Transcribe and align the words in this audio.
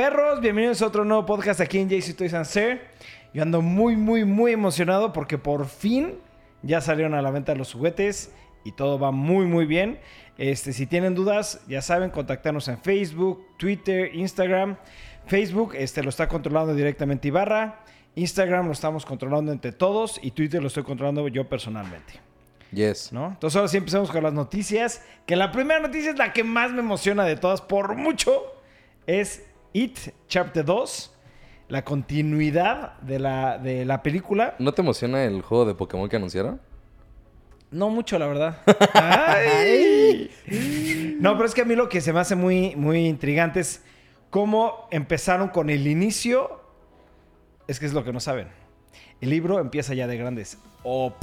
Perros, 0.00 0.40
bienvenidos 0.40 0.80
a 0.80 0.86
otro 0.86 1.04
nuevo 1.04 1.26
podcast 1.26 1.60
aquí 1.60 1.78
en 1.78 1.90
JC 1.90 2.16
Toys 2.16 2.32
and 2.32 2.46
Sir. 2.46 2.80
Yo 3.34 3.42
ando 3.42 3.60
muy, 3.60 3.96
muy, 3.96 4.24
muy 4.24 4.52
emocionado 4.52 5.12
porque 5.12 5.36
por 5.36 5.66
fin 5.66 6.14
ya 6.62 6.80
salieron 6.80 7.12
a 7.12 7.20
la 7.20 7.30
venta 7.30 7.54
los 7.54 7.74
juguetes 7.74 8.32
y 8.64 8.72
todo 8.72 8.98
va 8.98 9.10
muy, 9.10 9.44
muy 9.44 9.66
bien. 9.66 10.00
Este, 10.38 10.72
si 10.72 10.86
tienen 10.86 11.14
dudas, 11.14 11.60
ya 11.68 11.82
saben, 11.82 12.08
contactarnos 12.08 12.66
en 12.68 12.78
Facebook, 12.78 13.46
Twitter, 13.58 14.14
Instagram. 14.14 14.78
Facebook 15.26 15.74
este, 15.74 16.02
lo 16.02 16.08
está 16.08 16.28
controlando 16.28 16.74
directamente 16.74 17.28
Ibarra. 17.28 17.84
Instagram 18.14 18.68
lo 18.68 18.72
estamos 18.72 19.04
controlando 19.04 19.52
entre 19.52 19.72
todos 19.72 20.18
y 20.22 20.30
Twitter 20.30 20.62
lo 20.62 20.68
estoy 20.68 20.82
controlando 20.82 21.28
yo 21.28 21.46
personalmente. 21.46 22.14
Yes. 22.72 23.12
¿no? 23.12 23.26
Entonces 23.26 23.54
ahora 23.54 23.68
sí 23.68 23.76
empezamos 23.76 24.10
con 24.10 24.22
las 24.22 24.32
noticias. 24.32 25.04
Que 25.26 25.36
la 25.36 25.52
primera 25.52 25.78
noticia 25.78 26.10
es 26.10 26.16
la 26.16 26.32
que 26.32 26.42
más 26.42 26.72
me 26.72 26.80
emociona 26.80 27.26
de 27.26 27.36
todas 27.36 27.60
por 27.60 27.96
mucho. 27.96 28.54
Es 29.06 29.49
It 29.72 29.98
Chapter 30.28 30.64
2. 30.64 31.16
La 31.68 31.84
continuidad 31.84 32.98
de 33.00 33.20
la, 33.20 33.58
de 33.58 33.84
la 33.84 34.02
película. 34.02 34.56
¿No 34.58 34.72
te 34.72 34.82
emociona 34.82 35.24
el 35.24 35.42
juego 35.42 35.66
de 35.66 35.74
Pokémon 35.74 36.08
que 36.08 36.16
anunciaron? 36.16 36.60
No 37.70 37.90
mucho, 37.90 38.18
la 38.18 38.26
verdad. 38.26 38.58
Ay. 38.94 40.28
No, 41.20 41.34
pero 41.34 41.46
es 41.46 41.54
que 41.54 41.60
a 41.60 41.64
mí 41.64 41.76
lo 41.76 41.88
que 41.88 42.00
se 42.00 42.12
me 42.12 42.18
hace 42.18 42.34
muy, 42.34 42.74
muy 42.74 43.06
intrigante 43.06 43.60
es 43.60 43.84
cómo 44.30 44.88
empezaron 44.90 45.50
con 45.50 45.70
el 45.70 45.86
inicio. 45.86 46.60
Es 47.68 47.78
que 47.78 47.86
es 47.86 47.92
lo 47.92 48.02
que 48.02 48.12
no 48.12 48.18
saben. 48.18 48.48
El 49.20 49.30
libro 49.30 49.60
empieza 49.60 49.94
ya 49.94 50.08
de 50.08 50.16
grandes. 50.16 50.58
Oh, 50.82 51.14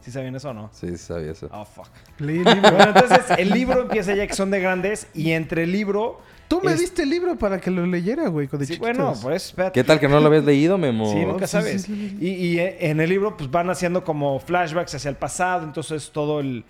¿Sí 0.00 0.10
sabían 0.10 0.34
eso 0.34 0.50
o 0.50 0.54
no? 0.54 0.70
Sí, 0.72 0.88
sí 0.88 0.98
sabía 0.98 1.30
eso. 1.30 1.48
Oh, 1.52 1.64
fuck. 1.64 1.88
Leí 2.18 2.38
el 2.38 2.44
libro. 2.44 2.70
Bueno, 2.72 2.92
entonces 2.94 3.38
el 3.38 3.50
libro 3.50 3.82
empieza 3.82 4.14
ya 4.14 4.26
que 4.26 4.34
son 4.34 4.50
de 4.50 4.60
grandes 4.60 5.06
y 5.14 5.30
entre 5.30 5.62
el 5.62 5.70
libro... 5.72 6.20
Tú 6.48 6.60
me 6.62 6.72
es- 6.72 6.80
diste 6.80 7.02
el 7.02 7.10
libro 7.10 7.36
para 7.36 7.60
que 7.60 7.70
lo 7.70 7.84
leyera, 7.86 8.28
güey, 8.28 8.46
cuando 8.48 8.66
Sí, 8.66 8.74
chiquitos. 8.74 8.96
bueno, 8.96 9.14
pues 9.22 9.46
espérate. 9.46 9.72
¿Qué 9.80 9.84
tal 9.84 9.98
que 9.98 10.08
no 10.08 10.20
lo 10.20 10.26
habías 10.26 10.44
leído, 10.44 10.78
Memo? 10.78 11.10
Sí, 11.12 11.24
nunca 11.24 11.46
sí, 11.46 11.52
sabes. 11.52 11.82
sí, 11.82 12.16
sí, 12.18 12.26
Y, 12.26 12.28
y 12.28 12.58
en 12.60 13.00
el 13.00 13.08
libro 13.10 13.36
pues 13.36 13.50
van 13.50 13.70
haciendo 13.70 14.04
como 14.04 14.38
flashbacks 14.40 14.94
hacia 14.94 15.08
el 15.08 15.16
pasado, 15.16 15.64
entonces 15.64 16.10
todo 16.12 16.40
el, 16.40 16.64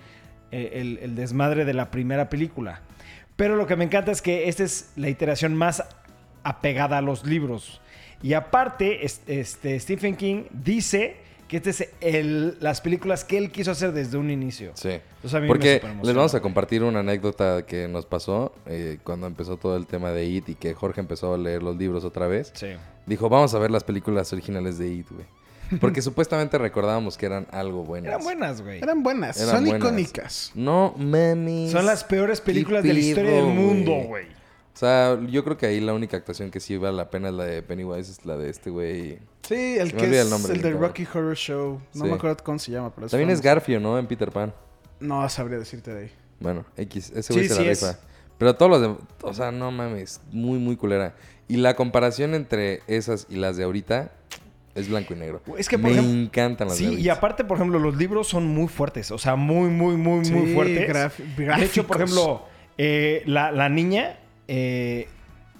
el- 0.50 0.98
el 1.02 1.14
desmadre 1.16 1.64
de 1.64 1.74
la 1.74 1.90
primera 1.90 2.28
película. 2.28 2.80
Pero 3.36 3.56
lo 3.56 3.66
que 3.66 3.74
me 3.76 3.84
encanta 3.84 4.12
es 4.12 4.22
que 4.22 4.48
esta 4.48 4.62
es 4.62 4.92
la 4.96 5.08
iteración 5.08 5.56
más 5.56 5.82
apegada 6.44 6.98
a 6.98 7.00
los 7.00 7.24
libros. 7.26 7.80
Y 8.22 8.34
aparte, 8.34 9.04
es- 9.04 9.22
este, 9.26 9.78
Stephen 9.80 10.14
King 10.16 10.44
dice 10.52 11.16
que 11.48 11.56
este 11.58 11.70
es 11.70 11.88
el, 12.00 12.56
las 12.60 12.80
películas 12.80 13.24
que 13.24 13.38
él 13.38 13.50
quiso 13.50 13.70
hacer 13.70 13.92
desde 13.92 14.16
un 14.16 14.30
inicio. 14.30 14.72
Sí. 14.74 14.90
Entonces, 14.90 15.34
a 15.34 15.40
mí 15.40 15.42
me 15.42 15.48
Porque 15.48 15.82
les 16.02 16.14
vamos 16.14 16.34
a 16.34 16.40
compartir 16.40 16.82
una 16.82 17.00
anécdota 17.00 17.64
que 17.66 17.88
nos 17.88 18.06
pasó 18.06 18.54
eh, 18.66 18.98
cuando 19.04 19.26
empezó 19.26 19.56
todo 19.56 19.76
el 19.76 19.86
tema 19.86 20.10
de 20.10 20.24
It 20.26 20.48
y 20.50 20.54
que 20.54 20.74
Jorge 20.74 21.00
empezó 21.00 21.34
a 21.34 21.38
leer 21.38 21.62
los 21.62 21.76
libros 21.76 22.04
otra 22.04 22.26
vez. 22.26 22.52
Sí. 22.54 22.68
Dijo, 23.06 23.28
vamos 23.28 23.54
a 23.54 23.58
ver 23.58 23.70
las 23.70 23.84
películas 23.84 24.32
originales 24.32 24.78
de 24.78 24.88
It, 24.88 25.06
güey. 25.10 25.26
Porque 25.80 26.02
supuestamente 26.02 26.58
recordábamos 26.58 27.16
que 27.16 27.26
eran 27.26 27.46
algo 27.50 27.84
buenas. 27.84 28.08
Eran 28.08 28.22
buenas, 28.22 28.62
güey. 28.62 28.78
Eran 28.82 29.02
buenas, 29.02 29.36
Eran 29.36 29.54
son 29.56 29.64
buenas. 29.64 29.80
icónicas. 29.80 30.52
No, 30.54 30.94
mami. 30.98 31.70
Son 31.70 31.86
las 31.86 32.04
peores 32.04 32.40
películas 32.40 32.82
de 32.82 32.92
la 32.92 32.98
historia 32.98 33.32
del 33.32 33.46
mundo, 33.46 33.92
güey. 34.06 34.26
O 34.74 34.76
sea, 34.76 35.18
yo 35.28 35.44
creo 35.44 35.56
que 35.56 35.66
ahí 35.66 35.80
la 35.80 35.94
única 35.94 36.16
actuación 36.16 36.50
que 36.50 36.58
sí 36.58 36.76
vale 36.76 36.96
la 36.96 37.08
pena 37.08 37.28
es 37.28 37.34
la 37.34 37.44
de 37.44 37.62
Pennywise, 37.62 38.10
es 38.10 38.26
la 38.26 38.36
de 38.36 38.50
este 38.50 38.70
güey. 38.70 39.18
Sí, 39.42 39.76
el 39.78 39.92
que 39.94 40.06
es 40.06 40.24
el 40.24 40.30
nombre 40.30 40.52
el 40.54 40.62
del. 40.62 40.78
Rocky 40.78 41.06
Horror 41.14 41.36
Show. 41.36 41.80
No 41.94 42.04
Sí. 42.04 42.10
me 42.10 42.16
acuerdo 42.16 42.36
cómo 42.42 42.58
se 42.58 42.72
llama, 42.72 42.92
pero 42.94 43.08
También 43.08 43.30
es. 43.30 43.40
Garfio, 43.40 43.78
¿no? 43.78 43.98
En 43.98 44.06
Peter 44.08 44.32
Pan. 44.32 44.52
No 44.98 45.28
sabría 45.28 45.58
decirte 45.58 45.94
de 45.94 46.00
ahí. 46.04 46.10
Bueno, 46.40 46.64
X, 46.76 47.12
ese 47.14 47.32
güey 47.32 47.44
Sí, 47.44 47.48
se 47.54 47.60
sí 47.60 47.64
la 47.64 47.70
es. 47.70 47.80
rifa. 47.82 47.98
Pero 48.36 48.56
todos 48.56 48.70
los 48.72 48.80
de... 48.80 48.96
O 49.22 49.32
sea, 49.32 49.52
no 49.52 49.70
mames, 49.70 50.20
muy, 50.32 50.58
muy 50.58 50.76
culera. 50.76 51.14
Y 51.46 51.56
la 51.58 51.76
comparación 51.76 52.34
entre 52.34 52.82
esas 52.88 53.28
y 53.30 53.36
las 53.36 53.56
de 53.56 53.62
ahorita 53.64 54.10
es 54.74 54.88
blanco 54.88 55.14
y 55.14 55.16
negro. 55.18 55.40
Es 55.56 55.68
que, 55.68 55.78
por 55.78 55.90
Me 55.90 55.96
ejemplo, 55.98 56.20
encantan 56.20 56.66
las 56.68 56.78
de 56.78 56.88
Sí, 56.88 56.94
y 57.00 57.08
aparte, 57.10 57.44
por 57.44 57.58
ejemplo, 57.58 57.78
los 57.78 57.96
libros 57.96 58.26
son 58.26 58.48
muy 58.48 58.66
fuertes. 58.66 59.12
O 59.12 59.18
sea, 59.18 59.36
muy, 59.36 59.68
muy, 59.68 59.96
muy, 59.96 60.28
muy 60.28 60.52
fuertes. 60.52 61.12
de 61.36 61.64
hecho, 61.64 61.86
por 61.86 61.98
ejemplo, 62.02 62.42
eh, 62.76 63.22
la, 63.26 63.52
la 63.52 63.68
niña 63.68 64.18
eh, 64.48 65.08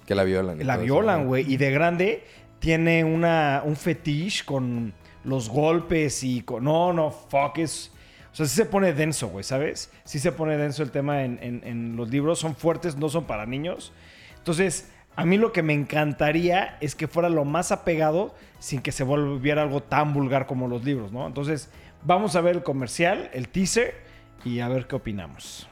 Que 0.05 0.15
la 0.15 0.23
violan. 0.23 0.65
la 0.65 0.77
violan, 0.77 1.27
güey. 1.27 1.51
Y 1.51 1.57
de 1.57 1.71
grande 1.71 2.23
tiene 2.59 3.03
una, 3.03 3.61
un 3.65 3.75
fetiche 3.75 4.43
con 4.45 4.93
los 5.23 5.49
golpes 5.49 6.23
y 6.23 6.41
con... 6.41 6.63
No, 6.63 6.93
no, 6.93 7.11
fuck, 7.11 7.57
es... 7.59 7.91
O 8.31 8.35
sea, 8.35 8.45
sí 8.47 8.55
se 8.55 8.65
pone 8.65 8.91
denso, 8.93 9.29
güey, 9.29 9.43
¿sabes? 9.45 9.89
Sí 10.03 10.19
se 10.19 10.31
pone 10.33 10.57
denso 10.57 10.83
el 10.83 10.91
tema 10.91 11.23
en, 11.23 11.39
en- 11.41 11.61
en 11.63 11.95
los 11.95 12.09
libros. 12.09 12.37
Son 12.39 12.53
fuertes, 12.55 12.97
no 12.97 13.07
son 13.09 13.23
para 13.23 13.45
niños. 13.45 13.93
Entonces, 14.37 14.91
a 15.15 15.25
mí 15.25 15.37
lo 15.37 15.53
que 15.53 15.63
me 15.63 15.73
encantaría 15.73 16.77
es 16.81 16.95
que 16.95 17.07
fuera 17.07 17.29
lo 17.29 17.45
más 17.45 17.71
apegado 17.71 18.35
sin 18.59 18.81
que 18.81 18.91
se 18.91 19.03
volviera 19.05 19.61
algo 19.61 19.81
tan 19.81 20.13
vulgar 20.13 20.47
como 20.47 20.67
los 20.67 20.83
libros, 20.83 21.13
¿no? 21.13 21.25
Entonces, 21.25 21.69
vamos 22.03 22.35
a 22.35 22.41
ver 22.41 22.57
el 22.57 22.63
comercial, 22.63 23.29
el 23.33 23.47
teaser 23.47 23.95
y 24.43 24.59
a 24.59 24.67
ver 24.67 24.85
qué 24.85 24.97
opinamos. 24.97 25.69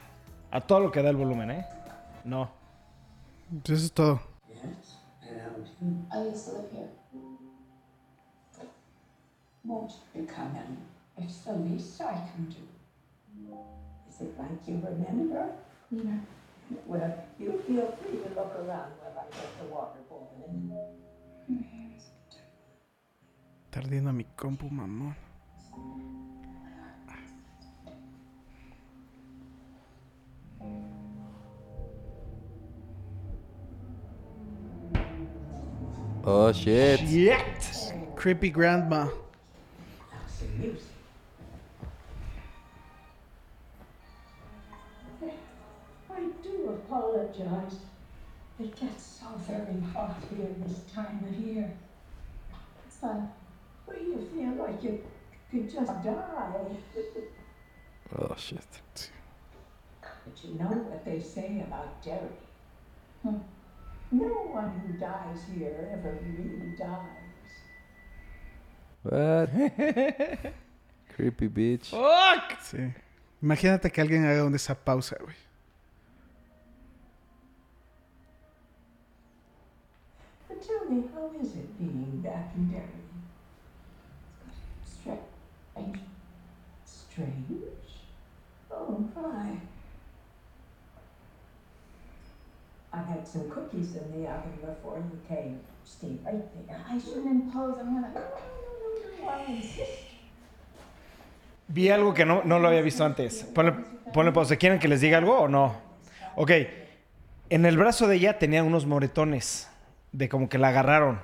A 0.50 0.62
todo 0.62 0.80
lo 0.80 0.90
que 0.90 1.02
da 1.02 1.10
el 1.10 1.16
volumen, 1.16 1.50
¿eh? 1.50 1.66
No. 2.24 2.50
Pues 3.50 3.78
Eso 3.78 3.86
es 3.86 3.92
todo. 3.92 4.20
I 6.10 6.18
used 6.18 6.46
to 6.46 6.52
live 6.52 6.94
Oh, 36.26 36.52
shit. 36.52 37.00
Shit. 37.00 37.92
Creepy 38.16 38.48
Grandma. 38.48 39.08
That's 40.10 40.38
the 40.38 40.46
music. 40.58 40.80
I 46.10 46.20
do 46.42 46.68
apologize. 46.70 47.76
It 48.58 48.74
gets 48.80 49.02
so 49.20 49.26
very 49.46 49.80
hot 49.92 50.16
here 50.30 50.48
this 50.66 50.80
time 50.94 51.22
of 51.28 51.34
year. 51.44 51.70
It's 52.86 53.02
like, 53.02 53.16
well, 53.86 53.98
you 53.98 54.26
feel 54.34 54.54
like 54.64 54.82
you 54.82 55.02
could 55.50 55.70
just 55.70 55.92
die. 56.02 56.54
Oh, 58.16 58.34
shit. 58.38 58.60
But 60.00 60.42
you 60.42 60.54
know 60.54 60.64
what 60.64 61.04
they 61.04 61.20
say 61.20 61.62
about 61.66 62.02
Derry? 62.02 62.38
Hmm. 63.22 63.36
No 64.10 64.26
one 64.52 64.70
who 64.80 64.92
dies 64.98 65.44
here 65.52 65.88
ever 65.92 66.18
really 66.22 66.76
dies. 66.76 67.24
What? 69.02 69.50
Creepy 71.14 71.48
bitch. 71.48 71.90
Fuck. 71.90 72.60
Sí. 72.60 72.92
Imagínate 73.42 73.90
que 73.90 74.00
alguien 74.00 74.24
haga 74.24 74.44
una 74.44 74.56
esa 74.56 74.74
pausa, 74.74 75.16
güey. 75.20 75.34
But 80.48 80.62
tell 80.62 80.88
me, 80.88 81.04
how 81.14 81.30
is 81.40 81.54
it 81.56 81.78
being 81.78 82.20
back 82.22 82.54
in 82.56 82.70
Derry? 82.70 82.86
Strange. 84.86 86.00
Strange? 86.86 87.63
I 92.94 93.02
had 93.10 93.26
some 93.26 93.50
cookies 93.50 93.96
in 93.96 94.12
the 94.12 94.28
oven 94.28 94.52
before 94.60 94.98
you 94.98 95.18
came. 95.28 95.58
Right 96.24 96.66
there. 96.66 96.80
I 96.88 96.98
shouldn't 96.98 97.26
impose. 97.26 97.78
I'm 97.78 97.94
gonna. 97.94 98.08
No, 98.08 98.20
no, 98.20 99.54
no. 99.54 99.84
Vi 101.68 101.90
algo 101.90 102.14
que 102.14 102.24
no, 102.24 102.42
no 102.44 102.58
lo 102.58 102.68
había 102.68 102.82
visto 102.82 103.04
antes. 103.04 103.44
Ponle, 103.54 103.72
ponle 104.12 104.32
pausa. 104.32 104.56
¿Quieren 104.56 104.78
que 104.78 104.88
les 104.88 105.00
diga 105.00 105.18
algo 105.18 105.40
o 105.40 105.48
no? 105.48 105.76
Ok. 106.36 106.50
En 107.50 107.66
el 107.66 107.76
brazo 107.76 108.06
de 108.06 108.16
ella 108.16 108.38
tenía 108.38 108.62
unos 108.62 108.86
moretones. 108.86 109.68
De 110.12 110.28
como 110.28 110.48
que 110.48 110.58
la 110.58 110.68
agarraron. 110.68 111.20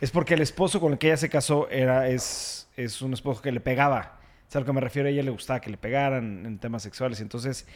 Es 0.00 0.10
porque 0.10 0.34
el 0.34 0.42
esposo 0.42 0.80
con 0.80 0.92
el 0.92 0.98
que 0.98 1.06
ella 1.08 1.16
se 1.16 1.30
casó 1.30 1.68
era, 1.70 2.08
es, 2.08 2.68
es 2.76 3.00
un 3.00 3.12
esposo 3.12 3.40
que 3.40 3.52
le 3.52 3.60
pegaba. 3.60 4.18
Es 4.48 4.56
a 4.56 4.60
lo 4.60 4.66
que 4.66 4.72
me 4.72 4.80
refiero. 4.80 5.08
A 5.08 5.10
ella 5.12 5.22
le 5.22 5.30
gustaba 5.30 5.60
que 5.60 5.70
le 5.70 5.76
pegaran 5.76 6.44
en 6.44 6.58
temas 6.58 6.82
sexuales. 6.82 7.20
Entonces, 7.20 7.66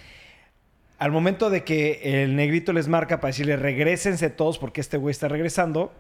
al 1.00 1.12
momento 1.12 1.49
de 1.49 1.64
que 1.64 2.23
el 2.23 2.37
negrito 2.37 2.75
les 2.75 2.87
marca 2.87 3.20
para 3.20 3.31
decirle 3.31 3.56
regresense 3.56 4.29
todos 4.29 4.58
porque 4.58 4.82
este 4.82 4.99
güey 4.99 5.12
está 5.12 5.29
regresando, 5.29 5.94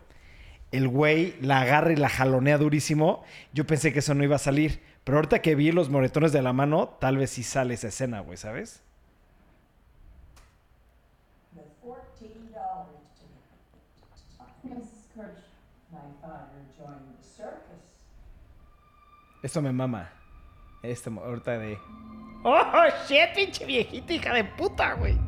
el 0.72 0.88
güey 0.88 1.34
la 1.40 1.62
agarra 1.62 1.92
y 1.92 1.96
la 1.96 2.10
jalonea 2.10 2.58
durísimo. 2.58 3.24
Yo 3.54 3.66
pensé 3.66 3.94
que 3.94 4.00
eso 4.00 4.14
no 4.14 4.24
iba 4.24 4.36
a 4.36 4.38
salir. 4.38 4.82
Pero 5.04 5.16
ahorita 5.16 5.40
que 5.40 5.54
vi 5.54 5.72
los 5.72 5.88
moretones 5.88 6.32
de 6.32 6.42
la 6.42 6.52
mano, 6.52 6.98
tal 7.00 7.16
vez 7.16 7.30
sí 7.30 7.42
sale 7.42 7.74
esa 7.74 7.88
escena, 7.88 8.20
güey, 8.20 8.36
¿sabes? 8.36 8.82
Esto 19.42 19.62
me 19.62 19.72
mama. 19.72 20.12
Este 20.82 21.08
ahorita 21.08 21.58
de. 21.58 21.78
¡Oh, 22.42 22.86
shit, 23.08 23.34
pinche 23.34 23.64
viejita, 23.66 24.12
hija 24.12 24.32
de 24.32 24.44
puta, 24.44 24.94
güey! 24.94 25.14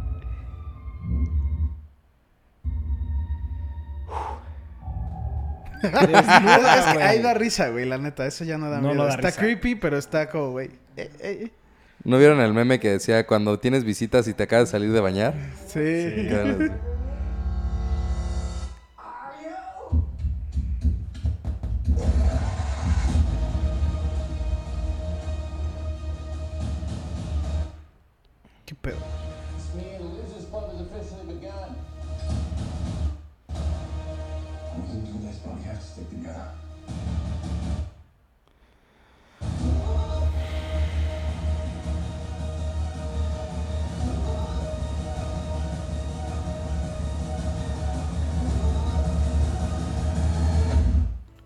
Desnuda, 5.82 6.78
es 6.78 6.84
que 6.86 6.92
güey. 6.94 7.06
ahí 7.06 7.22
da 7.22 7.34
risa, 7.34 7.68
güey, 7.70 7.86
la 7.86 7.98
neta. 7.98 8.26
Eso 8.26 8.44
ya 8.44 8.56
no 8.58 8.70
da 8.70 8.80
No, 8.80 8.88
miedo. 8.90 9.04
da 9.04 9.10
está 9.10 9.28
risa. 9.28 9.40
creepy, 9.40 9.74
pero 9.74 9.98
está 9.98 10.28
como, 10.28 10.50
güey. 10.52 10.70
eh, 10.96 11.10
eh, 11.20 11.50
¿No 12.04 12.18
vieron 12.18 12.40
el 12.40 12.52
meme 12.52 12.80
que 12.80 12.90
decía 12.90 13.26
cuando 13.26 13.58
tienes 13.60 13.84
visitas 13.84 14.26
y 14.28 14.34
te 14.34 14.42
acabas 14.44 14.68
de 14.68 14.72
salir 14.72 14.92
de 14.92 15.00
bañar? 15.00 15.34
Sí. 15.66 16.28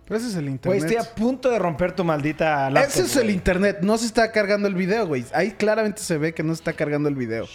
Pero 0.07 0.19
ese 0.19 0.29
es 0.29 0.35
el 0.37 0.43
Güey, 0.45 0.53
internet. 0.53 0.83
estoy 0.85 0.97
a 0.97 1.15
punto 1.15 1.51
de 1.51 1.59
romper 1.59 1.93
tu 1.93 2.05
maldita 2.05 2.71
laptop. 2.71 2.91
ese 2.93 3.03
es 3.03 3.17
el 3.17 3.25
güey. 3.25 3.35
internet. 3.35 3.79
No 3.83 3.99
se 3.99 4.07
está 4.07 4.31
cargando 4.31 4.69
el 4.69 4.75
video, 4.75 5.07
güey. 5.07 5.25
Ahí 5.35 5.53
claramente 5.53 6.01
se 6.01 6.17
ve 6.17 6.33
que 6.33 6.45
no 6.45 6.55
se 6.55 6.61
está 6.61 6.75
cargando 6.75 7.09
el 7.09 7.17
video. 7.17 7.47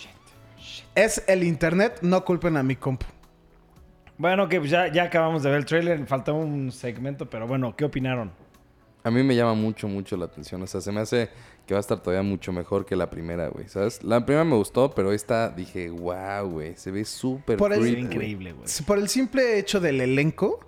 Es 0.93 1.23
el 1.27 1.43
internet. 1.43 1.99
No 2.01 2.25
culpen 2.25 2.57
a 2.57 2.63
mi 2.63 2.75
compu. 2.75 3.05
Bueno, 4.21 4.47
que 4.47 4.63
ya, 4.67 4.87
ya 4.91 5.05
acabamos 5.05 5.41
de 5.41 5.49
ver 5.49 5.57
el 5.57 5.65
trailer. 5.65 6.05
Falta 6.05 6.31
un 6.31 6.71
segmento, 6.71 7.27
pero 7.27 7.47
bueno, 7.47 7.75
¿qué 7.75 7.85
opinaron? 7.85 8.31
A 9.03 9.09
mí 9.09 9.23
me 9.23 9.35
llama 9.35 9.55
mucho, 9.55 9.87
mucho 9.87 10.15
la 10.15 10.25
atención. 10.25 10.61
O 10.61 10.67
sea, 10.67 10.79
se 10.79 10.91
me 10.91 10.99
hace 10.99 11.31
que 11.65 11.73
va 11.73 11.79
a 11.79 11.81
estar 11.81 11.99
todavía 12.03 12.21
mucho 12.21 12.51
mejor 12.51 12.85
que 12.85 12.95
la 12.95 13.09
primera, 13.09 13.47
güey. 13.47 13.67
¿Sabes? 13.67 14.03
La 14.03 14.23
primera 14.23 14.43
me 14.43 14.55
gustó, 14.55 14.91
pero 14.91 15.11
esta 15.11 15.49
dije, 15.49 15.89
wow, 15.89 16.47
güey. 16.47 16.75
Se 16.75 16.91
ve 16.91 17.03
súper 17.03 17.57
increíble, 17.83 18.53
güey. 18.53 18.67
Por 18.85 18.99
el 18.99 19.09
simple 19.09 19.57
hecho 19.57 19.79
del 19.79 19.99
elenco, 19.99 20.59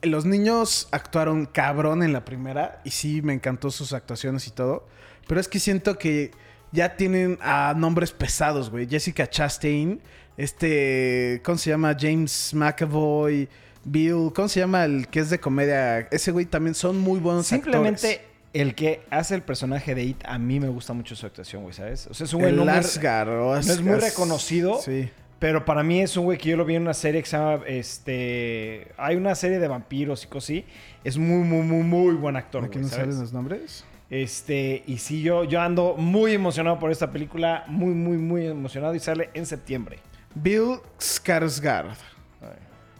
los 0.00 0.24
niños 0.24 0.88
actuaron 0.90 1.44
cabrón 1.44 2.02
en 2.02 2.14
la 2.14 2.24
primera 2.24 2.80
y 2.84 2.90
sí 2.92 3.20
me 3.20 3.34
encantó 3.34 3.70
sus 3.70 3.92
actuaciones 3.92 4.46
y 4.46 4.50
todo. 4.52 4.88
Pero 5.26 5.42
es 5.42 5.48
que 5.48 5.60
siento 5.60 5.98
que 5.98 6.30
ya 6.72 6.96
tienen 6.96 7.36
a 7.42 7.74
nombres 7.76 8.12
pesados, 8.12 8.70
güey. 8.70 8.88
Jessica 8.88 9.28
Chastain, 9.28 10.00
este, 10.38 11.42
¿cómo 11.44 11.58
se 11.58 11.68
llama? 11.70 11.94
James 11.98 12.54
McAvoy, 12.54 13.48
Bill, 13.84 14.32
¿cómo 14.34 14.48
se 14.48 14.60
llama 14.60 14.84
el 14.84 15.08
que 15.08 15.20
es 15.20 15.28
de 15.30 15.38
comedia? 15.38 15.98
Ese 16.10 16.30
güey 16.30 16.46
también 16.46 16.74
son 16.74 16.98
muy 16.98 17.20
buenos 17.20 17.46
Simplemente 17.46 18.08
actores. 18.12 18.20
el 18.54 18.74
que 18.74 19.02
hace 19.10 19.34
el 19.34 19.42
personaje 19.42 19.94
de 19.94 20.04
It, 20.04 20.24
a 20.24 20.38
mí 20.38 20.60
me 20.60 20.68
gusta 20.68 20.92
mucho 20.94 21.14
su 21.16 21.26
actuación, 21.26 21.62
güey, 21.62 21.74
¿sabes? 21.74 22.06
O 22.06 22.14
sea, 22.14 22.24
es 22.24 22.32
un 22.32 22.40
güey 22.40 22.52
El 22.52 22.56
no 22.56 22.64
muy- 22.64 22.72
Asgard, 22.72 23.28
o 23.28 23.54
no 23.54 23.58
es 23.58 23.80
muy 23.82 23.96
reconocido. 23.96 24.80
Sí. 24.80 25.10
Pero 25.38 25.64
para 25.64 25.84
mí 25.84 26.00
es 26.00 26.16
un 26.16 26.24
güey 26.24 26.36
que 26.38 26.48
yo 26.48 26.56
lo 26.56 26.64
vi 26.64 26.74
en 26.74 26.82
una 26.82 26.94
serie 26.94 27.22
que 27.22 27.28
se 27.28 27.36
llama, 27.36 27.62
este... 27.66 28.88
Hay 28.96 29.14
una 29.14 29.34
serie 29.36 29.60
de 29.60 29.68
vampiros 29.68 30.24
y 30.24 30.26
cosas 30.26 30.44
así. 30.46 30.64
Es 31.04 31.16
muy, 31.16 31.44
muy, 31.44 31.62
muy, 31.62 31.84
muy 31.84 32.14
buen 32.14 32.34
actor, 32.36 32.64
¿Aquí 32.64 32.72
güey, 32.78 32.82
no 32.84 32.88
¿sabes? 32.88 33.04
salen 33.06 33.20
los 33.20 33.32
nombres? 33.32 33.84
Este, 34.10 34.82
y 34.86 34.98
sí, 34.98 35.22
yo, 35.22 35.44
yo 35.44 35.60
ando 35.60 35.94
muy 35.96 36.32
emocionado 36.32 36.80
por 36.80 36.90
esta 36.90 37.12
película. 37.12 37.62
Muy, 37.68 37.94
muy, 37.94 38.16
muy 38.16 38.46
emocionado. 38.48 38.94
Y 38.96 38.98
sale 39.00 39.30
en 39.34 39.46
septiembre. 39.46 40.00
Bill 40.34 40.80
Skarsgård. 40.98 41.96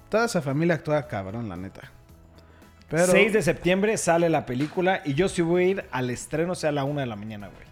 Toda 0.08 0.24
esa 0.24 0.40
familia 0.40 0.76
actúa 0.76 1.06
cabrón, 1.06 1.48
la 1.48 1.56
neta. 1.56 1.92
Pero 2.88 3.06
6 3.06 3.32
de 3.34 3.42
septiembre 3.42 3.96
sale 3.98 4.30
la 4.30 4.46
película. 4.46 5.02
Y 5.04 5.14
yo 5.14 5.28
sí 5.28 5.42
voy 5.42 5.62
a 5.62 5.66
ir 5.66 5.84
al 5.90 6.08
estreno, 6.08 6.52
o 6.52 6.54
sea, 6.54 6.70
a 6.70 6.72
la 6.72 6.84
una 6.84 7.02
de 7.02 7.06
la 7.06 7.16
mañana, 7.16 7.48
güey. 7.48 7.68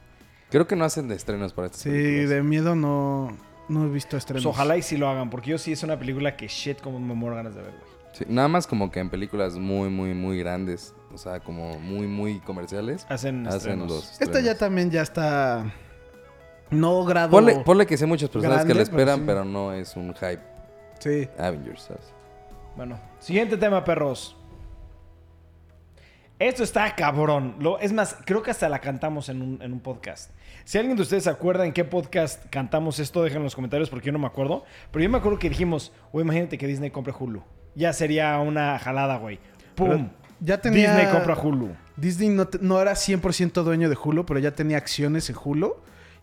Creo 0.50 0.66
que 0.66 0.76
no 0.76 0.84
hacen 0.84 1.08
de 1.08 1.14
estrenos 1.14 1.52
para 1.54 1.66
estas 1.66 1.82
sí, 1.82 1.88
películas. 1.88 2.30
de 2.30 2.42
miedo 2.42 2.74
no, 2.76 3.36
no 3.68 3.86
he 3.86 3.88
visto 3.88 4.16
estrenos. 4.16 4.44
Pues 4.44 4.54
ojalá 4.54 4.76
y 4.76 4.82
sí 4.82 4.98
lo 4.98 5.08
hagan. 5.08 5.30
Porque 5.30 5.50
yo 5.50 5.58
sí 5.58 5.72
es 5.72 5.82
una 5.82 5.98
película 5.98 6.36
que 6.36 6.48
shit, 6.48 6.80
como 6.80 7.00
me 7.00 7.14
muero 7.14 7.36
ganas 7.36 7.54
de 7.54 7.62
ver, 7.62 7.70
güey. 7.70 7.96
Sí, 8.12 8.24
nada 8.28 8.48
más 8.48 8.66
como 8.66 8.90
que 8.90 9.00
en 9.00 9.08
películas 9.08 9.54
muy, 9.54 9.88
muy, 9.88 10.12
muy 10.12 10.38
grandes. 10.38 10.94
O 11.14 11.18
sea, 11.18 11.40
como 11.40 11.78
muy, 11.80 12.06
muy 12.06 12.40
comerciales. 12.40 13.06
Hacen, 13.08 13.46
Hacen 13.46 13.56
estrenos. 13.56 13.88
los 13.88 14.20
Esta 14.20 14.40
ya 14.40 14.58
también 14.58 14.90
ya 14.90 15.00
está. 15.00 15.64
No 16.70 17.04
grado. 17.04 17.30
Ponle, 17.30 17.56
ponle 17.60 17.86
que 17.86 17.96
sé 17.96 18.06
muchas 18.06 18.28
personas 18.28 18.58
grande, 18.58 18.72
que 18.72 18.78
le 18.78 18.84
pero 18.84 18.96
esperan, 18.96 19.18
sí. 19.18 19.24
pero 19.26 19.44
no 19.44 19.72
es 19.72 19.96
un 19.96 20.14
hype 20.14 20.42
Sí. 20.98 21.28
Avengers, 21.38 21.82
¿sabes? 21.82 22.12
Bueno, 22.76 22.98
siguiente 23.20 23.56
tema, 23.56 23.84
perros. 23.84 24.36
Esto 26.38 26.62
está 26.64 26.94
cabrón. 26.94 27.56
Lo, 27.60 27.78
es 27.78 27.92
más, 27.92 28.16
creo 28.26 28.42
que 28.42 28.50
hasta 28.50 28.68
la 28.68 28.80
cantamos 28.80 29.30
en 29.30 29.40
un, 29.40 29.62
en 29.62 29.72
un 29.72 29.80
podcast. 29.80 30.30
Si 30.64 30.76
alguien 30.76 30.96
de 30.96 31.02
ustedes 31.02 31.24
se 31.24 31.30
acuerda 31.30 31.64
en 31.64 31.72
qué 31.72 31.84
podcast 31.84 32.44
cantamos 32.50 32.98
esto, 32.98 33.22
déjenlo 33.22 33.40
en 33.40 33.44
los 33.44 33.54
comentarios 33.54 33.88
porque 33.88 34.06
yo 34.06 34.12
no 34.12 34.18
me 34.18 34.26
acuerdo. 34.26 34.64
Pero 34.90 35.02
yo 35.02 35.08
me 35.08 35.16
acuerdo 35.16 35.38
que 35.38 35.48
dijimos, 35.48 35.92
güey, 36.12 36.24
imagínate 36.24 36.58
que 36.58 36.66
Disney 36.66 36.90
compre 36.90 37.14
Hulu. 37.18 37.42
Ya 37.74 37.92
sería 37.94 38.38
una 38.40 38.78
jalada, 38.78 39.16
güey. 39.16 39.38
¡Pum! 39.74 40.10
Ya 40.40 40.60
tenía. 40.60 40.94
Disney 40.94 41.12
compra 41.12 41.34
Hulu. 41.36 41.70
Disney 41.96 42.28
no, 42.28 42.46
no 42.60 42.82
era 42.82 42.92
100% 42.92 43.62
dueño 43.62 43.88
de 43.88 43.96
Hulu, 44.02 44.26
pero 44.26 44.38
ya 44.38 44.50
tenía 44.50 44.76
acciones 44.76 45.30
en 45.30 45.36
Hulu. 45.42 45.76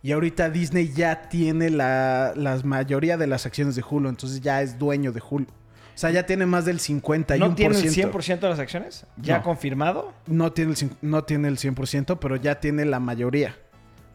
Y 0.04 0.12
ahorita 0.12 0.50
Disney 0.50 0.92
ya 0.94 1.24
tiene 1.30 1.70
la, 1.72 2.34
la 2.36 2.60
mayoría 2.64 3.18
de 3.18 3.26
las 3.26 3.46
acciones 3.48 3.76
de 3.76 3.84
Hulu, 3.90 4.10
entonces 4.10 4.42
ya 4.42 4.62
es 4.62 4.78
dueño 4.78 5.12
de 5.14 5.22
Hulu. 5.28 5.46
O 5.46 5.98
sea, 5.98 6.10
ya 6.12 6.26
tiene 6.26 6.46
más 6.46 6.66
del 6.66 6.80
51%. 6.80 7.38
¿No 7.40 7.56
tiene 7.56 7.78
el 7.78 7.90
100% 7.92 8.40
de 8.40 8.50
las 8.50 8.60
acciones? 8.60 9.06
¿Ya 9.18 9.38
No. 9.38 9.44
confirmado? 9.44 10.12
No 10.28 10.52
tiene, 10.52 10.74
el, 10.74 10.90
no 11.02 11.24
tiene 11.24 11.48
el 11.48 11.58
100%, 11.58 12.18
pero 12.20 12.36
ya 12.36 12.60
tiene 12.60 12.84
la 12.84 13.00
mayoría. 13.00 13.56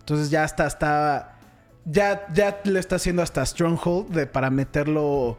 Entonces 0.00 0.28
ya 0.30 0.44
está, 0.44 0.66
está 0.66 1.38
ya, 1.84 2.26
ya 2.34 2.60
le 2.64 2.80
está 2.80 2.96
haciendo 2.96 3.22
hasta 3.22 3.44
Stronghold 3.46 4.10
de, 4.10 4.26
para 4.26 4.50
meterlo... 4.50 5.38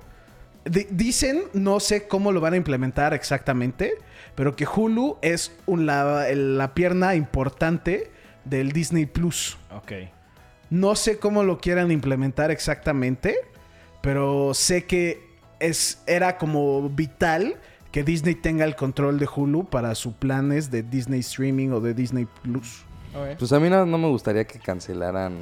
Di- 0.65 0.87
dicen, 0.89 1.43
no 1.53 1.79
sé 1.79 2.07
cómo 2.07 2.31
lo 2.31 2.41
van 2.41 2.53
a 2.53 2.57
implementar 2.57 3.13
exactamente, 3.13 3.93
pero 4.35 4.55
que 4.55 4.65
Hulu 4.65 5.17
es 5.21 5.51
un- 5.67 5.85
la, 5.85 6.25
la 6.33 6.73
pierna 6.73 7.13
importante 7.15 8.11
del 8.45 8.71
Disney 8.71 9.05
Plus. 9.05 9.57
Ok. 9.75 9.91
No 10.69 10.95
sé 10.95 11.17
cómo 11.19 11.43
lo 11.43 11.59
quieran 11.59 11.91
implementar 11.91 12.51
exactamente, 12.51 13.35
pero 14.01 14.53
sé 14.53 14.85
que 14.85 15.27
es, 15.59 16.01
era 16.07 16.37
como 16.37 16.89
vital 16.89 17.55
que 17.91 18.03
Disney 18.03 18.35
tenga 18.35 18.65
el 18.65 18.75
control 18.75 19.17
de 19.19 19.27
Hulu 19.33 19.65
para 19.65 19.95
sus 19.95 20.13
planes 20.13 20.69
de 20.69 20.83
Disney 20.83 21.21
Streaming 21.21 21.69
o 21.71 21.81
de 21.81 21.93
Disney 21.93 22.27
Plus. 22.43 22.83
Pues 23.39 23.51
a 23.51 23.59
mí 23.59 23.67
no, 23.69 23.85
no 23.87 23.97
me 23.97 24.07
gustaría 24.07 24.45
que 24.45 24.59
cancelaran 24.59 25.33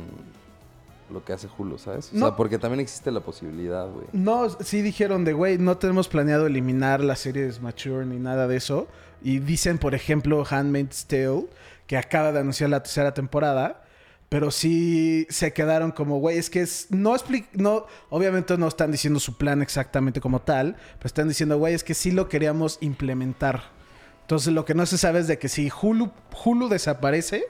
lo 1.11 1.23
que 1.23 1.33
hace 1.33 1.47
Hulu, 1.57 1.77
¿sabes? 1.77 2.11
O 2.13 2.17
No. 2.17 2.27
sea, 2.27 2.35
porque 2.37 2.57
también 2.57 2.79
existe 2.79 3.11
la 3.11 3.19
posibilidad, 3.19 3.85
güey. 3.89 4.07
No, 4.13 4.49
sí 4.49 4.81
dijeron 4.81 5.25
de, 5.25 5.33
güey, 5.33 5.57
no 5.57 5.77
tenemos 5.77 6.07
planeado 6.07 6.47
eliminar 6.47 7.01
las 7.03 7.19
series 7.19 7.61
mature 7.61 8.05
ni 8.05 8.17
nada 8.17 8.47
de 8.47 8.55
eso. 8.55 8.87
Y 9.21 9.39
dicen, 9.39 9.77
por 9.77 9.93
ejemplo, 9.95 10.45
Handmaid's 10.49 11.05
Tale, 11.05 11.47
que 11.85 11.97
acaba 11.97 12.31
de 12.31 12.39
anunciar 12.39 12.69
la 12.69 12.81
tercera 12.81 13.13
temporada. 13.13 13.83
Pero 14.29 14.51
sí 14.51 15.25
se 15.29 15.53
quedaron 15.53 15.91
como, 15.91 16.19
güey, 16.19 16.37
es 16.37 16.49
que 16.49 16.59
es, 16.61 16.87
no 16.89 17.15
expli- 17.15 17.47
no, 17.53 17.85
obviamente 18.09 18.57
no 18.57 18.67
están 18.67 18.91
diciendo 18.91 19.21
su 19.21 19.37
plan 19.37 19.61
exactamente 19.61 20.19
como 20.19 20.41
tal, 20.41 20.75
pero 20.97 21.07
están 21.07 21.29
diciendo, 21.29 21.57
güey, 21.57 21.73
es 21.73 21.83
que 21.83 21.93
sí 21.93 22.11
lo 22.11 22.27
queríamos 22.27 22.77
implementar. 22.81 23.63
Entonces 24.21 24.51
lo 24.53 24.65
que 24.65 24.73
no 24.73 24.85
se 24.85 24.97
sabe 24.97 25.19
es 25.19 25.27
de 25.27 25.39
que 25.39 25.47
si 25.47 25.71
Hulu, 25.81 26.11
Hulu 26.43 26.67
desaparece 26.67 27.45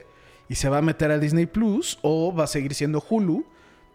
y 0.48 0.54
se 0.54 0.68
va 0.68 0.78
a 0.78 0.82
meter 0.82 1.10
a 1.10 1.18
Disney 1.18 1.46
Plus 1.46 1.98
o 2.02 2.32
va 2.32 2.44
a 2.44 2.46
seguir 2.46 2.72
siendo 2.74 3.02
Hulu, 3.10 3.44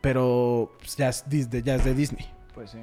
pero 0.02 0.74
ya, 0.98 1.08
es, 1.08 1.24
ya 1.30 1.76
es 1.76 1.86
de 1.86 1.94
Disney. 1.96 2.26
Pues 2.54 2.72
sí. 2.72 2.80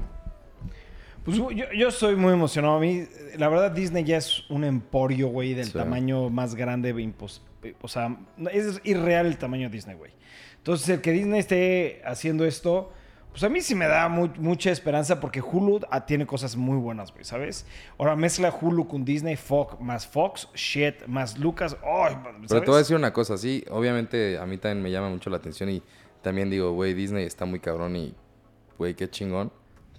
Pues 1.23 1.37
yo, 1.37 1.51
yo 1.51 1.89
estoy 1.89 2.17
muy 2.17 2.33
emocionado. 2.33 2.77
A 2.77 2.81
mí, 2.81 3.05
la 3.37 3.51
verdad, 3.51 3.71
Disney 3.71 4.05
ya 4.05 4.17
es 4.17 4.49
un 4.49 4.65
emporio, 4.65 5.29
güey, 5.29 5.53
del 5.53 5.67
Sí. 5.67 5.73
tamaño 5.75 6.31
más 6.31 6.55
grande. 6.55 6.95
impos- 6.95 7.43
O 7.83 7.89
sea, 7.89 8.17
es 8.53 8.81
irreal 8.85 9.27
el 9.27 9.39
tamaño 9.39 9.69
de 9.69 9.75
Disney, 9.77 9.97
güey. 9.97 10.13
Entonces, 10.59 10.89
el 10.89 11.01
que 11.01 11.13
Disney 11.13 11.41
esté 11.41 12.03
haciendo 12.05 12.45
esto, 12.45 12.93
pues 13.31 13.43
a 13.45 13.49
mí 13.49 13.61
sí 13.61 13.75
me 13.75 13.87
da 13.87 14.09
mu- 14.09 14.29
mucha 14.39 14.71
esperanza 14.71 15.21
porque 15.21 15.41
Hulu 15.41 15.81
ah, 15.91 16.05
tiene 16.05 16.27
cosas 16.27 16.57
muy 16.57 16.77
buenas, 16.79 17.13
güey, 17.13 17.25
¿sabes? 17.25 17.65
Ahora 17.97 18.17
mezcla 18.17 18.53
Hulu 18.61 18.89
con 18.89 19.05
Disney, 19.05 19.37
Fox, 19.37 19.81
más 19.81 20.07
Fox, 20.07 20.49
shit, 20.55 21.07
más 21.07 21.39
Lucas. 21.39 21.77
Pero 22.49 22.61
te 22.63 22.67
voy 22.67 22.75
a 22.75 22.79
decir 22.79 22.97
una 22.97 23.13
cosa, 23.13 23.39
sí, 23.39 23.65
obviamente 23.71 24.37
a 24.39 24.47
mí 24.47 24.59
también 24.59 24.83
me 24.83 24.91
llama 24.91 25.09
mucho 25.11 25.31
la 25.31 25.37
atención 25.37 25.71
y 25.71 25.83
también 26.23 26.51
digo, 26.51 26.73
güey, 26.73 26.93
Disney 26.93 27.25
está 27.25 27.45
muy 27.47 27.61
cabrón 27.61 27.95
y, 27.97 28.15
güey, 28.79 28.95
qué 28.95 29.09
chingón. 29.09 29.53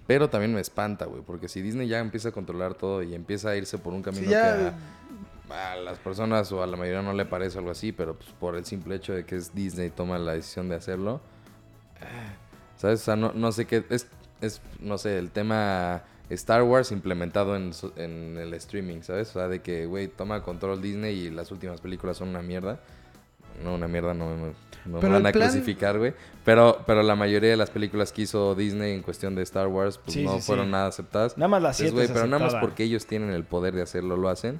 Pero 0.06 0.28
también 0.28 0.52
me 0.52 0.60
espanta, 0.60 1.06
güey, 1.06 1.22
porque 1.22 1.48
si 1.48 1.62
Disney 1.62 1.88
ya 1.88 2.00
empieza 2.00 2.28
a 2.30 2.32
controlar 2.32 2.74
todo 2.74 3.02
y 3.02 3.14
empieza 3.14 3.50
a 3.50 3.56
irse 3.56 3.78
por 3.78 3.94
un 3.94 4.02
camino 4.02 4.28
ya- 4.30 4.56
que 4.56 4.62
a, 4.66 4.74
a 5.52 5.76
las 5.76 5.98
personas 5.98 6.50
o 6.52 6.62
a 6.62 6.66
la 6.66 6.76
mayoría 6.76 7.02
no 7.02 7.12
le 7.12 7.24
parece 7.24 7.58
algo 7.58 7.70
así, 7.70 7.92
pero 7.92 8.16
pues 8.16 8.30
por 8.40 8.56
el 8.56 8.64
simple 8.64 8.94
hecho 8.96 9.12
de 9.12 9.24
que 9.24 9.36
es 9.36 9.54
Disney 9.54 9.90
toma 9.90 10.18
la 10.18 10.32
decisión 10.32 10.68
de 10.68 10.76
hacerlo, 10.76 11.20
eh, 12.00 12.04
¿sabes? 12.76 13.00
O 13.02 13.04
sea, 13.04 13.16
no, 13.16 13.32
no 13.34 13.52
sé 13.52 13.66
qué, 13.66 13.84
es, 13.90 14.06
es, 14.40 14.60
no 14.80 14.98
sé, 14.98 15.18
el 15.18 15.30
tema 15.30 16.02
Star 16.30 16.62
Wars 16.62 16.92
implementado 16.92 17.56
en, 17.56 17.72
en 17.96 18.38
el 18.38 18.54
streaming, 18.54 19.02
¿sabes? 19.02 19.30
O 19.30 19.32
sea, 19.34 19.48
de 19.48 19.60
que, 19.60 19.86
güey, 19.86 20.08
toma 20.08 20.42
control 20.42 20.80
Disney 20.80 21.14
y 21.26 21.30
las 21.30 21.50
últimas 21.52 21.80
películas 21.80 22.16
son 22.16 22.28
una 22.28 22.42
mierda. 22.42 22.80
No, 23.62 23.74
una 23.74 23.86
mierda, 23.86 24.14
no, 24.14 24.34
me- 24.34 24.54
no 24.86 25.00
me 25.00 25.08
van 25.10 25.26
a 25.26 25.30
plan- 25.30 25.50
crucificar, 25.50 25.98
güey. 25.98 26.14
Pero, 26.42 26.80
pero 26.86 27.02
la 27.02 27.14
mayoría 27.14 27.50
de 27.50 27.56
las 27.58 27.68
películas 27.70 28.10
que 28.10 28.22
hizo 28.22 28.54
Disney 28.54 28.94
en 28.94 29.02
cuestión 29.02 29.34
de 29.34 29.42
Star 29.42 29.68
Wars, 29.68 29.98
pues 29.98 30.14
Sí, 30.14 30.24
no 30.24 30.32
sí, 30.36 30.40
sí. 30.40 30.46
fueron 30.46 30.70
nada 30.70 30.86
aceptadas. 30.86 31.36
Nada 31.36 31.48
más 31.48 31.62
la 31.62 31.68
Entonces, 31.68 31.90
7 31.90 31.92
güey, 31.94 32.06
es 32.06 32.10
pero 32.12 32.24
nada 32.26 32.38
más 32.38 32.46
aceptada. 32.48 32.60
porque 32.62 32.84
ellos 32.84 33.04
tienen 33.06 33.30
el 33.30 33.44
poder 33.44 33.74
de 33.74 33.82
hacerlo, 33.82 34.16
lo 34.16 34.30
hacen. 34.30 34.58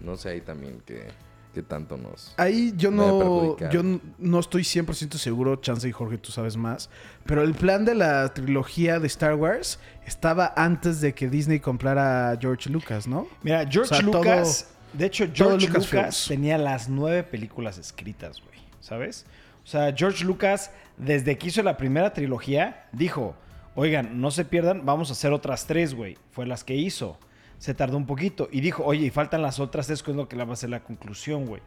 No 0.00 0.16
sé 0.16 0.30
ahí 0.30 0.40
también 0.40 0.80
que, 0.86 1.08
que 1.54 1.62
tanto 1.62 1.96
nos... 1.96 2.32
Ahí 2.36 2.72
yo 2.76 2.90
no, 2.90 3.56
yo 3.70 3.82
no 4.18 4.38
estoy 4.40 4.62
100% 4.62 5.14
seguro, 5.16 5.56
Chance 5.56 5.88
y 5.88 5.92
Jorge, 5.92 6.18
tú 6.18 6.32
sabes 6.32 6.56
más. 6.56 6.88
Pero 7.26 7.42
el 7.42 7.54
plan 7.54 7.84
de 7.84 7.94
la 7.94 8.32
trilogía 8.32 8.98
de 8.98 9.06
Star 9.08 9.34
Wars 9.34 9.78
estaba 10.06 10.52
antes 10.56 11.00
de 11.00 11.14
que 11.14 11.28
Disney 11.28 11.60
comprara 11.60 12.30
a 12.30 12.36
George 12.38 12.70
Lucas, 12.70 13.06
¿no? 13.06 13.26
Mira, 13.42 13.60
George 13.70 13.94
O 13.94 13.96
sea, 13.98 14.06
todo- 14.10 14.22
Lucas. 14.22 14.70
de 14.92 15.06
hecho, 15.06 15.26
George 15.32 15.66
Lucasfilms. 15.66 15.92
Lucas 15.92 16.24
tenía 16.28 16.56
las 16.58 16.88
nueve 16.88 17.22
películas 17.22 17.78
escritas, 17.78 18.40
güey. 18.40 18.58
¿Sabes? 18.80 19.26
O 19.62 19.66
sea, 19.66 19.94
George 19.94 20.24
Lucas, 20.24 20.70
desde 20.96 21.36
que 21.36 21.48
hizo 21.48 21.62
la 21.62 21.76
primera 21.76 22.12
trilogía, 22.14 22.86
dijo: 22.92 23.34
Oigan, 23.74 24.20
no 24.20 24.30
se 24.30 24.44
pierdan, 24.46 24.86
vamos 24.86 25.10
a 25.10 25.12
hacer 25.12 25.32
otras 25.32 25.66
tres, 25.66 25.94
güey. 25.94 26.16
Fue 26.32 26.46
las 26.46 26.64
que 26.64 26.74
hizo. 26.74 27.18
Se 27.60 27.74
tardó 27.74 27.96
un 27.96 28.06
poquito. 28.06 28.48
Y 28.50 28.60
dijo: 28.60 28.82
Oye, 28.84 29.06
y 29.06 29.10
faltan 29.10 29.42
las 29.42 29.60
otras 29.60 29.86
tres, 29.86 30.02
que 30.02 30.10
es 30.10 30.16
lo 30.16 30.26
que 30.28 30.34
le 30.34 30.44
va 30.44 30.54
a 30.54 30.56
ser 30.56 30.70
la 30.70 30.80
conclusión, 30.82 31.46
güey. 31.46 31.62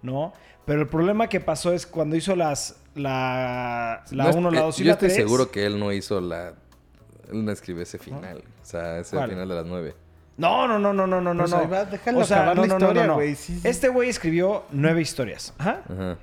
¿No? 0.00 0.32
Pero 0.64 0.80
el 0.80 0.88
problema 0.88 1.28
que 1.28 1.40
pasó 1.40 1.72
es 1.72 1.86
cuando 1.86 2.16
hizo 2.16 2.34
las. 2.34 2.76
La 2.94 4.04
No 4.12 4.28
es- 4.28 4.36
1, 4.36 4.50
la 4.50 4.60
eh, 4.60 4.62
2 4.62 4.78
y 4.80 4.82
Yo 4.84 4.86
la 4.88 4.92
estoy 4.94 5.08
3. 5.08 5.16
seguro 5.16 5.50
que 5.50 5.66
él 5.66 5.78
no 5.80 5.92
hizo 5.92 6.20
la... 6.20 6.54
Él 7.30 7.44
no 7.44 7.50
escribió 7.52 7.82
ese 7.82 7.98
final. 7.98 8.38
O 8.62 8.64
sea, 8.64 8.98
ese 9.00 9.16
¿Cuál? 9.16 9.30
final 9.30 9.48
de 9.48 9.54
las 9.54 9.66
nueve. 9.66 9.94
No, 10.36 10.66
no, 10.68 10.78
no, 10.78 10.92
no, 10.92 11.06
no, 11.06 11.20
no, 11.20 11.34
Pues 11.36 11.50
no. 11.50 11.68
va, 11.68 11.84
déjalo 11.84 12.22
acabar 12.22 12.56
la 12.58 12.66
historia, 12.66 13.06
güey, 13.08 13.34
sí, 13.34 13.58
sí. 13.60 13.68
Este 13.68 13.88
güey 13.88 14.08
escribió 14.08 14.64
nueve 14.70 15.00
historias. 15.02 15.52
Ajá. 15.58 15.82
Ajá, 15.88 16.16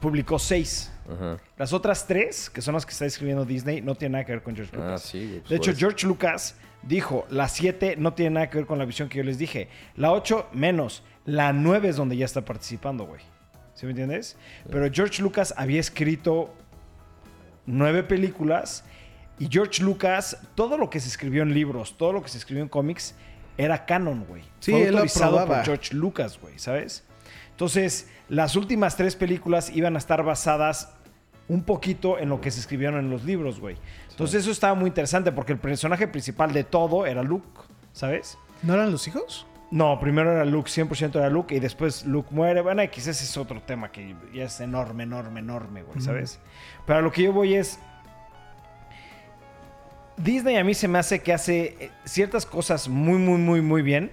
Publicó 0.00 0.38
seis. 0.38 0.92
ajá. 1.12 1.38
Las 1.56 1.72
otras 1.72 2.06
tres, 2.06 2.48
que 2.50 2.62
son 2.62 2.74
las 2.74 2.86
que 2.86 2.92
está 2.92 3.04
escribiendo 3.06 3.44
Disney, 3.44 3.80
no 3.82 3.94
tienen 3.96 4.12
nada 4.12 4.24
que 4.24 4.32
ver 4.32 4.42
con 4.42 4.54
George 4.54 4.72
Ah, 4.76 4.78
Lucas. 4.78 5.02
sí, 5.02 5.18
güey. 5.26 5.40
pues 5.40 5.48
de 5.50 5.56
hecho. 5.56 5.72
George 5.76 6.06
Lucas 6.06 6.54
dijo, 6.82 7.26
la 7.30 7.48
7 7.48 7.96
no 7.98 8.14
tiene 8.14 8.34
nada 8.34 8.50
que 8.50 8.58
ver 8.58 8.66
con 8.66 8.78
la 8.78 8.84
visión 8.84 9.08
que 9.08 9.18
yo 9.18 9.24
les 9.24 9.38
dije. 9.38 9.68
La 9.96 10.12
8 10.12 10.50
menos. 10.52 11.02
La 11.24 11.52
9 11.52 11.88
es 11.88 11.96
donde 11.96 12.16
ya 12.16 12.24
está 12.24 12.44
participando, 12.44 13.04
güey. 13.04 13.20
¿Sí 13.74 13.86
me 13.86 13.90
entiendes? 13.90 14.36
Pero 14.70 14.90
George 14.92 15.22
Lucas 15.22 15.54
había 15.56 15.78
escrito 15.78 16.52
nueve 17.64 18.02
películas 18.02 18.82
y 19.38 19.46
George 19.48 19.84
Lucas, 19.84 20.38
todo 20.56 20.76
lo 20.76 20.90
que 20.90 20.98
se 20.98 21.08
escribió 21.08 21.42
en 21.44 21.54
libros, 21.54 21.96
todo 21.96 22.12
lo 22.12 22.22
que 22.22 22.28
se 22.28 22.38
escribió 22.38 22.64
en 22.64 22.68
cómics, 22.68 23.14
era 23.56 23.86
canon, 23.86 24.24
güey. 24.24 24.42
Sí, 24.58 24.72
Fue 24.72 24.88
autorizado 24.88 25.46
por. 25.46 25.64
George 25.64 25.94
Lucas, 25.94 26.40
güey, 26.40 26.58
¿sabes? 26.58 27.04
Entonces, 27.50 28.08
las 28.28 28.56
últimas 28.56 28.96
tres 28.96 29.14
películas 29.14 29.70
iban 29.70 29.94
a 29.94 29.98
estar 29.98 30.24
basadas 30.24 30.94
un 31.48 31.62
poquito 31.62 32.18
en 32.18 32.28
lo 32.28 32.40
que 32.40 32.50
se 32.50 32.60
escribieron 32.60 32.98
en 32.98 33.10
los 33.10 33.24
libros, 33.24 33.60
güey. 33.60 33.76
Entonces, 34.10 34.42
eso 34.42 34.50
estaba 34.50 34.74
muy 34.74 34.88
interesante 34.88 35.32
porque 35.32 35.52
el 35.52 35.58
personaje 35.58 36.06
principal 36.06 36.52
de 36.52 36.64
todo 36.64 37.06
era 37.06 37.22
Luke, 37.22 37.60
¿sabes? 37.92 38.38
¿No 38.62 38.74
eran 38.74 38.90
los 38.90 39.06
hijos? 39.08 39.46
No, 39.70 39.98
primero 40.00 40.32
era 40.32 40.44
Luke, 40.44 40.70
100% 40.70 41.16
era 41.16 41.28
Luke, 41.28 41.54
y 41.54 41.60
después 41.60 42.06
Luke 42.06 42.28
muere. 42.30 42.62
Bueno, 42.62 42.82
X, 42.82 43.06
ese 43.06 43.24
es 43.24 43.36
otro 43.36 43.60
tema 43.62 43.92
que 43.92 44.14
ya 44.32 44.44
es 44.44 44.60
enorme, 44.60 45.02
enorme, 45.02 45.40
enorme, 45.40 45.82
güey, 45.82 46.00
¿sabes? 46.00 46.40
Pero 46.86 47.00
a 47.00 47.02
lo 47.02 47.12
que 47.12 47.22
yo 47.22 47.32
voy 47.32 47.54
es. 47.54 47.78
Disney 50.16 50.56
a 50.56 50.64
mí 50.64 50.74
se 50.74 50.88
me 50.88 50.98
hace 50.98 51.20
que 51.20 51.32
hace 51.32 51.76
eh, 51.78 51.90
ciertas 52.04 52.44
cosas 52.44 52.88
muy, 52.88 53.18
muy, 53.18 53.38
muy, 53.38 53.60
muy 53.60 53.82
bien. 53.82 54.10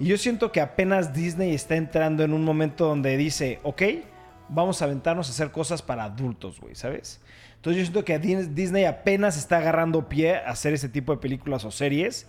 Y 0.00 0.06
yo 0.06 0.18
siento 0.18 0.50
que 0.50 0.60
apenas 0.60 1.12
Disney 1.12 1.54
está 1.54 1.76
entrando 1.76 2.24
en 2.24 2.32
un 2.32 2.42
momento 2.42 2.86
donde 2.86 3.16
dice, 3.16 3.60
ok, 3.62 3.82
vamos 4.48 4.82
a 4.82 4.86
aventarnos 4.86 5.28
a 5.28 5.30
hacer 5.32 5.50
cosas 5.50 5.82
para 5.82 6.04
adultos, 6.04 6.60
güey, 6.60 6.74
¿sabes? 6.74 7.20
Entonces 7.56 7.78
yo 7.80 7.84
siento 7.92 8.04
que 8.04 8.18
Disney 8.18 8.84
apenas 8.84 9.38
está 9.38 9.56
agarrando 9.56 10.08
pie 10.08 10.36
a 10.36 10.50
hacer 10.50 10.74
ese 10.74 10.88
tipo 10.90 11.12
de 11.12 11.18
películas 11.18 11.64
o 11.64 11.70
series. 11.70 12.26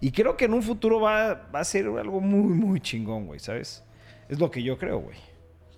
Y 0.00 0.12
creo 0.12 0.36
que 0.38 0.46
en 0.46 0.54
un 0.54 0.62
futuro 0.62 0.98
va, 1.00 1.48
va 1.54 1.60
a 1.60 1.64
ser 1.64 1.86
algo 1.86 2.20
muy, 2.20 2.54
muy 2.54 2.80
chingón, 2.80 3.26
güey, 3.26 3.38
¿sabes? 3.38 3.84
Es 4.30 4.38
lo 4.38 4.50
que 4.50 4.62
yo 4.62 4.78
creo, 4.78 5.00
güey. 5.00 5.16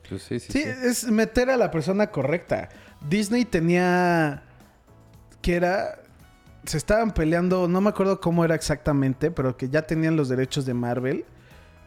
Pues 0.09 0.23
sí, 0.23 0.39
sí, 0.39 0.53
Sí, 0.53 0.63
sí. 0.63 0.69
es 0.69 1.05
meter 1.11 1.51
a 1.51 1.57
la 1.57 1.71
persona 1.73 2.09
correcta. 2.13 2.69
Disney 3.09 3.45
tenía. 3.45 4.43
que 5.43 5.55
era. 5.57 5.99
Se 6.65 6.77
estaban 6.77 7.13
peleando, 7.13 7.67
no 7.69 7.81
me 7.81 7.89
acuerdo 7.89 8.21
cómo 8.21 8.45
era 8.45 8.55
exactamente, 8.55 9.31
pero 9.31 9.57
que 9.57 9.69
ya 9.71 9.83
tenían 9.83 10.15
los 10.17 10.29
derechos 10.29 10.67
de 10.67 10.75
Marvel. 10.75 11.25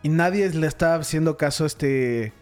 Y 0.02 0.10
nadie 0.10 0.50
le 0.50 0.68
estaba 0.68 0.96
haciendo 0.96 1.38
caso 1.38 1.64
a 1.64 1.68
este. 1.68 2.34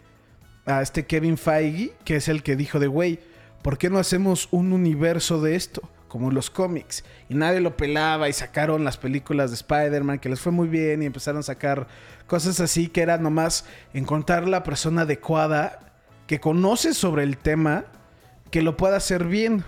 A 0.66 0.82
este 0.82 1.06
Kevin 1.06 1.36
Feige, 1.36 1.92
que 2.04 2.16
es 2.16 2.28
el 2.28 2.42
que 2.42 2.56
dijo 2.56 2.78
de 2.78 2.86
güey, 2.86 3.18
¿por 3.62 3.78
qué 3.78 3.90
no 3.90 3.98
hacemos 3.98 4.48
un 4.50 4.72
universo 4.72 5.40
de 5.40 5.56
esto? 5.56 5.82
Como 6.08 6.30
los 6.30 6.50
cómics. 6.50 7.04
Y 7.28 7.34
nadie 7.34 7.60
lo 7.60 7.76
pelaba 7.76 8.28
y 8.28 8.32
sacaron 8.32 8.84
las 8.84 8.98
películas 8.98 9.50
de 9.50 9.56
Spider-Man 9.56 10.18
que 10.18 10.28
les 10.28 10.40
fue 10.40 10.52
muy 10.52 10.68
bien 10.68 11.02
y 11.02 11.06
empezaron 11.06 11.40
a 11.40 11.42
sacar 11.42 11.88
cosas 12.26 12.60
así 12.60 12.88
que 12.88 13.02
era 13.02 13.18
nomás 13.18 13.64
encontrar 13.94 14.46
la 14.46 14.62
persona 14.62 15.02
adecuada 15.02 15.80
que 16.26 16.38
conoce 16.38 16.94
sobre 16.94 17.24
el 17.24 17.38
tema 17.38 17.86
que 18.50 18.62
lo 18.62 18.76
pueda 18.76 18.96
hacer 18.96 19.24
bien. 19.24 19.64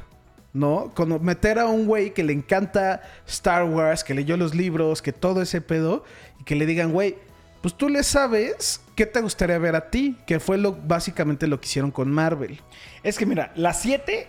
¿No? 0.53 0.93
Con 0.95 1.25
meter 1.25 1.59
a 1.59 1.67
un 1.67 1.85
güey 1.85 2.15
que 2.15 2.23
le 2.23 2.33
encanta 2.33 3.03
Star 3.27 3.65
Wars, 3.65 4.05
que 4.05 4.15
leyó 4.15 4.37
los 4.37 4.55
libros, 4.55 5.03
que 5.03 5.13
todo 5.13 5.43
ese 5.43 5.61
pedo, 5.61 6.05
y 6.39 6.45
que 6.45 6.55
le 6.55 6.65
digan, 6.65 6.93
güey, 6.93 7.17
pues 7.65 7.73
tú 7.73 7.89
le 7.89 8.03
sabes 8.03 8.83
qué 8.95 9.07
te 9.07 9.23
gustaría 9.23 9.57
ver 9.57 9.75
a 9.75 9.89
ti, 9.89 10.19
que 10.27 10.39
fue 10.39 10.59
lo, 10.59 10.73
básicamente 10.75 11.47
lo 11.47 11.59
que 11.59 11.65
hicieron 11.65 11.91
con 11.91 12.13
Marvel. 12.13 12.61
Es 13.03 13.17
que 13.17 13.25
mira, 13.25 13.53
la 13.55 13.73
7 13.73 14.27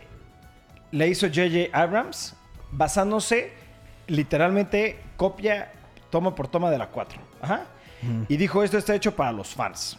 la 0.93 1.05
hizo 1.05 1.27
J.J. 1.27 1.77
Abrams 1.77 2.33
basándose 2.71 3.51
literalmente 4.07 5.01
copia 5.17 5.69
toma 6.09 6.33
por 6.33 6.47
toma 6.47 6.71
de 6.71 6.77
la 6.77 6.87
4. 6.87 7.19
Ajá. 7.41 7.65
Y 8.29 8.37
dijo, 8.37 8.63
esto 8.63 8.77
está 8.77 8.95
hecho 8.95 9.13
para 9.17 9.33
los 9.33 9.53
fans. 9.53 9.97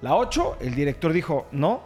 La 0.00 0.16
8, 0.16 0.56
el 0.62 0.74
director 0.74 1.12
dijo, 1.12 1.46
no, 1.52 1.82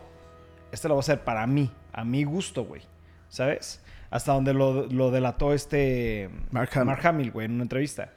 esta 0.70 0.87
la 0.87 0.94
voy 0.94 1.00
a 1.00 1.02
hacer 1.02 1.25
para 1.25 1.44
mí, 1.49 1.73
a 1.92 2.04
mi 2.04 2.23
gusto, 2.23 2.64
güey. 2.64 2.82
¿Sabes? 3.30 3.82
Hasta 4.11 4.32
donde 4.32 4.54
lo, 4.54 4.87
lo 4.87 5.11
delató 5.11 5.52
este 5.52 6.30
Mark. 6.52 6.70
Hamill, 7.02 7.32
güey, 7.32 7.47
en 7.47 7.54
una 7.54 7.64
entrevista. 7.64 8.12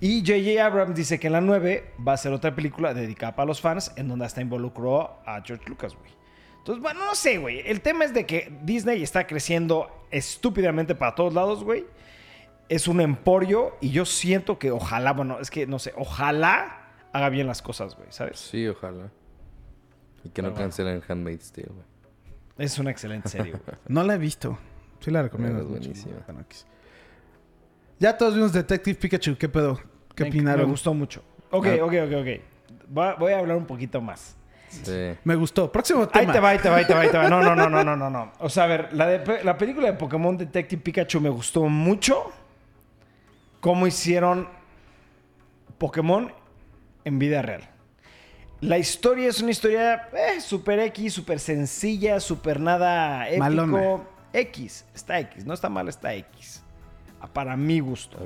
Y 0.00 0.20
J.J. 0.20 0.64
Abrams 0.64 0.94
dice 0.94 1.18
que 1.18 1.26
en 1.26 1.32
la 1.32 1.40
9 1.40 1.94
va 2.06 2.12
a 2.12 2.16
ser 2.16 2.32
otra 2.32 2.54
película 2.54 2.94
dedicada 2.94 3.34
para 3.34 3.46
los 3.46 3.60
fans, 3.60 3.92
en 3.96 4.08
donde 4.08 4.26
hasta 4.26 4.40
involucró 4.40 5.18
a 5.26 5.42
George 5.44 5.64
Lucas, 5.68 5.94
güey. 5.96 6.12
Entonces, 6.58 6.82
bueno, 6.82 7.04
no 7.04 7.14
sé, 7.14 7.38
güey. 7.38 7.60
El 7.66 7.80
tema 7.80 8.04
es 8.04 8.14
de 8.14 8.26
que 8.26 8.56
Disney 8.62 9.02
está 9.02 9.26
creciendo 9.26 9.90
estúpidamente 10.10 10.94
para 10.94 11.14
todos 11.14 11.34
lados, 11.34 11.64
güey. 11.64 11.86
Es 12.68 12.86
un 12.86 13.00
emporio 13.00 13.76
y 13.80 13.90
yo 13.90 14.04
siento 14.04 14.58
que 14.58 14.70
ojalá, 14.70 15.14
bueno, 15.14 15.40
es 15.40 15.50
que 15.50 15.66
no 15.66 15.78
sé, 15.78 15.94
ojalá 15.96 16.90
haga 17.12 17.30
bien 17.30 17.46
las 17.46 17.62
cosas, 17.62 17.96
güey, 17.96 18.08
¿sabes? 18.10 18.38
Sí, 18.38 18.68
ojalá. 18.68 19.10
Y 20.22 20.28
que 20.28 20.42
no 20.42 20.52
cancelen 20.52 21.02
Handmaid's 21.08 21.50
Tale, 21.50 21.68
güey. 21.68 21.86
Es 22.58 22.78
una 22.78 22.90
excelente 22.90 23.28
serie, 23.28 23.52
güey. 23.52 23.78
No 23.88 24.02
la 24.02 24.14
he 24.14 24.18
visto. 24.18 24.58
Sí 25.00 25.10
la 25.10 25.22
recomiendo. 25.22 25.60
Es 25.60 25.64
mucho, 25.64 25.80
buenísima. 25.80 26.16
Ya 27.98 28.16
todos 28.16 28.34
vimos 28.34 28.52
Detective 28.52 28.98
Pikachu. 28.98 29.36
¿Qué 29.36 29.48
pedo? 29.48 29.80
¿Qué 30.14 30.24
Me- 30.24 30.30
opinaron? 30.30 30.62
Me 30.64 30.70
gustó 30.70 30.94
mucho. 30.94 31.22
Ok, 31.50 31.66
Ah. 31.66 31.84
ok, 31.84 31.92
ok, 32.06 32.12
ok. 32.20 32.96
Va- 32.96 33.14
voy 33.16 33.32
a 33.32 33.38
hablar 33.38 33.56
un 33.56 33.66
poquito 33.66 34.00
más. 34.00 34.36
Sí. 34.68 35.14
Me 35.24 35.34
gustó. 35.34 35.72
Próximo 35.72 36.02
Ahí 36.12 36.20
tema. 36.20 36.32
te 36.32 36.40
va, 36.40 36.48
ahí 36.50 36.58
te 36.58 36.68
va, 36.68 36.76
ahí 36.76 36.84
te 36.84 36.94
va, 36.94 37.00
ahí 37.00 37.08
te 37.10 37.16
va. 37.16 37.28
No, 37.28 37.40
no, 37.42 37.54
no, 37.56 37.68
no, 37.70 37.82
no, 37.82 37.96
no, 37.96 38.10
no. 38.10 38.32
O 38.38 38.48
sea, 38.50 38.64
a 38.64 38.66
ver, 38.66 38.92
la, 38.92 39.06
de- 39.06 39.42
la 39.44 39.56
película 39.56 39.86
de 39.90 39.94
Pokémon 39.96 40.36
Detective 40.36 40.82
Pikachu 40.82 41.20
me 41.20 41.30
gustó 41.30 41.62
mucho. 41.64 42.30
Cómo 43.60 43.86
hicieron 43.86 44.48
Pokémon 45.78 46.32
en 47.04 47.18
vida 47.18 47.42
real. 47.42 47.62
La 48.60 48.76
historia 48.78 49.28
es 49.28 49.40
una 49.40 49.52
historia 49.52 50.08
eh, 50.12 50.40
super 50.40 50.78
X, 50.80 51.14
super 51.14 51.38
sencilla, 51.40 52.20
super 52.20 52.60
nada 52.60 53.26
épico. 53.28 53.40
Malona. 53.44 54.02
X, 54.32 54.84
está 54.94 55.18
X, 55.20 55.46
no 55.46 55.54
está 55.54 55.68
mal, 55.68 55.88
está 55.88 56.12
X. 56.14 56.62
Para 57.32 57.56
mi 57.56 57.80
gusto. 57.80 58.18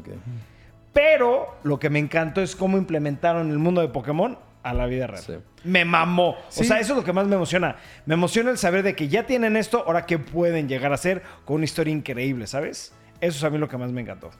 Pero 0.92 1.56
lo 1.62 1.78
que 1.78 1.90
me 1.90 1.98
encantó 1.98 2.40
es 2.42 2.54
cómo 2.54 2.76
implementaron 2.76 3.50
el 3.50 3.58
mundo 3.58 3.80
de 3.80 3.88
Pokémon 3.88 4.38
a 4.62 4.74
la 4.74 4.86
vida 4.86 5.06
real. 5.06 5.22
Sí. 5.22 5.34
Me 5.64 5.84
mamó. 5.84 6.36
O 6.56 6.64
sea, 6.64 6.78
eso 6.78 6.92
es 6.92 6.98
lo 6.98 7.04
que 7.04 7.12
más 7.12 7.26
me 7.26 7.36
emociona. 7.36 7.76
Me 8.06 8.14
emociona 8.14 8.50
el 8.50 8.58
saber 8.58 8.82
de 8.82 8.94
que 8.94 9.08
ya 9.08 9.26
tienen 9.26 9.56
esto, 9.56 9.84
ahora 9.86 10.06
que 10.06 10.18
pueden 10.18 10.68
llegar 10.68 10.92
a 10.92 10.96
ser 10.96 11.22
con 11.44 11.56
una 11.56 11.64
historia 11.64 11.92
increíble, 11.92 12.46
¿sabes? 12.46 12.92
Eso 13.20 13.38
es 13.38 13.44
a 13.44 13.50
mí 13.50 13.58
lo 13.58 13.68
que 13.68 13.78
más 13.78 13.92
me 13.92 14.02
encantó. 14.02 14.30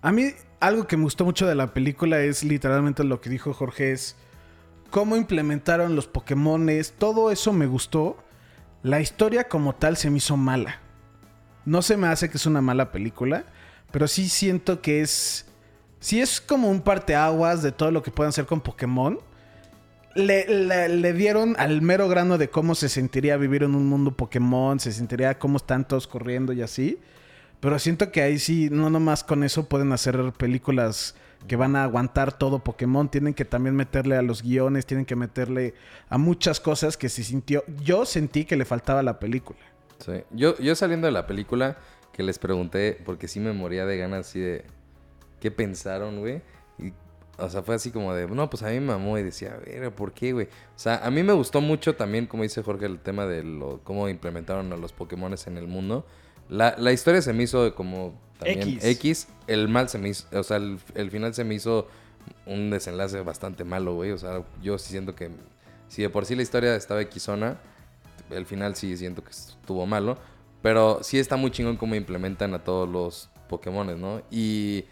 A 0.00 0.12
mí, 0.12 0.30
algo 0.60 0.86
que 0.86 0.96
me 0.96 1.04
gustó 1.04 1.24
mucho 1.24 1.46
de 1.46 1.54
la 1.54 1.68
película 1.68 2.20
es 2.20 2.44
literalmente 2.44 3.04
lo 3.04 3.20
que 3.20 3.30
dijo 3.30 3.52
Jorge: 3.52 3.92
es 3.92 4.16
cómo 4.90 5.16
implementaron 5.16 5.96
los 5.96 6.06
Pokémones. 6.06 6.92
Todo 6.92 7.30
eso 7.30 7.52
me 7.52 7.66
gustó. 7.66 8.22
La 8.82 9.00
historia 9.00 9.48
como 9.48 9.74
tal 9.76 9.96
se 9.96 10.10
me 10.10 10.18
hizo 10.18 10.36
mala. 10.36 10.80
No 11.64 11.82
se 11.82 11.96
me 11.96 12.08
hace 12.08 12.28
que 12.28 12.36
es 12.36 12.46
una 12.46 12.60
mala 12.60 12.90
película, 12.90 13.44
pero 13.92 14.08
sí 14.08 14.28
siento 14.28 14.80
que 14.80 15.02
es. 15.02 15.46
Sí 16.00 16.20
es 16.20 16.40
como 16.40 16.68
un 16.68 16.80
parteaguas 16.80 17.62
de 17.62 17.70
todo 17.70 17.92
lo 17.92 18.02
que 18.02 18.10
pueden 18.10 18.30
hacer 18.30 18.46
con 18.46 18.60
Pokémon. 18.60 19.20
Le, 20.14 21.12
dieron 21.14 21.54
al 21.58 21.80
mero 21.80 22.08
grano 22.08 22.36
de 22.36 22.50
cómo 22.50 22.74
se 22.74 22.88
sentiría 22.88 23.36
vivir 23.36 23.62
en 23.62 23.74
un 23.74 23.86
mundo 23.86 24.10
Pokémon, 24.10 24.78
se 24.80 24.92
sentiría 24.92 25.38
cómo 25.38 25.56
están 25.56 25.86
todos 25.86 26.06
corriendo 26.06 26.52
y 26.52 26.60
así. 26.60 26.98
Pero 27.60 27.78
siento 27.78 28.10
que 28.10 28.20
ahí 28.20 28.38
sí, 28.40 28.68
no 28.70 28.90
nomás 28.90 29.22
con 29.22 29.44
eso 29.44 29.68
pueden 29.68 29.92
hacer 29.92 30.32
películas 30.36 31.14
que 31.46 31.56
van 31.56 31.76
a 31.76 31.84
aguantar 31.84 32.36
todo 32.36 32.58
Pokémon. 32.58 33.08
Tienen 33.08 33.34
que 33.34 33.44
también 33.44 33.76
meterle 33.76 34.16
a 34.16 34.22
los 34.22 34.42
guiones, 34.42 34.86
tienen 34.86 35.06
que 35.06 35.14
meterle 35.14 35.74
a 36.08 36.18
muchas 36.18 36.58
cosas 36.58 36.96
que 36.96 37.08
se 37.08 37.22
sintió. 37.22 37.62
Yo 37.82 38.04
sentí 38.04 38.44
que 38.44 38.56
le 38.56 38.64
faltaba 38.64 39.02
la 39.04 39.20
película. 39.20 39.60
Sí. 40.04 40.24
Yo, 40.32 40.58
yo 40.58 40.74
saliendo 40.74 41.06
de 41.06 41.12
la 41.12 41.26
película, 41.26 41.76
que 42.12 42.22
les 42.22 42.38
pregunté, 42.38 43.00
porque 43.04 43.28
sí 43.28 43.40
me 43.40 43.52
moría 43.52 43.86
de 43.86 43.96
ganas 43.98 44.28
así 44.28 44.40
de... 44.40 44.64
¿Qué 45.40 45.50
pensaron, 45.50 46.20
güey? 46.20 46.42
Y, 46.78 46.92
o 47.38 47.48
sea, 47.48 47.62
fue 47.62 47.74
así 47.74 47.90
como 47.90 48.14
de... 48.14 48.28
No, 48.28 48.48
pues 48.48 48.62
a 48.62 48.68
mí 48.68 48.74
me 48.74 48.86
mamó 48.86 49.18
y 49.18 49.22
decía, 49.22 49.54
a 49.54 49.56
ver, 49.58 49.92
¿por 49.92 50.12
qué, 50.12 50.32
güey? 50.32 50.46
O 50.46 50.78
sea, 50.78 50.98
a 51.04 51.10
mí 51.10 51.22
me 51.22 51.32
gustó 51.32 51.60
mucho 51.60 51.96
también, 51.96 52.26
como 52.26 52.42
dice 52.42 52.62
Jorge, 52.62 52.86
el 52.86 52.98
tema 53.00 53.26
de 53.26 53.42
lo, 53.42 53.80
cómo 53.82 54.08
implementaron 54.08 54.72
a 54.72 54.76
los 54.76 54.92
Pokémones 54.92 55.46
en 55.46 55.56
el 55.56 55.66
mundo. 55.66 56.06
La, 56.48 56.76
la 56.78 56.92
historia 56.92 57.22
se 57.22 57.32
me 57.32 57.44
hizo 57.44 57.74
como 57.74 58.20
también 58.38 58.62
X. 58.62 58.84
X. 58.84 59.28
El 59.46 59.68
mal 59.68 59.88
se 59.88 59.98
me 59.98 60.10
hizo... 60.10 60.26
O 60.38 60.42
sea, 60.42 60.58
el, 60.58 60.78
el 60.94 61.10
final 61.10 61.34
se 61.34 61.44
me 61.44 61.54
hizo 61.54 61.88
un 62.46 62.70
desenlace 62.70 63.20
bastante 63.22 63.64
malo, 63.64 63.94
güey. 63.94 64.12
O 64.12 64.18
sea, 64.18 64.44
yo 64.62 64.78
sí 64.78 64.90
siento 64.90 65.14
que... 65.14 65.30
Si 65.88 66.02
de 66.02 66.08
por 66.08 66.24
sí 66.24 66.36
la 66.36 66.42
historia 66.42 66.76
estaba 66.76 67.02
Xona, 67.02 67.58
el 68.30 68.46
final 68.46 68.76
sí 68.76 68.96
siento 68.96 69.24
que 69.24 69.30
estuvo 69.30 69.86
malo. 69.86 70.18
Pero 70.62 71.00
sí 71.02 71.18
está 71.18 71.36
muy 71.36 71.50
chingón 71.50 71.76
cómo 71.76 71.94
implementan 71.94 72.54
a 72.54 72.60
todos 72.62 72.88
los 72.88 73.30
Pokémon, 73.48 74.00
¿no? 74.00 74.22
Y 74.30 74.84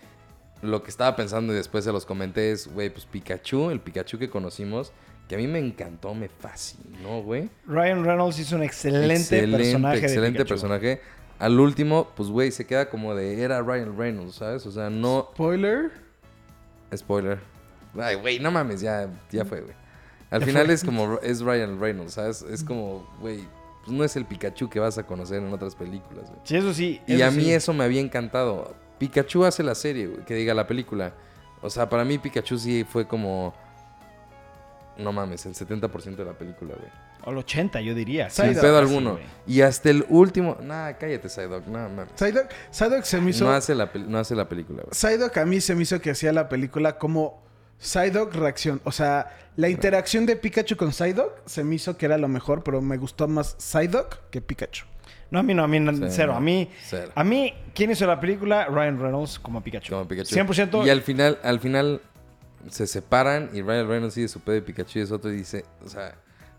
lo 0.63 0.83
que 0.83 0.91
estaba 0.91 1.17
pensando 1.17 1.53
y 1.53 1.57
después 1.57 1.85
se 1.85 1.93
los 1.93 2.05
comenté 2.05 2.51
es, 2.51 2.73
güey, 2.73 2.91
pues 2.91 3.07
Pikachu, 3.07 3.71
el 3.71 3.81
Pikachu 3.81 4.19
que 4.19 4.29
conocimos, 4.29 4.93
que 5.29 5.37
a 5.37 5.39
mí 5.39 5.47
me 5.47 5.59
encantó, 5.59 6.15
me 6.15 6.29
fascinó, 6.29 7.23
güey. 7.23 7.49
Ryan 7.67 8.05
Reynolds 8.05 8.39
hizo 8.39 8.57
un 8.57 8.65
excelente, 8.65 9.47
personaje. 9.47 10.01
de 10.01 10.03
excelente 10.03 10.39
Pikachu. 10.39 10.49
personaje. 10.49 11.01
Al 11.39 11.59
último, 11.59 12.11
pues, 12.17 12.29
güey, 12.29 12.51
se 12.51 12.67
queda 12.67 12.91
como 12.91 13.15
de, 13.15 13.43
era 13.43 13.63
Ryan 13.63 13.97
Reynolds, 13.97 14.35
¿sabes? 14.35 14.67
O 14.67 14.73
sea, 14.73 14.91
no... 14.91 15.31
Spoiler. 15.33 15.91
Spoiler. 16.95 17.39
Ay, 17.99 18.17
güey, 18.17 18.39
no 18.41 18.51
mames, 18.51 18.81
ya, 18.81 19.09
ya 19.31 19.45
fue, 19.45 19.61
güey. 19.63 19.75
Al 20.31 20.45
final 20.45 20.71
es 20.71 20.85
como, 20.85 21.19
es 21.23 21.41
Ryan 21.41 21.81
Reynolds, 21.81 22.13
¿sabes? 22.15 22.43
Es 22.43 22.63
como, 22.63 23.09
güey, 23.21 23.41
pues 23.85 23.97
no 23.97 24.05
es 24.05 24.17
el 24.17 24.27
Pikachu 24.27 24.69
que 24.69 24.79
vas 24.79 24.99
a 24.99 25.05
conocer 25.05 25.43
en 25.43 25.53
otras 25.53 25.75
películas, 25.75 26.29
güey. 26.29 26.41
Sí, 26.45 26.57
eso 26.57 26.75
sí. 26.75 27.01
Y 27.07 27.23
a 27.23 27.31
mí 27.31 27.45
sí. 27.45 27.53
eso 27.53 27.73
me 27.73 27.85
había 27.85 28.01
encantado. 28.01 28.75
Pikachu 28.99 29.45
hace 29.45 29.63
la 29.63 29.75
serie, 29.75 30.07
güey, 30.07 30.25
que 30.25 30.35
diga 30.35 30.53
la 30.55 30.67
película. 30.67 31.15
O 31.63 31.71
sea, 31.71 31.89
para 31.89 32.05
mí 32.05 32.19
Pikachu 32.19 32.59
sí 32.59 32.85
fue 32.85 33.07
como... 33.07 33.55
No 34.99 35.13
mames, 35.13 35.47
el 35.47 35.55
70% 35.55 36.17
de 36.17 36.25
la 36.25 36.35
película, 36.35 36.75
güey. 36.75 36.91
O 37.25 37.31
el 37.31 37.39
80, 37.39 37.81
yo 37.81 37.95
diría. 37.95 38.29
Sin 38.29 38.47
Psyduck, 38.47 38.61
pedo 38.61 38.81
casi, 38.81 38.95
alguno. 38.95 39.19
Y 39.47 39.63
hasta 39.63 39.91
el 39.91 40.05
último... 40.09 40.59
Nah, 40.63 40.93
cállate, 40.93 41.29
Psyduck. 41.29 41.67
No, 41.67 41.79
mames. 41.89 42.09
Psyduck, 42.15 42.49
Psyduck 42.71 43.05
se 43.05 43.21
me 43.21 43.31
hizo... 43.31 43.45
No 43.45 43.53
hace, 43.53 43.75
la, 43.75 43.91
no 43.95 44.19
hace 44.19 44.35
la 44.35 44.49
película, 44.49 44.83
güey. 44.83 44.93
Psyduck 44.93 45.37
a 45.39 45.47
mí 45.47 45.61
se 45.61 45.75
me 45.75 45.83
hizo 45.83 46.01
que 46.01 46.11
hacía 46.11 46.33
la 46.33 46.51
película 46.51 46.99
como 46.99 47.50
Psyduck 47.81 48.35
reacción. 48.35 48.81
O 48.85 48.93
sea, 48.93 49.37
la 49.57 49.69
interacción 49.69 50.27
de 50.27 50.37
Pikachu 50.37 50.77
con 50.77 50.93
Psyduck 50.93 51.33
se 51.47 51.65
me 51.65 51.75
hizo 51.75 51.97
que 51.97 52.07
era 52.07 52.17
lo 52.19 52.29
mejor, 52.29 52.63
pero 52.63 52.81
me 52.81 52.97
gustó 52.99 53.27
más 53.27 53.57
Psyduck 53.59 54.19
que 54.31 54.41
Pikachu. 54.41 54.85
No, 55.31 55.39
a 55.41 55.43
mí 55.43 55.55
no, 55.55 55.65
a 55.65 55.69
mí 55.69 55.81
no, 55.81 55.93
Sí, 55.93 56.03
cero. 56.11 56.35
A 56.35 56.41
mí, 56.41 56.69
cero. 56.83 57.11
a 57.15 57.25
mí, 57.25 57.55
¿quién 57.75 57.91
hizo 57.91 58.07
la 58.07 58.21
película? 58.21 58.67
Ryan 58.67 59.01
Reynolds 59.01 59.39
como 59.39 59.63
Pikachu. 59.63 59.93
Como 59.95 60.07
Pikachu. 60.07 60.35
100%. 60.35 60.87
Y 60.87 60.91
al 60.91 61.03
final, 61.03 61.39
al 61.43 61.59
final 61.61 62.01
se 62.69 62.87
separan 62.87 63.49
y 63.55 63.63
Ryan 63.63 63.89
Reynolds 63.89 64.15
sigue 64.15 64.29
su 64.29 64.41
pedo 64.41 64.55
de 64.57 64.63
Pikachu 64.63 64.99
y 64.99 65.03
es 65.03 65.11
otro 65.13 65.33
y 65.33 65.37
dice, 65.37 65.65
o 65.85 65.89
sea, 65.89 66.15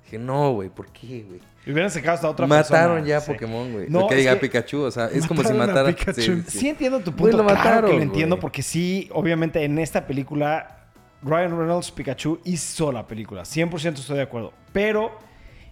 dije, 0.06 0.18
no, 0.18 0.54
güey, 0.54 0.70
¿por 0.70 0.92
qué, 0.92 1.24
güey? 1.28 1.42
Y 1.66 1.72
hubieran 1.72 1.92
sacado 1.92 2.16
hasta 2.16 2.30
otra 2.30 2.48
Mataron 2.48 2.96
persona. 3.04 3.08
ya 3.08 3.18
a 3.18 3.22
Sí. 3.22 3.32
Pokémon, 3.34 3.72
güey. 3.74 3.90
No, 3.90 4.08
que 4.08 4.16
es 4.16 4.20
diga 4.22 4.34
que 4.36 4.40
Pikachu, 4.48 4.82
o 4.84 4.90
sea, 4.92 5.06
es 5.08 5.28
como 5.28 5.42
si 5.44 5.50
mataron 5.54 5.62
a 5.62 5.68
mataran... 5.68 5.94
Pikachu. 5.94 6.22
sí, 6.22 6.44
Sí 6.48 6.60
sí. 6.60 6.70
entiendo 6.70 7.00
tu 7.02 7.14
punto, 7.14 7.38
lo 7.38 7.44
claro 7.46 7.60
mataron, 7.60 7.92
que 7.92 7.98
lo 7.98 8.04
entiendo, 8.04 8.40
porque 8.40 8.64
sí, 8.64 9.10
obviamente 9.12 9.64
en 9.64 9.78
esta 9.80 10.08
película, 10.08 10.81
Ryan 11.24 11.58
Reynolds, 11.58 11.92
Pikachu 11.92 12.40
hizo 12.44 12.92
la 12.92 13.06
película. 13.06 13.44
100% 13.44 14.00
estoy 14.00 14.18
de 14.18 14.24
acuerdo. 14.24 14.54
Pero 14.74 15.12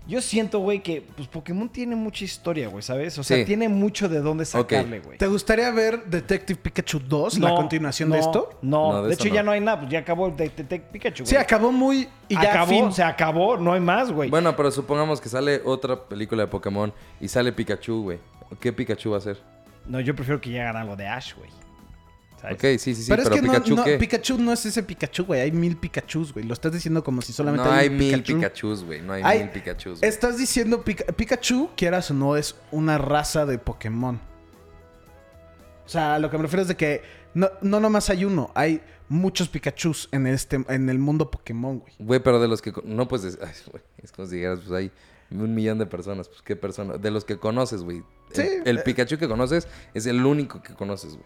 yo 0.07 0.21
siento, 0.21 0.59
güey, 0.59 0.81
que 0.81 1.01
pues, 1.15 1.27
Pokémon 1.27 1.69
tiene 1.69 1.95
mucha 1.95 2.23
historia, 2.23 2.67
güey, 2.67 2.81
¿sabes? 2.83 3.17
O 3.19 3.23
sea, 3.23 3.37
Sí. 3.37 3.45
tiene 3.45 3.67
mucho 3.69 4.07
de 4.09 4.19
dónde 4.21 4.45
sacarle, 4.45 4.99
güey. 4.99 5.17
¿Te 5.17 5.27
gustaría 5.27 5.69
ver 5.71 6.05
Detective 6.05 6.59
Pikachu 6.61 6.99
2, 6.99 7.39
la 7.39 7.49
No, 7.49 7.55
continuación 7.55 8.09
no, 8.09 8.15
de 8.15 8.21
esto? 8.21 8.49
No, 8.61 8.93
No, 8.93 9.03
de 9.03 9.13
hecho 9.13 9.27
no. 9.27 9.33
ya 9.35 9.43
no 9.43 9.51
hay 9.51 9.59
nada, 9.61 9.79
pues 9.79 9.91
ya 9.91 9.99
acabó 9.99 10.29
Detective 10.29 10.83
Pikachu, 10.91 11.25
Sí, 11.25 11.33
güey. 11.35 11.43
acabó 11.43 11.71
muy... 11.71 12.07
Y 12.27 12.35
ya 12.35 12.51
acabó, 12.51 12.69
fin. 12.69 12.91
se 12.91 13.03
acabó, 13.03 13.57
no 13.57 13.73
hay 13.73 13.79
más, 13.81 14.11
güey. 14.11 14.29
Bueno, 14.29 14.55
pero 14.55 14.71
supongamos 14.71 15.19
que 15.21 15.29
sale 15.29 15.61
otra 15.65 15.95
película 16.07 16.43
de 16.43 16.47
Pokémon 16.47 16.93
y 17.19 17.27
sale 17.27 17.51
Pikachu, 17.51 18.03
güey. 18.03 18.19
¿Qué 18.59 18.73
Pikachu 18.73 19.11
va 19.11 19.17
a 19.17 19.21
ser? 19.21 19.37
No, 19.85 19.99
yo 19.99 20.15
prefiero 20.15 20.39
que 20.41 20.51
ya 20.51 20.61
hagan 20.69 20.77
algo 20.77 20.95
de 20.95 21.07
Ash, 21.07 21.33
güey. 21.35 21.49
¿Sabes? 22.39 22.55
Ok, 22.55 22.61
sí, 22.79 22.95
sí, 22.95 22.95
sí, 23.03 23.09
pero, 23.09 23.23
pero, 23.23 23.35
es 23.35 23.41
que 23.41 23.47
no- 23.47 23.53
Pikachu, 23.53 23.75
no, 23.75 23.83
¿qué? 23.83 23.97
Pikachu 23.97 24.37
no 24.37 24.53
es 24.53 24.65
ese 24.65 24.81
Pikachu, 24.83 25.25
güey. 25.25 25.41
Hay 25.41 25.51
mil 25.51 25.75
Pikachus, 25.75 26.33
güey. 26.33 26.45
Lo 26.45 26.53
estás 26.53 26.71
diciendo 26.71 27.03
como 27.03 27.21
si 27.21 27.33
solamente 27.33 27.67
no 27.67 27.73
hay 27.75 27.89
un 27.89 27.97
mil 27.97 28.13
Pikachu. 28.13 28.35
Pikachus, 28.37 28.83
güey. 28.85 29.01
No 29.01 29.13
hay, 29.13 29.23
Hay- 29.25 29.39
mil 29.39 29.49
Pikachus. 29.49 29.99
güey. 29.99 30.09
Estás 30.09 30.37
diciendo 30.37 30.83
Pika- 30.85 31.11
Pikachu, 31.13 31.69
quieras 31.75 32.09
o 32.11 32.13
no, 32.13 32.37
es 32.37 32.55
una 32.71 32.97
raza 32.97 33.45
de 33.45 33.57
Pokémon. 33.57 34.19
O 35.85 35.89
sea, 35.89 36.19
lo 36.19 36.29
que 36.29 36.37
me 36.37 36.43
refiero 36.43 36.61
es 36.61 36.67
de 36.67 36.77
que 36.77 37.01
no, 37.33 37.49
no 37.61 37.79
nomás 37.79 38.09
hay 38.09 38.23
uno, 38.25 38.51
hay 38.55 38.81
muchos 39.07 39.49
Pikachus 39.49 40.07
en 40.11 40.27
este 40.27 40.63
en 40.69 40.89
el 40.89 40.99
mundo 40.99 41.31
Pokémon, 41.31 41.79
güey. 41.79 41.93
Güey, 41.99 42.19
pero 42.21 42.39
de 42.39 42.47
los 42.47 42.61
que... 42.61 42.71
No, 42.85 43.07
pues... 43.07 43.23
es- 43.23 43.39
ay, 43.41 43.51
güey, 43.71 43.83
es 44.01 44.11
como 44.11 44.27
si 44.27 44.35
dijeras, 44.35 44.59
pues 44.59 44.71
hay 44.71 44.91
un 45.31 45.53
millón 45.53 45.77
de 45.79 45.85
personas. 45.87 46.29
Pues, 46.29 46.41
¿qué 46.41 46.55
persona? 46.55 46.97
De 46.97 47.11
los 47.11 47.25
que 47.25 47.37
conoces, 47.37 47.81
güey. 47.83 47.97
El, 47.97 48.35
Sí, 48.35 48.47
el 48.65 48.77
eh. 48.77 48.81
Pikachu 48.85 49.17
que 49.17 49.27
conoces 49.27 49.67
es 49.93 50.05
el 50.05 50.23
único 50.25 50.61
que 50.61 50.73
conoces, 50.75 51.13
güey. 51.15 51.25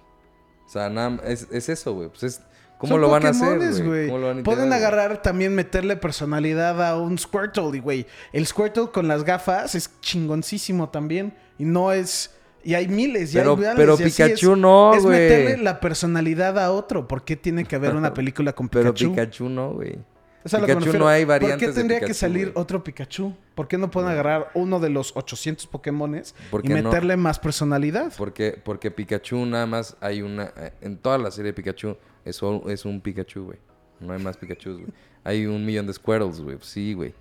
O 0.66 0.70
sea, 0.70 0.90
nada... 0.90 1.20
Es, 1.26 1.48
es 1.52 1.70
eso, 1.70 1.94
güey. 1.94 2.10
Pues 2.10 2.24
es... 2.24 2.42
¿Cómo 2.80 2.98
lo 2.98 3.10
van 3.10 3.26
a 3.26 3.30
hacer, 3.30 3.60
güey? 3.86 4.08
¿Cómo 4.08 4.18
lo 4.20 4.28
van 4.28 4.40
a 4.40 4.44
Pueden 4.44 4.68
güey? 4.68 4.78
agarrar 4.78 5.22
también, 5.22 5.56
meterle 5.56 5.96
personalidad 5.96 6.86
a 6.86 6.98
un 7.00 7.18
Squirtle, 7.18 7.80
güey. 7.80 8.06
El 8.34 8.46
Squirtle 8.46 8.90
con 8.92 9.08
las 9.08 9.24
gafas 9.24 9.74
es 9.76 9.90
chingoncísimo 10.02 10.90
también. 10.90 11.34
Y 11.58 11.64
no 11.64 11.94
es. 11.94 12.32
Y 12.62 12.74
hay 12.74 12.88
miles, 12.90 13.34
y 13.34 13.38
Pero- 13.38 13.52
hay 13.52 13.58
miles, 13.58 13.74
pero 13.78 13.96
y 14.00 14.04
Pikachu 14.04 14.54
es, 14.54 14.58
no, 14.58 14.94
Es 14.96 15.04
güey. 15.04 15.18
meterle 15.20 15.58
la 15.64 15.80
personalidad 15.80 16.58
a 16.60 16.72
otro. 16.72 17.08
¿Por 17.08 17.24
qué 17.24 17.36
tiene 17.38 17.64
que 17.64 17.76
haber 17.78 17.96
una 17.96 18.14
película 18.14 18.52
con 18.54 18.68
Pero 18.68 18.94
Pikachu? 18.94 19.12
Pikachu 19.12 19.50
no, 19.50 19.72
güey. 19.74 20.00
O 20.46 20.50
sea, 20.50 20.58
a 20.58 20.62
lo 20.62 20.68
que 20.68 20.74
me 20.74 20.80
Pikachu 20.80 20.86
refiero, 20.92 21.06
no 21.06 21.10
hay 21.10 21.24
¿Por 21.24 21.30
variantes 21.30 21.60
qué 21.60 21.68
de 21.68 21.74
tendría 21.74 22.00
que 22.00 22.06
Pikachu, 22.08 22.20
salir 22.20 22.52
güey? 22.52 22.62
otro 22.62 22.84
Pikachu? 22.84 23.34
¿Por 23.56 23.68
qué 23.68 23.78
no 23.78 23.90
pueden 23.90 24.10
agarrar 24.10 24.52
uno 24.56 24.80
de 24.80 24.90
los 24.90 25.16
800 25.16 25.68
Pokémones 25.68 26.36
¿Por 26.52 26.66
y 26.66 26.68
qué 26.68 26.82
no? 26.82 26.90
meterle 26.90 27.16
más 27.18 27.40
personalidad? 27.40 28.12
Porque, 28.18 28.60
porque 28.64 28.92
Pikachu 28.92 29.46
nada 29.46 29.66
más 29.66 29.96
hay 30.02 30.22
una... 30.22 30.52
eh, 30.58 30.74
En 30.82 30.98
toda 30.98 31.18
la 31.18 31.32
serie 31.32 31.52
de 31.52 31.54
Pikachu 31.54 31.96
es, 32.26 32.42
es 32.68 32.86
un 32.86 33.00
Pikachu, 33.02 33.46
güey. 33.46 33.58
No 34.00 34.12
hay 34.14 34.20
más 34.22 34.36
Pikachus, 34.36 34.74
güey. 34.80 34.88
Hay 35.24 35.46
un 35.46 35.66
millón 35.66 35.88
de 35.88 35.94
Squirtles, 35.94 36.42
güey. 36.42 36.58
Sí, 36.62 36.94
güey. 36.94 37.14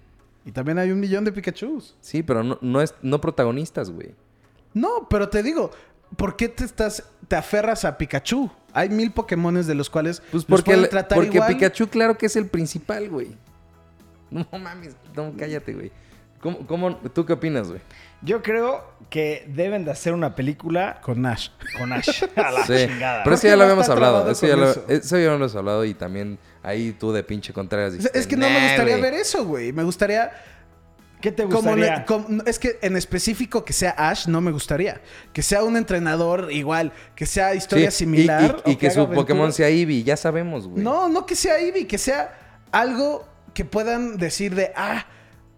Y 0.45 0.51
también 0.51 0.79
hay 0.79 0.91
un 0.91 0.99
millón 0.99 1.25
de 1.25 1.31
Pikachus. 1.31 1.97
Sí, 2.01 2.25
pero 2.25 2.43
no, 2.43 2.59
no, 2.61 2.81
es, 2.83 2.93
no 3.03 3.21
protagonistas, 3.21 3.91
güey. 3.93 4.15
No, 4.75 5.07
pero 5.09 5.29
te 5.29 5.45
digo, 5.45 5.71
¿por 6.17 6.35
qué 6.35 6.49
te 6.49 6.65
estás, 6.65 7.05
te 7.29 7.37
aferras 7.37 7.85
a 7.85 7.97
Pikachu? 7.97 8.51
Hay 8.75 8.89
mil 8.89 9.11
Pokémones 9.13 9.67
de 9.67 9.75
los 9.75 9.91
cuales 9.91 10.21
Pues 10.31 10.33
los 10.35 10.45
porque, 10.47 10.73
el- 10.73 10.89
tratar 10.89 11.17
porque 11.17 11.37
igual. 11.37 11.55
Pikachu 11.55 11.89
claro 11.89 12.17
que 12.17 12.27
es 12.27 12.37
el 12.37 12.47
principal, 12.47 13.09
güey. 13.09 13.37
No 14.31 14.47
mames, 14.59 14.97
no, 15.15 15.33
cállate, 15.39 15.75
güey. 15.75 15.93
¿Cómo, 16.41 16.67
cómo, 16.67 16.97
¿Tú 16.97 17.25
qué 17.27 17.35
opinas, 17.35 17.69
güey? 17.69 17.81
Yo 18.23 18.43
creo 18.43 18.85
que 19.11 19.45
deben 19.49 19.85
de 19.85 19.91
hacer 19.91 20.13
una 20.15 20.35
película 20.35 21.01
Con 21.03 21.25
Ash. 21.27 21.51
con 21.79 21.93
Ash. 21.93 22.23
A 22.37 22.51
la 22.51 22.67
Sí, 22.67 22.87
chingada. 22.89 23.23
pero 23.25 23.37
eso 23.37 23.47
ya 23.47 23.57
lo 23.57 23.63
habíamos 23.65 23.89
hablado. 23.89 24.31
Eso 24.31 24.47
ya 24.47 24.57
lo, 24.57 24.71
eso? 24.71 24.85
eso 24.89 25.19
ya 25.19 25.27
lo 25.29 25.35
hemos 25.35 25.55
hablado 25.55 25.85
y 25.85 25.95
también 25.95 26.39
ahí 26.63 26.93
tú 26.99 27.13
de 27.13 27.23
pinche 27.23 27.53
Contreras 27.53 27.93
Es- 27.93 27.99
dijiste, 27.99 28.19
Es 28.19 28.27
que 28.27 28.37
no 28.37 28.49
me 28.49 28.55
"Nah, 28.55 28.69
gustaría 28.69 28.97
güey". 28.97 29.11
ver 29.11 29.15
eso, 29.21 29.45
güey. 29.45 29.73
Me 29.73 29.83
gustaría... 29.85 30.31
¿Qué 31.23 31.33
te 31.33 31.45
gustaría? 31.47 32.05
como- 32.05 32.43
es 32.45 32.59
que 32.59 32.79
en 32.83 32.97
específico 32.97 33.65
que 33.65 33.73
sea 33.73 33.91
Ash 33.97 34.27
no 34.27 34.41
me 34.43 34.51
gustaría. 34.51 35.01
Que 35.33 35.41
sea 35.41 35.63
un 35.65 35.77
entrenador 35.79 36.53
igual. 36.53 36.93
Que 37.17 37.25
sea 37.25 37.55
historia 37.55 37.91
Sí, 37.91 37.99
similar. 37.99 38.63
Y, 38.67 38.77
que, 38.77 38.91
su 38.91 39.09
Pokémon 39.09 39.53
sea 39.53 39.69
Eevee, 39.71 40.03
ya 40.03 40.17
sabemos, 40.19 40.69
güey. 40.69 40.83
No, 40.85 41.09
no 41.09 41.25
que 41.25 41.35
sea 41.37 41.59
Eevee. 41.59 41.87
Que 41.87 41.97
sea 41.97 42.39
algo 42.73 43.27
que 43.55 43.65
puedan 43.65 44.19
decir 44.19 44.55
de... 44.55 44.73
Ah, 44.77 45.07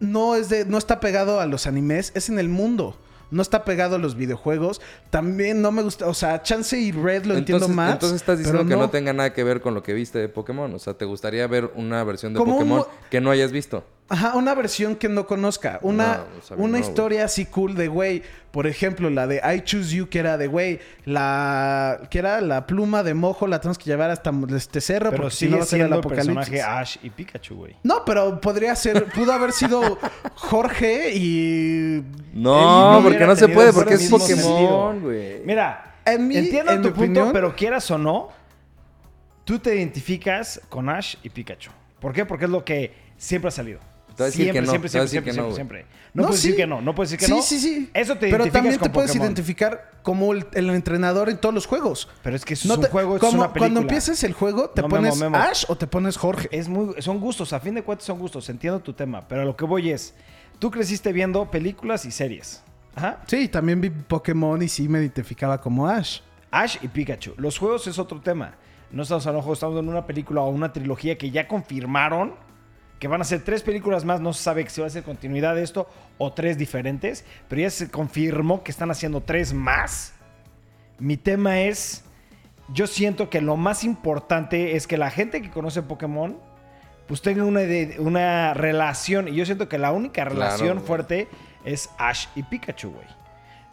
no, 0.00 0.37
es 0.37 0.48
de, 0.50 0.64
no 0.66 0.79
está 0.79 1.00
pegado 1.00 1.40
a 1.40 1.46
los 1.46 1.66
animes. 1.66 2.12
Es 2.14 2.29
en 2.29 2.38
el 2.38 2.48
mundo. 2.48 2.98
No 3.31 3.40
está 3.42 3.64
pegado 3.64 3.96
a 3.96 3.98
los 3.98 4.14
videojuegos. 4.16 4.81
También 5.11 5.61
no 5.62 5.72
me 5.72 5.83
gusta. 5.83 6.07
O 6.07 6.14
sea, 6.14 6.42
Chance 6.42 6.79
y 6.79 6.92
Red 6.92 7.24
lo 7.24 7.37
entiendo 7.37 7.66
más. 7.68 7.94
entonces 7.94 8.16
estás 8.16 8.37
pero 8.37 8.50
diciendo 8.50 8.77
que 8.77 8.81
no 8.81 8.90
tenga 8.90 9.12
nada 9.12 9.33
que 9.33 9.42
ver 9.42 9.61
con 9.61 9.74
lo 9.74 9.83
que 9.83 9.92
viste 9.94 10.18
de 10.18 10.29
Pokémon. 10.29 10.72
O 10.74 10.79
sea, 10.79 10.94
¿te 10.94 11.05
gustaría 11.05 11.44
ver 11.46 11.72
una 11.74 12.05
versión 12.05 12.35
de 12.35 12.40
un 12.40 12.48
Pokémon 12.50 12.79
mo- 12.81 12.88
que 13.11 13.20
no 13.20 13.31
hayas 13.31 13.50
visto? 13.50 13.85
Ajá, 14.06 14.34
una 14.36 14.54
versión 14.54 14.96
que 14.96 15.08
no 15.08 15.26
conozca. 15.26 15.78
Una, 15.80 16.18
No, 16.18 16.38
o 16.38 16.42
sea, 16.42 16.56
una 16.58 16.78
no, 16.78 16.84
historia 16.84 17.24
así 17.24 17.46
cool 17.46 17.74
de, 17.74 17.88
güey. 17.88 18.22
Por 18.50 18.66
ejemplo, 18.66 19.08
la 19.08 19.26
de 19.26 19.36
I 19.36 19.62
Choose 19.62 19.96
You, 19.96 20.08
que 20.10 20.18
era 20.18 20.36
de, 20.36 20.46
güey, 20.46 20.78
la... 21.06 22.00
Que 22.10 22.18
era 22.18 22.40
la 22.42 22.66
pluma 22.66 23.02
de 23.02 23.14
mojo, 23.14 23.46
la 23.46 23.60
tenemos 23.60 23.78
que 23.78 23.86
llevar 23.86 24.10
hasta 24.10 24.30
este 24.54 24.80
cerro 24.82 25.10
Pero 25.10 25.22
porque 25.24 25.36
si 25.36 25.48
no 25.48 25.56
va 25.56 25.62
a 25.62 25.66
ser 25.66 25.80
el 25.80 25.92
apocalipsis. 25.92 26.34
personaje 26.34 26.62
Ash 26.62 26.96
y 27.02 27.10
Pikachu, 27.10 27.54
güey. 27.56 27.76
No, 27.82 28.04
pero 28.04 28.40
podría 28.40 28.76
ser... 28.76 29.06
Pudo 29.06 29.32
haber 29.32 29.52
sido 29.52 29.98
Jorge 30.34 31.14
y... 31.14 32.04
No, 32.34 33.00
porque 33.02 33.26
no 33.26 33.34
se 33.36 33.48
puede, 33.48 33.72
porque 33.72 33.94
es 33.94 34.08
Pokémon, 34.10 35.00
güey. 35.00 35.40
Mira, 35.44 35.96
En 36.04 36.28
mi- 36.28 36.36
entiendo 36.36 36.72
en 36.72 36.82
tu 36.82 36.88
mi 36.88 36.94
punto, 36.94 37.04
opinión- 37.20 37.32
pero 37.32 37.56
quieras 37.56 37.90
o 37.90 37.96
no, 37.98 38.28
tú 39.44 39.58
te 39.58 39.74
identificas 39.74 40.60
con 40.68 40.88
Ash 40.90 41.16
y 41.22 41.30
Pikachu. 41.30 41.70
¿Por 42.00 42.12
qué? 42.12 42.26
Porque 42.26 42.44
es 42.44 42.50
lo 42.50 42.64
que 42.64 42.92
siempre 43.16 43.48
ha 43.48 43.50
salido. 43.50 43.80
A 44.18 44.31
siempre, 44.31 44.61
no, 44.62 44.70
siempre, 44.70 44.88
a 44.88 44.90
siempre, 44.90 45.09
siempre, 45.09 45.31
que 45.31 45.33
siempre, 45.35 45.48
no, 45.50 45.55
siempre. 45.55 45.87
No, 46.14 46.22
puedes 46.24 46.40
sí. 46.40 46.48
decir 46.48 46.61
que 46.62 46.66
no, 46.66 46.81
no 46.81 46.94
puedes 46.94 47.11
decir 47.11 47.18
que 47.20 47.27
sí, 47.27 47.33
no. 47.33 47.42
Sí, 47.42 47.59
sí, 47.59 47.90
Eso 47.92 48.16
te 48.16 48.31
Pero 48.31 48.46
también 48.50 48.79
te 48.79 48.90
puedes 48.90 49.11
Pokémon. 49.11 49.27
identificar 49.27 49.90
como 50.03 50.33
el, 50.33 50.46
el 50.53 50.70
entrenador 50.70 51.29
en 51.31 51.38
todos 51.38 51.55
los 51.55 51.66
juegos. 51.66 52.09
Pero 52.22 52.37
es 52.37 52.44
que 52.44 52.55
eso 52.55 52.68
No 52.68 52.74
es 52.74 52.81
te- 52.81 52.87
un 52.87 52.92
juego, 52.92 53.16
es 53.16 53.22
una 53.22 53.31
película. 53.33 53.59
Cuando 53.59 53.81
empieces 53.81 54.22
el 54.24 54.33
juego, 54.33 54.70
te 54.70 54.83
No, 54.83 54.88
pones 54.88 55.16
Memo. 55.18 55.37
Ash 55.37 55.64
o 55.68 55.77
te 55.77 55.87
pones 55.87 56.16
Jorge. 56.16 56.48
Es 56.53 56.68
muy, 56.68 56.94
son 57.03 57.18
gustos, 57.20 57.53
a 57.53 57.61
fin 57.61 57.74
de 57.74 57.83
cuentas 57.83 58.07
son 58.07 58.18
gustos, 58.18 58.48
entiendo 58.48 58.81
tu 58.81 58.92
tema, 58.92 59.27
pero 59.27 59.42
a 59.42 59.44
lo 59.44 59.57
que 59.57 59.64
voy 59.64 59.90
es, 59.90 60.14
tú 60.59 60.70
creciste 60.70 61.12
viendo 61.12 61.50
películas 61.50 62.05
y 62.05 62.11
series. 62.11 62.62
Ajá. 62.94 63.20
Sí, 63.27 63.48
también 63.48 63.81
vi 63.81 63.90
Pokémon 63.90 64.62
y 64.62 64.68
sí 64.68 64.88
me 64.88 65.00
identificaba 65.00 65.61
como 65.61 65.88
Ash. 65.88 66.20
Ash 66.53 66.77
y 66.83 66.87
Pikachu. 66.87 67.35
Los 67.38 67.59
juegos 67.59 67.88
es 67.88 67.98
otro 67.98 68.20
tema. 68.20 68.55
No 68.92 69.03
estamos 69.03 69.27
hablando 69.27 69.40
de 69.40 69.42
juegos, 69.46 69.59
estamos 69.59 69.79
en 69.81 69.88
una 69.88 70.07
película 70.07 70.42
o 70.42 70.50
una 70.50 70.72
trilogía 70.72 71.18
que 71.18 71.33
ya 71.33 71.48
confirmaron 71.48 72.35
que 72.98 73.09
van 73.09 73.20
a 73.20 73.24
ser 73.24 73.42
tres 73.42 73.62
películas 73.62 74.04
más. 74.04 74.20
No 74.20 74.33
se 74.33 74.42
sabe 74.42 74.68
si 74.68 74.80
va 74.80 74.87
a 74.87 74.90
ser 74.90 75.02
continuidad 75.02 75.54
de 75.54 75.62
esto 75.62 75.88
o 76.18 76.33
tres 76.33 76.59
diferentes, 76.59 77.24
pero 77.48 77.62
ya 77.62 77.70
se 77.70 77.90
confirmó 77.90 78.62
que 78.62 78.70
están 78.70 78.90
haciendo 78.90 79.20
tres 79.20 79.52
más. 79.52 80.14
Mi 80.98 81.16
tema 81.16 81.61
es, 81.61 82.04
yo 82.72 82.87
siento 82.87 83.30
que 83.30 83.40
lo 83.40 83.57
más 83.57 83.85
importante 83.85 84.76
es 84.76 84.87
que 84.87 84.96
la 84.96 85.11
gente 85.11 85.42
que 85.42 85.50
conoce 85.50 85.83
Pokémon 85.83 86.38
pues 87.07 87.20
tenga 87.20 87.44
una, 87.44 87.61
una 87.98 88.54
relación. 88.54 89.28
Y 89.28 89.35
yo 89.35 89.44
siento 89.44 89.68
que 89.68 89.78
la 89.78 89.92
única 89.92 90.24
relación 90.24 90.80
fuerte 90.80 91.28
es 91.64 91.90
Ash 91.98 92.26
y 92.35 92.42
Pikachu, 92.42 92.90
güey. 92.90 93.07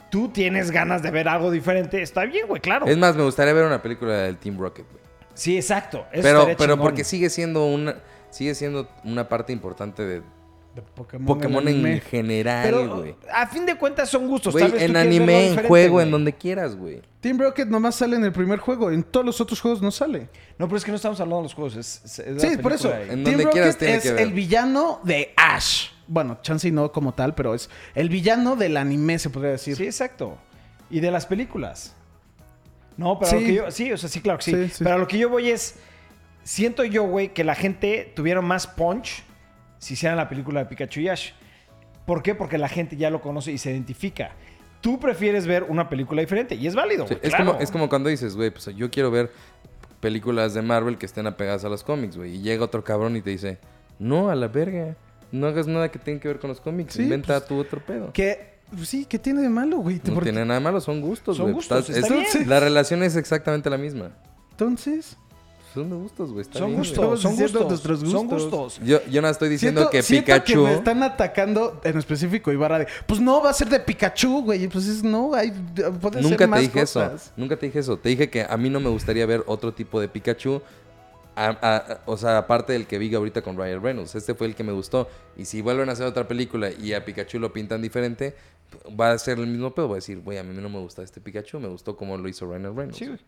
Tú 0.10 0.28
tienes 0.28 0.72
ganas 0.72 1.02
de 1.02 1.12
ver 1.12 1.30
algo 1.30 1.50
diferente, 1.52 2.02
está 2.02 2.26
bien, 2.26 2.46
güey, 2.48 2.60
claro. 2.60 2.86
Es 2.86 2.98
más, 2.98 3.16
me 3.16 3.24
gustaría 3.24 3.54
ver 3.54 3.66
una 3.66 3.82
película 3.82 4.14
del 4.24 4.36
Team 4.36 4.60
Rocket, 4.60 4.86
güey. 4.92 5.02
Sí, 5.34 5.56
exacto. 5.56 6.06
Eso 6.12 6.22
Pero, 6.22 6.46
pero 6.58 6.74
chingón. 6.74 6.80
porque 6.80 7.06
sigue 7.06 7.30
siendo 7.30 7.66
una 7.66 7.96
sigue 8.32 8.56
siendo 8.56 8.88
una 9.04 9.30
parte 9.30 9.54
importante 9.54 10.04
de 10.04 10.22
De 10.74 10.82
Pokémon, 10.96 11.68
en 11.68 12.00
general, 12.02 12.88
güey. 12.90 13.16
a 13.34 13.46
fin 13.48 13.66
de 13.66 13.76
cuentas 13.76 14.10
son 14.10 14.28
gustos. 14.28 14.54
Tú 14.56 14.60
en 14.60 14.96
anime, 14.96 15.50
en 15.50 15.68
juego, 15.68 16.00
en 16.02 16.10
donde 16.12 16.34
quieras, 16.34 16.76
güey. 16.76 17.02
Team 17.20 17.38
Rocket 17.40 17.68
nomás 17.68 17.96
sale 17.96 18.16
en 18.16 18.24
el 18.24 18.32
primer 18.32 18.58
juego. 18.60 18.90
En 18.90 19.04
todos 19.04 19.26
los 19.26 19.40
otros 19.42 19.60
juegos 19.62 19.82
no 19.82 19.92
sale. 19.92 20.30
No, 20.58 20.68
pero 20.68 20.78
es 20.78 20.86
que 20.86 20.92
no 20.92 20.96
estamos 20.96 21.20
hablando 21.20 21.38
de 21.38 21.44
los 21.44 21.54
juegos. 21.54 21.76
Es, 21.76 22.02
es- 22.06 22.20
es 22.20 22.36
la 22.44 22.50
Sí, 22.50 22.58
por 22.58 22.72
eso. 22.74 22.92
En 22.96 23.24
Team 23.24 23.38
donde 23.38 23.50
quieras 23.50 23.74
Rocket 23.76 23.80
tiene 23.80 23.96
es 23.98 24.04
que 24.04 24.12
ver. 24.14 24.22
el 24.22 24.34
villano 24.34 25.02
de 25.04 25.34
Ash. 25.36 25.90
Bueno, 26.08 26.40
Chansey 26.42 26.72
no 26.72 26.92
como 26.92 27.14
tal, 27.14 27.36
pero 27.36 27.54
es 27.54 27.70
el 27.94 28.10
villano 28.10 28.56
del 28.56 28.78
anime, 28.78 29.20
se 29.20 29.30
podría 29.30 29.52
decir. 29.52 29.76
Sí, 29.76 29.86
exacto. 29.86 30.38
Y 30.90 31.00
de 31.02 31.12
las 31.12 31.26
películas. 31.26 31.96
No, 32.98 33.20
pero 33.20 33.28
a 33.28 33.30
Sí. 33.32 33.40
lo 33.40 33.46
que 33.46 33.54
yo. 33.54 33.72
Sí, 33.72 33.92
o 33.92 33.98
sea, 33.98 34.10
sí, 34.10 34.22
claro 34.22 34.40
que 34.40 34.46
sí. 34.46 34.52
Sí, 34.52 34.70
sí. 34.70 34.84
Pero 34.84 34.96
a 34.96 34.98
lo 34.98 35.08
que 35.08 35.18
yo 35.18 35.30
voy 35.30 35.50
es. 35.50 35.76
Siento 36.44 36.84
yo, 36.84 37.04
güey, 37.04 37.34
que 37.34 37.44
la 37.44 37.56
gente 37.56 38.12
tuviera 38.16 38.42
más 38.42 38.68
punch 38.68 39.24
si 39.78 39.94
hicieran 39.94 40.18
la 40.18 40.28
película 40.30 40.60
de 40.62 40.66
Pikachu 40.68 41.00
y 41.02 41.10
Ash. 41.10 41.32
¿Por 42.06 42.24
qué? 42.24 42.36
Porque 42.36 42.58
la 42.58 42.68
gente 42.68 42.98
ya 42.98 43.10
lo 43.10 43.22
conoce 43.22 43.52
y 43.52 43.58
se 43.58 43.72
identifica. 43.72 44.32
Tú 44.82 45.00
prefieres 45.00 45.46
ver 45.46 45.64
una 45.64 45.88
película 45.90 46.22
diferente 46.22 46.56
y 46.56 46.66
es 46.68 46.74
válido, 46.76 47.08
Sí, 47.08 47.14
güey. 47.14 47.28
es, 47.28 47.34
claro. 47.36 47.52
como, 47.52 47.60
es 47.64 47.72
como 47.72 47.90
cuando 47.90 48.10
dices, 48.10 48.36
güey, 48.36 48.50
pues 48.50 48.66
yo 48.76 48.90
quiero 48.90 49.12
ver 49.12 49.32
películas 50.00 50.54
de 50.56 50.62
Marvel 50.64 50.98
que 50.98 51.06
estén 51.06 51.28
apegadas 51.28 51.64
a 51.64 51.70
los 51.70 51.84
cómics, 51.84 52.18
güey. 52.18 52.36
Y 52.38 52.42
llega 52.42 52.66
otro 52.66 52.84
cabrón 52.84 53.16
y 53.16 53.22
te 53.22 53.30
dice, 53.30 53.60
no, 54.00 54.30
a 54.30 54.36
la 54.36 54.48
verga. 54.48 54.96
No 55.32 55.48
hagas 55.48 55.68
nada 55.68 55.90
que 55.92 56.00
tenga 56.00 56.20
que 56.20 56.28
ver 56.28 56.40
con 56.40 56.50
los 56.50 56.60
cómics. 56.60 56.96
Sí, 56.96 57.04
Inventa 57.04 57.36
pues, 57.38 57.48
tu 57.48 57.58
otro 57.60 57.80
pedo. 57.86 58.12
Que, 58.12 58.56
pues 58.76 58.90
sí, 58.90 59.06
¿qué 59.06 59.18
tiene 59.20 59.42
de 59.42 59.50
malo, 59.50 59.78
güey? 59.78 60.02
No 60.04 60.20
tiene 60.20 60.44
nada 60.44 60.60
malo, 60.60 60.82
son 60.82 61.00
gustos, 61.00 61.38
Son 61.38 61.46
güey. 61.46 61.54
gustos, 61.56 61.90
Estás- 61.90 62.04
está 62.12 62.22
es- 62.22 62.34
bien. 62.34 62.50
La 62.50 62.60
relación 62.60 63.04
es 63.04 63.16
exactamente 63.16 63.70
la 63.70 63.78
misma. 63.78 64.10
Entonces, 64.50 65.16
Son 65.74 65.90
de 65.90 65.96
gustos, 65.96 66.32
güey. 66.32 66.42
está 66.42 66.60
Son 66.60 66.68
bien, 66.68 66.80
gustos, 66.80 67.22
son 67.22 67.36
gustos, 67.36 67.68
nuestros 67.70 68.00
Son 68.02 68.28
gustos. 68.28 68.52
gustos. 68.52 68.80
Yo, 68.88 69.00
yo 69.10 69.22
no 69.22 69.30
estoy 69.30 69.50
diciendo 69.50 69.90
siento, 69.90 69.92
que 69.92 70.04
Pikachu... 70.22 70.46
que 70.54 70.58
me 70.70 70.74
están 70.74 71.02
atacando 71.04 71.80
en 71.84 71.98
específico 71.98 72.52
Ibarra 72.52 72.80
de, 72.80 72.88
pues 73.08 73.20
no, 73.22 73.42
va 73.42 73.52
a 73.52 73.54
ser 73.54 73.70
de 73.70 73.80
Pikachu, 73.80 74.44
güey. 74.44 74.68
Pues 74.68 74.88
es, 74.88 75.04
no, 75.04 75.34
hay, 75.34 75.52
puede 76.02 76.22
Nunca 76.22 76.30
ser 76.30 76.38
te 76.38 76.48
más 76.48 76.60
dije 76.62 76.80
cosas. 76.82 77.14
eso. 77.24 77.32
Nunca 77.38 77.58
te 77.58 77.66
dije 77.68 77.80
eso. 77.80 77.98
Te 77.98 78.10
dije 78.10 78.30
que 78.30 78.44
a 78.44 78.58
mí 78.58 78.70
no 78.70 78.80
me 78.80 78.90
gustaría 78.90 79.26
ver 79.26 79.44
otro 79.48 79.74
tipo 79.74 80.00
de 80.02 80.08
Pikachu. 80.08 80.62
a- 81.34 81.58
a- 81.62 82.02
o 82.06 82.18
sea, 82.18 82.38
aparte 82.38 82.74
del 82.74 82.86
que 82.86 82.98
vi 82.98 83.16
ahorita 83.16 83.42
con 83.42 83.56
Ryan 83.58 83.82
Reynolds. 83.82 84.14
Este 84.16 84.36
fue 84.36 84.48
el 84.48 84.56
que 84.56 84.66
me 84.66 84.74
gustó. 84.74 85.08
Y 85.38 85.46
si 85.46 85.62
vuelven 85.62 85.88
a 85.88 85.94
hacer 85.94 86.06
otra 86.06 86.28
película 86.28 86.70
y 86.72 86.92
a 86.94 87.06
Pikachu 87.06 87.40
lo 87.40 87.54
pintan 87.54 87.82
diferente, 87.82 88.36
va 89.00 89.12
a 89.12 89.18
ser 89.18 89.40
el 89.40 89.48
mismo 89.48 89.74
pedo. 89.74 89.88
Voy 89.88 89.96
a 89.96 89.98
decir, 89.98 90.20
güey, 90.20 90.38
a 90.38 90.44
mí 90.44 90.54
no 90.54 90.68
me 90.68 90.80
gusta 90.80 91.02
este 91.04 91.22
Pikachu. 91.22 91.60
Me 91.62 91.70
gustó 91.70 91.96
como 91.96 92.18
lo 92.18 92.28
hizo 92.28 92.46
Ryan 92.46 92.76
Reynolds. 92.76 92.98
Sí, 92.98 93.06
güey. 93.08 93.20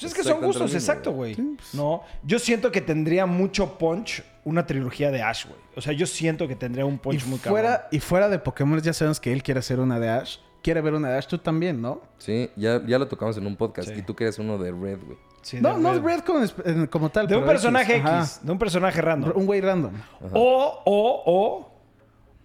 Pues 0.00 0.12
es 0.12 0.14
que 0.14 0.22
son 0.24 0.40
gustos, 0.40 0.62
mismo, 0.72 0.78
exacto, 0.78 1.12
güey. 1.12 1.36
No, 1.72 2.02
yo 2.22 2.38
siento 2.38 2.70
que 2.70 2.80
tendría 2.80 3.26
mucho 3.26 3.78
punch 3.78 4.22
una 4.44 4.64
trilogía 4.66 5.10
de 5.10 5.22
Ash, 5.22 5.46
güey. 5.46 5.58
O 5.76 5.80
sea, 5.80 5.92
yo 5.92 6.06
siento 6.06 6.48
que 6.48 6.56
tendría 6.56 6.84
un 6.86 6.94
Y 6.94 6.98
punch 6.98 7.26
muy 7.26 7.38
cabrón. 7.38 7.52
fuera, 7.62 7.88
y 7.90 8.00
fuera 8.00 8.28
de 8.28 8.38
Pokémon, 8.38 8.80
ya 8.80 8.92
sabemos 8.92 9.20
que 9.20 9.32
él 9.32 9.42
quiere 9.42 9.60
hacer 9.60 9.80
una 9.80 9.98
de 10.00 10.08
Ash. 10.08 10.36
Quiere 10.62 10.80
ver 10.80 10.94
una 10.94 11.08
de 11.10 11.18
Ash, 11.18 11.26
tú 11.26 11.38
también, 11.38 11.80
¿no? 11.80 12.00
Sí, 12.18 12.50
ya, 12.56 12.84
ya 12.86 12.98
lo 12.98 13.06
tocamos 13.06 13.36
en 13.36 13.46
un 13.46 13.56
podcast. 13.56 13.88
Sí. 13.88 13.94
Y 13.98 14.02
tú 14.02 14.14
querías 14.16 14.38
uno 14.38 14.58
de 14.58 14.70
Red, 14.72 14.98
güey. 15.04 15.18
Sí, 15.42 15.58
No, 15.60 15.74
de 15.76 15.80
no 15.80 15.92
Red. 15.92 15.98
es 15.98 16.54
Red 16.56 16.88
como, 16.90 17.08
tal. 17.10 17.26
De 17.28 17.36
un 17.36 17.44
personaje 17.44 17.96
X, 17.96 18.40
de 18.42 18.52
un 18.52 18.58
personaje 18.58 19.00
random. 19.00 19.32
Un 19.36 19.46
güey 19.46 19.60
random. 19.60 19.92
O, 20.32 20.82
o, 20.84 21.22
o 21.26 21.77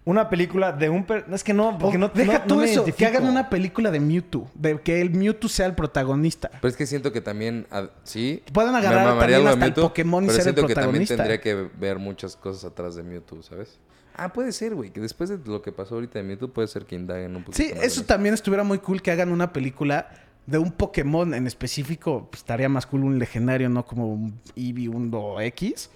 una 0.06 0.28
película 0.28 0.72
de 0.72 0.90
un... 0.90 1.04
per- 1.04 1.24
Es 1.32 1.42
que 1.42 1.54
no, 1.54 1.78
porque 1.78 1.96
O 1.96 2.00
no 2.00 2.08
deja 2.08 2.32
no- 2.34 2.38
no 2.40 2.44
tú 2.46 2.56
me 2.56 2.64
eso, 2.70 2.84
que 2.84 3.06
hagan 3.06 3.24
una 3.26 3.48
película 3.48 3.90
de 3.90 4.00
Mewtwo. 4.00 4.50
De 4.54 4.78
que 4.80 5.00
el 5.00 5.10
Mewtwo 5.10 5.48
sea 5.48 5.66
el 5.66 5.74
protagonista. 5.74 6.50
Pero 6.52 6.68
es 6.68 6.76
que 6.76 6.86
siento 6.86 7.10
que 7.12 7.20
también, 7.20 7.66
sí. 8.02 8.42
Pueden 8.52 8.74
agarrar 8.74 9.18
también 9.18 9.46
hasta 9.46 9.64
el 9.66 9.72
Pokémon 9.74 10.24
y 10.24 10.26
pero 10.26 10.38
ser 10.38 10.48
el 10.48 10.54
siento 10.54 10.66
que 10.68 10.74
también 10.74 11.06
protagonista. 11.06 11.16
tendría 11.16 11.40
que 11.40 11.70
ver 11.78 11.98
muchas 11.98 12.36
cosas 12.36 12.64
atrás 12.64 12.94
de 12.96 13.02
Mewtwo, 13.02 13.42
¿sabes? 13.42 13.78
Ah, 14.16 14.32
puede 14.32 14.52
ser, 14.52 14.74
güey. 14.74 14.90
Que 14.90 15.00
después 15.00 15.28
de 15.30 15.38
lo 15.44 15.60
que 15.62 15.72
pasó 15.72 15.94
ahorita 15.96 16.18
de 16.18 16.24
Mewtwo, 16.24 16.48
puede 16.48 16.68
ser 16.68 16.84
que 16.84 16.94
indaguen 16.94 17.34
un 17.34 17.42
poquito 17.42 17.56
Sí, 17.64 17.72
eso 17.82 18.04
también 18.04 18.34
estuviera 18.34 18.62
muy 18.62 18.78
cool 18.78 19.02
que 19.02 19.10
hagan 19.10 19.32
una 19.32 19.52
película 19.52 20.08
de 20.46 20.58
un 20.58 20.70
Pokémon 20.70 21.32
en 21.34 21.46
específico. 21.46 22.28
Pues, 22.30 22.42
estaría 22.42 22.68
más 22.68 22.86
cool 22.86 23.04
un 23.04 23.18
legendario, 23.18 23.68
no 23.70 23.84
como 23.86 24.12
un 24.12 24.38
Eevee, 24.54 24.88
un 24.88 25.10
Do 25.10 25.40
X. 25.40 25.90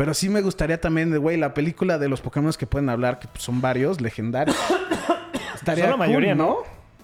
Pero 0.00 0.14
sí 0.14 0.30
me 0.30 0.40
gustaría 0.40 0.80
también, 0.80 1.10
de, 1.10 1.18
güey, 1.18 1.36
la 1.36 1.52
película 1.52 1.98
de 1.98 2.08
los 2.08 2.22
Pokémon 2.22 2.50
que 2.54 2.66
pueden 2.66 2.88
hablar, 2.88 3.18
que 3.18 3.28
pues, 3.28 3.42
son 3.42 3.60
varios, 3.60 4.00
legendarios. 4.00 4.56
estaría 5.54 5.84
Son 5.84 5.90
la 5.90 5.96
cool, 5.98 6.06
mayoría, 6.06 6.34
¿no? 6.34 6.60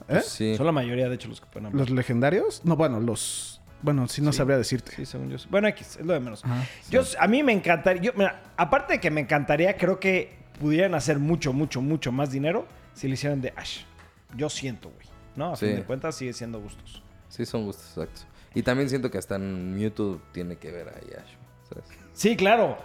Pues 0.07 0.25
¿Eh? 0.25 0.29
sí. 0.31 0.57
Son 0.57 0.65
la 0.65 0.73
mayoría, 0.73 1.07
de 1.11 1.15
hecho, 1.17 1.29
los 1.29 1.43
que 1.43 1.47
pueden 1.47 1.67
hablar. 1.67 1.81
¿Los 1.81 1.91
legendarios? 1.91 2.63
No, 2.65 2.75
bueno, 2.75 2.99
los... 2.99 3.61
Bueno, 3.83 4.09
sí 4.09 4.23
no 4.23 4.33
Sí. 4.33 4.39
sabría 4.39 4.57
decirte. 4.57 4.93
Sí, 4.97 5.05
según 5.05 5.29
yo. 5.29 5.37
Bueno, 5.51 5.69
X, 5.69 5.99
es 6.01 6.07
lo 6.07 6.15
de 6.15 6.21
menos. 6.21 6.43
Ajá, 6.43 6.65
yo, 6.89 7.03
a 7.21 7.29
mí 7.29 7.43
me 7.43 7.53
encantaría... 7.53 8.01
Yo, 8.01 8.13
mira, 8.17 8.43
aparte 8.57 8.95
de 8.95 9.01
que 9.01 9.11
me 9.11 9.21
encantaría, 9.21 9.77
creo 9.77 10.01
que 10.01 10.35
pudieran 10.59 10.95
hacer 10.95 11.19
mucho, 11.19 11.53
mucho, 11.53 11.83
mucho 11.83 12.13
más 12.13 12.31
dinero 12.31 12.67
si 12.95 13.09
lo 13.09 13.13
hicieran 13.13 13.43
de 13.43 13.53
Ash. 13.57 13.81
Yo 14.39 14.49
siento, 14.49 14.89
güey. 14.89 15.07
¿No? 15.35 15.53
A 15.53 15.57
Sí. 15.57 15.67
fin 15.67 15.77
de 15.77 15.83
cuentas 15.85 16.15
sigue 16.15 16.33
siendo 16.33 16.61
gustos. 16.63 17.03
Sí, 17.29 17.45
son 17.45 17.67
gustos, 17.67 17.89
exacto. 17.91 18.23
Y 18.55 18.63
también 18.63 18.89
siento 18.89 19.11
que 19.11 19.19
hasta 19.19 19.35
en 19.37 19.75
Mewtwo 19.75 20.23
tiene 20.33 20.57
que 20.57 20.71
ver 20.73 20.89
ahí 20.89 21.11
Ash, 21.23 21.35
¿sabes? 21.69 21.85
Sí, 22.17 22.35
claro. 22.35 22.79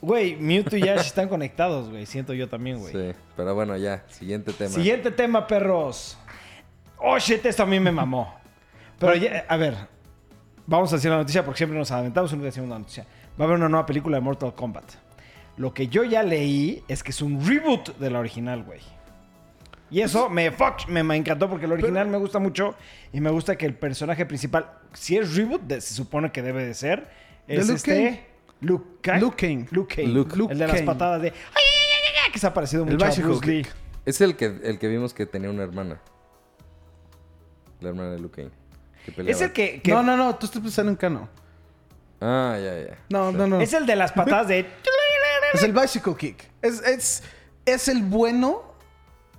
Güey, 0.00 0.36
Mewtwo 0.36 0.78
y 0.78 0.88
Ash 0.88 1.06
están 1.06 1.28
conectados, 1.28 1.90
güey. 1.90 2.06
Siento 2.06 2.32
yo 2.32 2.48
también, 2.48 2.78
güey. 2.78 2.92
Sí, 2.92 3.18
pero 3.36 3.54
bueno, 3.54 3.76
ya, 3.76 4.02
siguiente 4.08 4.52
tema. 4.54 4.70
Siguiente 4.70 5.10
tema, 5.10 5.46
perros. 5.46 6.16
Oh, 6.96 7.18
shit, 7.18 7.44
esto 7.44 7.62
a 7.62 7.66
mí 7.66 7.78
me 7.78 7.92
mamó. 7.92 8.34
Pero 8.98 9.14
ya, 9.14 9.44
a 9.46 9.56
ver, 9.58 9.76
vamos 10.66 10.90
a 10.92 10.96
decir 10.96 11.10
la 11.10 11.18
noticia 11.18 11.44
porque 11.44 11.58
siempre 11.58 11.78
nos 11.78 11.90
aventamos 11.90 12.32
y 12.32 12.36
nunca 12.36 12.78
noticia. 12.78 13.04
Va 13.38 13.44
a 13.44 13.46
haber 13.46 13.58
una 13.58 13.68
nueva 13.68 13.84
película 13.84 14.16
de 14.16 14.22
Mortal 14.22 14.54
Kombat. 14.54 14.84
Lo 15.58 15.74
que 15.74 15.88
yo 15.88 16.04
ya 16.04 16.22
leí 16.22 16.82
es 16.88 17.02
que 17.02 17.10
es 17.10 17.20
un 17.20 17.46
reboot 17.46 17.98
de 17.98 18.10
la 18.10 18.20
original, 18.20 18.62
güey. 18.62 18.80
Y 19.90 20.00
eso 20.00 20.30
me, 20.30 20.50
fuck, 20.50 20.86
me, 20.88 21.02
me 21.02 21.16
encantó 21.16 21.50
porque 21.50 21.66
el 21.66 21.72
original 21.72 22.08
me 22.08 22.16
gusta 22.16 22.38
mucho 22.38 22.74
y 23.12 23.20
me 23.20 23.28
gusta 23.30 23.56
que 23.56 23.66
el 23.66 23.74
personaje 23.74 24.24
principal, 24.24 24.70
si 24.94 25.18
es 25.18 25.34
reboot, 25.34 25.62
de- 25.62 25.80
se 25.80 25.92
supone 25.94 26.30
que 26.32 26.40
debe 26.42 26.64
de 26.64 26.72
ser, 26.74 27.08
es 27.48 27.66
Luke 27.66 27.74
este... 27.74 28.29
Luke 28.60 28.84
Kane. 29.02 29.20
Luke 29.20 29.36
Kane. 29.36 29.66
Luke 29.70 29.94
Kane. 29.96 30.08
Luke. 30.08 30.36
Luke 30.36 30.52
el 30.52 30.58
de 30.58 30.66
las 30.66 30.74
Kane. 30.76 30.86
patadas 30.86 31.22
de... 31.22 31.28
¡Ay, 31.28 31.34
ay, 31.34 31.62
ay, 31.64 32.02
ay, 32.08 32.22
ay! 32.26 32.32
Que 32.32 32.38
se 32.38 32.46
ha 32.46 32.54
parecido 32.54 32.84
El 32.84 32.90
mucho 32.92 33.04
a 33.04 33.08
bicycle 33.08 33.28
Bruce 33.30 33.46
Lee. 33.46 33.62
kick. 33.64 33.74
Es 34.06 34.20
el 34.20 34.36
que, 34.36 34.46
el 34.64 34.78
que 34.78 34.88
vimos 34.88 35.14
que 35.14 35.26
tenía 35.26 35.50
una 35.50 35.62
hermana. 35.62 36.00
La 37.80 37.88
hermana 37.90 38.10
de 38.10 38.18
Luke 38.18 38.42
Kane. 38.42 38.50
Que 39.24 39.30
Es 39.30 39.40
el 39.40 39.52
que... 39.52 39.80
que- 39.80 39.90
No, 39.92 40.02
no, 40.02 40.16
no, 40.16 40.34
tú 40.36 40.46
estás 40.46 40.60
pensando 40.62 40.90
en 40.90 40.96
Kano. 40.96 41.28
Ah, 42.20 42.58
ya, 42.62 42.86
ya. 42.88 42.98
No, 43.08 43.32
no, 43.32 43.46
no. 43.46 43.60
Es 43.60 43.72
el 43.72 43.86
de 43.86 43.96
las 43.96 44.12
patadas 44.12 44.48
de... 44.48 44.66
Es 45.54 45.62
el 45.62 45.72
bicycle 45.72 46.14
kick. 46.16 46.50
Es, 46.62 46.80
es, 46.82 47.22
es 47.64 47.88
el 47.88 48.02
bueno 48.02 48.62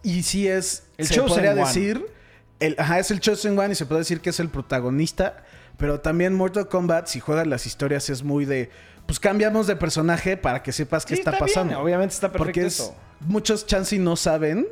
y 0.03 0.23
sí 0.23 0.47
es, 0.47 0.87
El 0.97 1.05
se 1.07 1.13
chosen 1.15 1.29
podría 1.29 1.51
one. 1.51 1.61
decir, 1.61 2.07
el, 2.59 2.75
ajá, 2.79 2.97
es 2.99 3.11
el 3.11 3.19
chosen 3.19 3.57
one 3.57 3.71
y 3.73 3.75
se 3.75 3.85
puede 3.85 3.99
decir 4.01 4.19
que 4.19 4.31
es 4.31 4.39
el 4.39 4.49
protagonista, 4.49 5.43
pero 5.77 5.99
también 6.01 6.33
Mortal 6.33 6.67
Kombat, 6.67 7.05
si 7.07 7.19
juegas 7.19 7.45
las 7.45 7.65
historias, 7.67 8.09
es 8.09 8.23
muy 8.23 8.45
de, 8.45 8.71
pues 9.11 9.19
cambiamos 9.19 9.67
de 9.67 9.75
personaje 9.75 10.37
para 10.37 10.63
que 10.63 10.71
sepas 10.71 11.05
qué 11.05 11.15
Sí, 11.15 11.19
está, 11.19 11.31
bien, 11.31 11.39
pasando. 11.41 11.77
Obviamente 11.81 12.13
está 12.13 12.31
perfecto 12.31 12.45
Porque 12.45 12.65
es, 12.65 12.93
muchos 13.19 13.65
chancy 13.65 13.99
no 13.99 14.15
saben, 14.15 14.65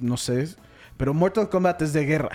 no 0.00 0.16
sé, 0.16 0.48
pero 0.96 1.12
Mortal 1.12 1.50
Kombat 1.50 1.82
es 1.82 1.92
de 1.92 2.06
guerra. 2.06 2.30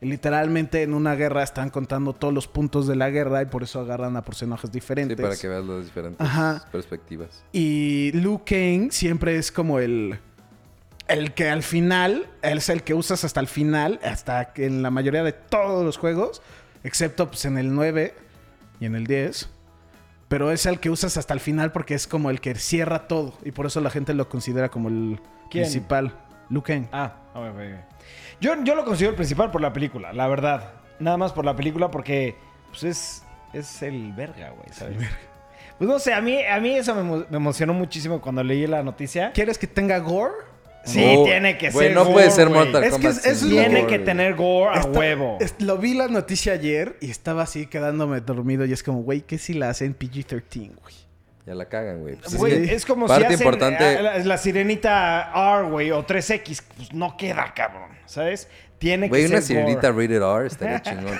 Y 0.00 0.06
literalmente 0.06 0.82
en 0.82 0.92
una 0.92 1.14
guerra 1.14 1.44
están 1.44 1.70
contando 1.70 2.14
todos 2.14 2.34
los 2.34 2.48
puntos 2.48 2.88
de 2.88 2.96
la 2.96 3.10
guerra 3.10 3.42
y 3.42 3.46
por 3.46 3.62
eso 3.62 3.78
agarran 3.78 4.16
a 4.16 4.24
personajes 4.24 4.70
Sí, 4.70 4.74
diferentes. 4.74 5.16
para 5.20 5.36
que 5.36 5.46
veas 5.46 5.64
las 5.64 5.84
diferentes 5.84 6.20
Ajá. 6.20 6.64
perspectivas. 6.72 7.44
Y 7.52 8.10
Liu 8.14 8.40
Kang 8.44 8.90
siempre 8.90 9.36
es 9.38 9.52
como 9.52 9.78
el. 9.78 10.18
El 11.06 11.32
que 11.34 11.48
al 11.48 11.62
final. 11.62 12.26
Él 12.42 12.58
es 12.58 12.68
el 12.70 12.82
que 12.82 12.94
usas 12.94 13.22
hasta 13.22 13.38
el 13.38 13.46
final. 13.46 14.00
Hasta 14.02 14.52
que 14.52 14.66
en 14.66 14.82
la 14.82 14.90
mayoría 14.90 15.22
de 15.22 15.32
todos 15.32 15.84
los 15.84 15.96
juegos. 15.96 16.42
Excepto 16.82 17.28
pues, 17.28 17.44
en 17.44 17.56
el 17.56 17.72
9 17.72 18.16
y 18.80 18.86
en 18.86 18.96
el 18.96 19.06
10. 19.06 19.50
Pero 20.28 20.50
es 20.50 20.66
el 20.66 20.80
que 20.80 20.90
usas 20.90 21.16
hasta 21.16 21.34
el 21.34 21.40
final 21.40 21.72
porque 21.72 21.94
es 21.94 22.06
como 22.06 22.30
el 22.30 22.40
que 22.40 22.54
cierra 22.54 23.06
todo. 23.06 23.34
Y 23.44 23.52
por 23.52 23.66
eso 23.66 23.80
la 23.80 23.90
gente 23.90 24.14
lo 24.14 24.28
considera 24.28 24.70
como 24.70 24.88
el 24.88 25.20
¿Quién? 25.50 25.64
principal. 25.64 26.14
Kang. 26.64 26.86
Ah, 26.92 27.14
ok, 27.34 27.46
ok, 27.46 27.56
ok. 27.56 27.94
Yo, 28.40 28.64
yo 28.64 28.74
lo 28.74 28.84
considero 28.84 29.10
el 29.10 29.16
principal 29.16 29.50
por 29.50 29.60
la 29.60 29.72
película, 29.72 30.12
la 30.12 30.26
verdad. 30.28 30.72
Nada 30.98 31.16
más 31.16 31.32
por 31.32 31.44
la 31.44 31.56
película 31.56 31.90
porque 31.90 32.36
pues 32.70 32.84
es, 32.84 33.24
es 33.52 33.82
el 33.82 34.12
verga, 34.12 34.50
güey, 34.50 34.68
¿sabes? 34.72 34.98
Pues 35.78 35.90
no 35.90 35.98
sé, 35.98 36.14
a 36.14 36.20
mí, 36.20 36.44
a 36.44 36.60
mí 36.60 36.76
eso 36.76 36.94
me 36.94 37.36
emocionó 37.36 37.74
muchísimo 37.74 38.20
cuando 38.20 38.44
leí 38.44 38.66
la 38.66 38.82
noticia. 38.82 39.32
¿Quieres 39.32 39.58
que 39.58 39.66
tenga 39.66 39.98
gore? 39.98 40.34
Sí, 40.84 41.02
Oh, 41.16 41.24
tiene 41.24 41.56
que 41.58 41.70
güey, 41.70 41.86
ser 41.88 41.94
no 41.94 42.02
gore, 42.04 42.12
puede 42.14 42.30
ser. 42.30 42.50
Mortal 42.50 42.84
Es 42.84 42.90
que 42.90 42.92
Kombat 42.92 43.12
es- 43.18 43.26
eso 43.26 43.46
Tiene 43.48 43.68
gore, 43.68 43.80
que 43.86 43.96
güey. 43.96 44.04
tener 44.04 44.34
gore 44.34 44.70
a 44.76 44.80
Está- 44.80 44.98
huevo. 44.98 45.38
es- 45.40 45.54
lo 45.60 45.78
vi 45.78 45.94
la 45.94 46.08
noticia 46.08 46.52
ayer 46.52 46.96
y 47.00 47.10
estaba 47.10 47.42
así 47.42 47.66
quedándome 47.66 48.20
dormido. 48.20 48.64
Y 48.66 48.72
es 48.72 48.82
como, 48.82 49.02
güey, 49.02 49.22
¿qué 49.22 49.38
si 49.38 49.54
la 49.54 49.70
hacen 49.70 49.94
PG-13, 49.98 50.72
güey? 50.80 50.94
Ya 51.46 51.54
la 51.54 51.68
cagan, 51.68 52.00
güey. 52.00 52.16
Pues 52.16 52.32
es 52.34 52.40
que 52.68 52.74
es 52.74 52.86
como 52.86 53.06
parte 53.06 53.26
si 53.28 53.34
hacen 53.34 53.46
importante... 53.46 53.92
eh, 53.94 54.02
la, 54.02 54.18
la 54.18 54.38
sirenita 54.38 55.30
R, 55.34 55.68
güey, 55.68 55.90
o 55.90 56.04
3X. 56.06 56.62
Pues 56.76 56.92
no 56.94 57.16
queda, 57.18 57.52
cabrón, 57.54 57.90
¿sabes? 58.06 58.48
Tiene 58.84 59.06
que 59.06 59.08
Güey, 59.08 59.24
una 59.26 59.36
ser 59.36 59.42
sirenita 59.44 59.90
rated 59.92 60.22
R 60.22 60.46
estaría 60.46 60.82
chingón. 60.82 61.18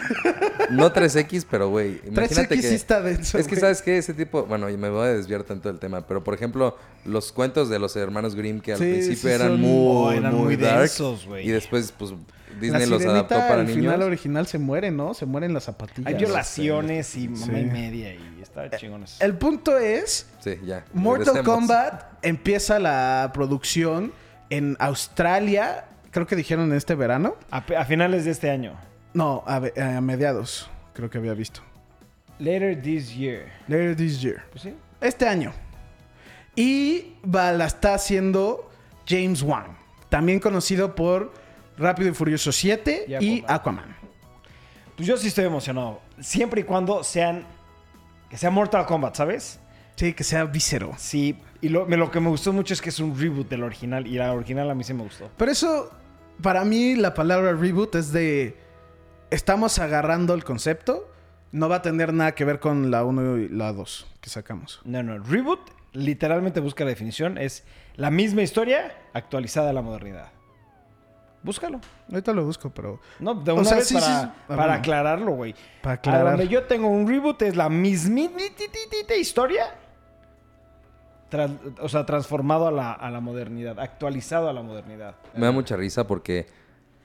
No 0.70 0.92
3X, 0.92 1.46
pero 1.50 1.70
güey, 1.70 2.00
imagínate 2.06 2.56
3X 2.56 2.60
que... 2.60 2.68
sí 2.68 2.74
está 2.74 3.00
denso, 3.00 3.38
Es 3.38 3.46
que, 3.46 3.52
güey. 3.54 3.60
¿sabes 3.60 3.80
qué? 3.80 3.96
Ese 3.96 4.12
tipo... 4.12 4.44
Bueno, 4.44 4.68
y 4.68 4.76
me 4.76 4.90
voy 4.90 5.06
a 5.06 5.14
desviar 5.14 5.44
tanto 5.44 5.68
del 5.70 5.78
tema, 5.78 6.06
pero 6.06 6.22
por 6.22 6.34
ejemplo, 6.34 6.76
los 7.06 7.32
cuentos 7.32 7.70
de 7.70 7.78
los 7.78 7.96
hermanos 7.96 8.34
Grimm 8.34 8.60
que 8.60 8.72
al 8.72 8.78
Sí, 8.78 8.84
principio 8.84 9.16
sí 9.16 9.28
eran 9.28 9.48
son- 9.48 9.60
muy, 9.62 9.70
Oh, 9.96 10.12
eran 10.12 10.34
muy 10.34 10.44
muy 10.44 10.56
dark. 10.56 10.80
densos, 10.80 11.26
güey. 11.26 11.48
y 11.48 11.52
después, 11.52 11.92
pues, 11.98 12.10
La 12.10 12.18
Disney 12.60 12.86
los 12.86 13.04
adaptó 13.04 13.34
para 13.36 13.54
al 13.54 13.66
niños. 13.66 13.76
final 13.76 14.02
original 14.02 14.46
se 14.46 14.58
muere, 14.58 14.90
¿no? 14.90 15.14
Se 15.14 15.24
mueren 15.26 15.54
las 15.54 15.64
zapatillas. 15.64 16.06
Hay 16.06 16.14
violaciones 16.14 17.16
y 17.16 17.28
mamá 17.28 17.58
y 17.58 17.64
Sí. 17.64 17.70
media 17.70 18.12
y 18.14 18.38
está 18.42 18.70
chingón 18.76 19.02
eso. 19.04 19.24
El 19.24 19.34
punto 19.38 19.78
es, 19.78 20.26
Sí, 20.40 20.58
ya. 20.64 20.84
Mortal. 20.92 21.42
Kombat 21.42 22.02
empieza 22.22 22.78
la 22.78 23.30
producción 23.34 24.12
en 24.50 24.76
Australia, 24.78 25.86
creo 26.14 26.26
que 26.26 26.36
dijeron 26.36 26.70
en 26.70 26.76
este 26.78 26.94
verano. 26.94 27.34
A, 27.50 27.60
finales 27.84 28.24
de 28.24 28.30
este 28.30 28.50
año. 28.50 28.74
No, 29.12 29.44
a, 29.46 29.60
mediados, 30.00 30.70
creo 30.94 31.10
que 31.10 31.18
había 31.18 31.34
visto. 31.34 31.60
Later 32.38 32.80
this 32.80 33.14
year. 33.14 33.52
Later 33.68 33.94
this 33.94 34.20
year. 34.22 34.42
Pues 34.50 34.62
sí. 34.62 34.74
Este 35.00 35.28
año. 35.28 35.52
Y 36.56 37.16
la 37.30 37.66
está 37.66 37.94
haciendo 37.94 38.70
James 39.06 39.42
Wan, 39.42 39.76
también 40.08 40.40
conocido 40.40 40.94
por 40.94 41.32
Rápido 41.76 42.08
y 42.10 42.14
Furioso 42.14 42.52
7 42.52 43.06
Y 43.08 43.12
y 43.24 43.44
Aquaman. 43.48 43.84
Aquaman. 43.84 43.96
Pues 44.96 45.08
yo 45.08 45.16
sí 45.16 45.28
estoy 45.28 45.44
emocionado. 45.44 46.00
Siempre 46.20 46.60
y 46.60 46.64
cuando 46.64 47.02
sean. 47.02 47.44
Que 48.30 48.36
sea 48.38 48.50
Mortal 48.50 48.86
Kombat, 48.86 49.16
¿sabes? 49.16 49.58
Sí, 49.96 50.12
que 50.12 50.22
sea 50.24 50.44
víscero. 50.44 50.92
Sí. 50.96 51.36
Y 51.60 51.68
lo, 51.68 51.86
me- 51.86 51.96
lo 51.96 52.10
que 52.10 52.20
me 52.20 52.28
gustó 52.28 52.52
mucho 52.52 52.74
es 52.74 52.80
que 52.80 52.88
es 52.90 52.98
un 53.00 53.18
reboot 53.18 53.48
del 53.48 53.62
original. 53.64 54.06
Y 54.06 54.14
la 54.14 54.32
original 54.32 54.70
a 54.70 54.74
mí 54.74 54.84
sí 54.84 54.94
me 54.94 55.02
gustó. 55.02 55.30
Pero 55.36 55.50
eso, 55.50 55.90
para 56.42 56.64
mí, 56.64 56.94
la 56.94 57.14
palabra 57.14 57.52
reboot 57.54 57.94
es 57.94 58.12
de. 58.12 58.56
Estamos 59.30 59.78
agarrando 59.78 60.34
el 60.34 60.44
concepto. 60.44 61.10
No 61.52 61.68
va 61.68 61.76
a 61.76 61.82
tener 61.82 62.12
nada 62.12 62.32
que 62.34 62.44
ver 62.44 62.58
con 62.58 62.90
la 62.90 63.04
1 63.04 63.38
y 63.38 63.48
la 63.48 63.72
2 63.72 64.06
que 64.20 64.28
sacamos. 64.30 64.80
No, 64.84 65.02
no. 65.02 65.18
Reboot 65.18 65.60
literalmente 65.92 66.60
busca 66.60 66.84
la 66.84 66.90
definición. 66.90 67.38
Es 67.38 67.64
la 67.94 68.10
misma 68.10 68.42
historia 68.42 68.92
actualizada 69.12 69.70
a 69.70 69.72
la 69.72 69.82
modernidad. 69.82 70.30
Búscalo. 71.42 71.78
Ahorita 72.10 72.32
lo 72.32 72.44
busco, 72.44 72.70
pero. 72.70 73.00
No, 73.20 73.34
de 73.34 73.52
O 73.52 73.56
una 73.56 73.64
sea, 73.64 73.76
vez 73.78 73.86
sí, 73.88 73.94
para, 73.94 74.06
sí, 74.06 74.26
sí. 74.26 74.30
Para 74.48 74.74
aclararlo, 74.74 75.32
güey. 75.32 75.54
Para 75.82 75.92
A 75.92 75.96
aclarar. 75.96 76.26
donde 76.38 76.48
yo 76.48 76.64
tengo 76.64 76.88
un 76.88 77.06
reboot 77.06 77.42
es 77.42 77.54
la 77.54 77.68
mismita 77.68 79.14
historia. 79.18 79.66
Tras- 81.30 81.50
o 81.80 81.88
sea, 81.88 82.06
transformado 82.06 82.66
a 82.68 82.70
la, 82.70 82.92
a 82.92 83.10
la 83.10 83.20
modernidad, 83.20 83.78
actualizado 83.80 84.48
a 84.48 84.52
la 84.52 84.62
modernidad. 84.62 85.16
Me 85.36 85.46
da 85.46 85.52
mucha 85.52 85.76
risa 85.76 86.06
porque 86.06 86.46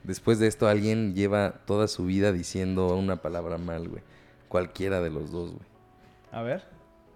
después 0.03 0.39
de 0.39 0.47
esto 0.47 0.67
alguien 0.67 1.13
lleva 1.15 1.55
toda 1.65 1.87
su 1.87 2.05
vida 2.05 2.31
diciendo 2.31 2.95
una 2.95 3.17
palabra 3.21 3.57
mal, 3.57 3.87
güey. 3.87 4.01
Cualquiera 4.47 5.01
de 5.01 5.09
los 5.09 5.31
dos, 5.31 5.51
güey. 5.51 5.65
A 6.31 6.41
ver. 6.41 6.63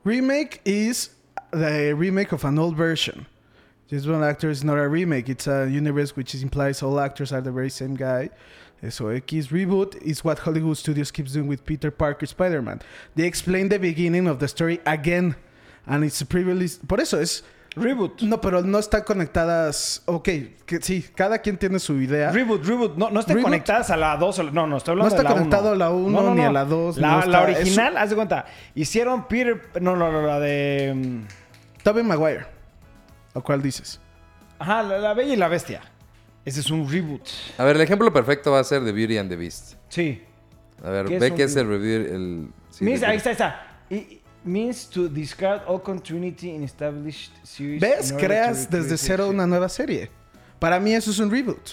Remake 0.03 0.61
is 0.65 1.15
the 1.51 1.93
remake 1.93 2.33
of 2.33 2.43
an 2.45 2.57
old 2.59 2.75
version. 2.75 3.25
This 3.89 4.07
one 4.07 4.23
actor 4.23 4.49
is 4.49 4.63
not 4.63 4.77
a 4.77 4.87
remake. 4.87 5.29
It's 5.29 5.47
a 5.47 5.65
universe 5.67 6.15
which 6.15 6.33
implies 6.35 6.81
all 6.81 6.99
actors 6.99 7.31
are 7.31 7.41
the 7.41 7.51
very 7.51 7.69
same 7.69 7.95
guy. 7.95 8.29
So 8.89 9.07
X 9.09 9.31
reboot 9.49 9.95
is 10.01 10.25
what 10.25 10.39
Hollywood 10.39 10.77
Studios 10.77 11.09
keeps 11.11 11.31
doing 11.33 11.47
with 11.47 11.63
Peter 11.63 11.89
Parker 11.89 12.25
Spider-Man. 12.25 12.81
They 13.15 13.25
explain 13.25 13.69
the 13.69 13.79
beginning 13.79 14.27
of 14.27 14.39
the 14.39 14.47
story 14.47 14.81
again. 14.85 15.35
And 15.85 16.03
it's 16.03 16.23
previously... 16.23 16.69
Por 16.87 16.99
eso 17.01 17.19
es... 17.19 17.43
Reboot. 17.75 18.21
No, 18.21 18.39
pero 18.39 18.61
no 18.61 18.77
están 18.77 19.01
conectadas... 19.01 20.03
Ok, 20.05 20.29
que 20.65 20.79
sí, 20.81 21.03
cada 21.15 21.39
quien 21.39 21.57
tiene 21.57 21.79
su 21.79 21.99
idea. 21.99 22.31
Reboot, 22.31 22.63
reboot. 22.65 22.95
No, 22.97 23.09
no 23.09 23.19
están 23.19 23.35
Reboot. 23.35 23.49
conectadas 23.49 23.89
a 23.89 23.97
la 23.97 24.15
2. 24.15 24.39
o 24.39 24.43
la- 24.43 24.51
No, 24.51 24.67
no, 24.67 24.77
estoy 24.77 24.95
No 24.95 25.01
hablando 25.03 25.15
está 25.15 25.23
de 25.23 25.29
la 25.29 25.35
conectado 25.35 25.73
1. 25.73 25.73
a 25.73 25.77
la 25.77 25.89
uno, 25.89 26.35
ni 26.35 26.41
a 26.43 26.51
la 26.51 26.65
dos, 26.65 26.97
La, 26.97 27.07
no 27.11 27.17
la 27.17 27.23
está- 27.25 27.41
original, 27.59 27.97
haz 27.97 28.09
de 28.11 28.15
cuenta. 28.15 28.45
Hicieron 28.75 29.27
Peter... 29.27 29.59
No, 29.81 29.95
no, 29.95 30.11
no, 30.11 30.21
la 30.21 30.39
de... 30.39 30.93
mm, 30.95 31.81
Tobey 31.83 32.03
Maguire. 32.03 32.45
¿A 33.33 33.41
cuál 33.41 33.61
dices? 33.63 33.99
Ajá, 34.59 34.83
la, 34.83 34.99
la 34.99 35.13
Bella 35.15 35.33
y 35.33 35.37
la 35.37 35.47
Bestia. 35.47 35.81
Ese 36.45 36.59
es 36.59 36.69
un 36.69 36.87
reboot. 36.89 37.27
A 37.57 37.63
ver, 37.63 37.75
el 37.77 37.81
ejemplo 37.81 38.13
perfecto 38.13 38.51
va 38.51 38.59
a 38.59 38.63
ser 38.63 38.83
The 38.85 38.91
Beauty 38.91 39.17
and 39.17 39.29
the 39.31 39.35
Beast. 39.35 39.75
Sí. 39.89 40.21
A 40.83 40.89
ver, 40.91 41.05
¿Qué 41.07 41.15
es 41.15 41.21
ve 41.21 41.31
un 41.31 41.37
que 41.37 41.43
es 41.43 41.55
el 41.55 41.67
review, 41.67 42.01
el... 42.15 42.47
sí, 42.69 42.85
The 42.85 43.05
ahí 43.07 43.17
está, 43.17 43.29
ahí 43.29 43.33
está. 43.33 43.67
It 43.89 44.21
means 44.45 44.89
to 44.89 45.07
discard 45.07 45.61
all 45.67 45.81
continuity 45.81 46.49
in 46.49 46.63
established 46.63 47.31
series. 47.43 47.81
¿Ves? 47.81 48.13
Creas 48.13 48.69
desde 48.69 48.97
cero 48.97 49.29
una 49.29 49.45
nueva 49.47 49.69
serie. 49.69 50.09
Para 50.59 50.79
mí 50.79 50.93
eso 50.93 51.11
es 51.11 51.19
un 51.19 51.29
reboot. 51.31 51.71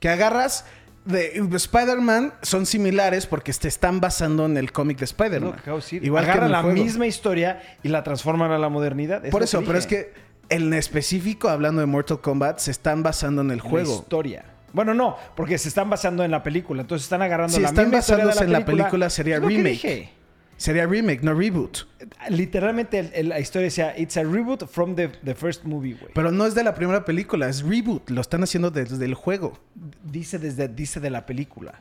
Que 0.00 0.08
agarras 0.08 0.64
de 1.04 1.40
de 1.40 1.56
Spider-Man 1.56 2.34
son 2.42 2.66
similares 2.66 3.26
porque 3.26 3.52
te 3.52 3.68
están 3.68 4.00
basando 4.00 4.44
en 4.46 4.56
el 4.56 4.72
cómic 4.72 4.98
de 4.98 5.04
Spider-Man. 5.06 5.54
Igual 6.02 6.24
que 6.26 6.38
el 6.38 6.52
la 6.52 6.62
juego. 6.62 6.82
misma 6.82 7.06
historia 7.06 7.62
y 7.82 7.88
la 7.88 8.02
transforman 8.04 8.50
a 8.52 8.58
la 8.58 8.68
modernidad. 8.68 9.22
Por 9.30 9.42
eso, 9.42 9.62
pero 9.64 9.78
es 9.78 9.86
que 9.86 10.12
en 10.50 10.72
específico, 10.74 11.48
hablando 11.48 11.80
de 11.80 11.86
Mortal 11.86 12.20
Kombat, 12.20 12.58
se 12.58 12.70
están 12.70 13.02
basando 13.02 13.42
en 13.42 13.48
el 13.50 13.58
En 13.58 13.64
la 13.64 13.70
juego. 13.70 13.94
historia. 13.96 14.44
Bueno, 14.72 14.92
no, 14.94 15.16
porque 15.34 15.56
se 15.58 15.68
están 15.68 15.88
basando 15.88 16.24
en 16.24 16.30
la 16.30 16.42
película. 16.42 16.82
Entonces 16.82 17.04
están 17.06 17.22
agarrando 17.22 17.54
Si 17.56 17.62
la 17.62 17.68
están 17.68 17.86
misma 17.86 17.98
historia 18.00 18.24
de 18.24 18.28
basándose 18.28 18.50
la 18.52 18.58
en 18.58 18.64
la 18.64 18.66
película. 18.66 19.10
sería 19.10 19.40
remake. 19.40 20.10
Sería 20.58 20.86
remake, 20.86 21.22
no 21.22 21.32
reboot. 21.34 21.86
Literalmente 22.28 22.98
el- 22.98 23.10
el- 23.14 23.28
la 23.30 23.38
historia 23.40 23.64
decía, 23.66 23.96
it's 23.96 24.16
a 24.16 24.24
reboot 24.24 24.66
from 24.68 24.94
the, 24.96 25.08
the 25.24 25.34
first 25.34 25.64
movie, 25.64 25.94
güey. 25.94 26.12
Pero 26.14 26.30
no 26.32 26.44
es 26.46 26.54
de 26.54 26.64
la 26.64 26.74
primera 26.74 27.04
película, 27.04 27.48
es 27.48 27.62
reboot. 27.62 28.10
Lo 28.10 28.20
están 28.20 28.42
haciendo 28.42 28.70
desde 28.70 29.02
el 29.04 29.14
juego. 29.14 29.56
Dice 30.04 30.38
desde, 30.38 30.68
dice 30.68 30.98
de 31.00 31.10
la 31.10 31.24
película. 31.26 31.80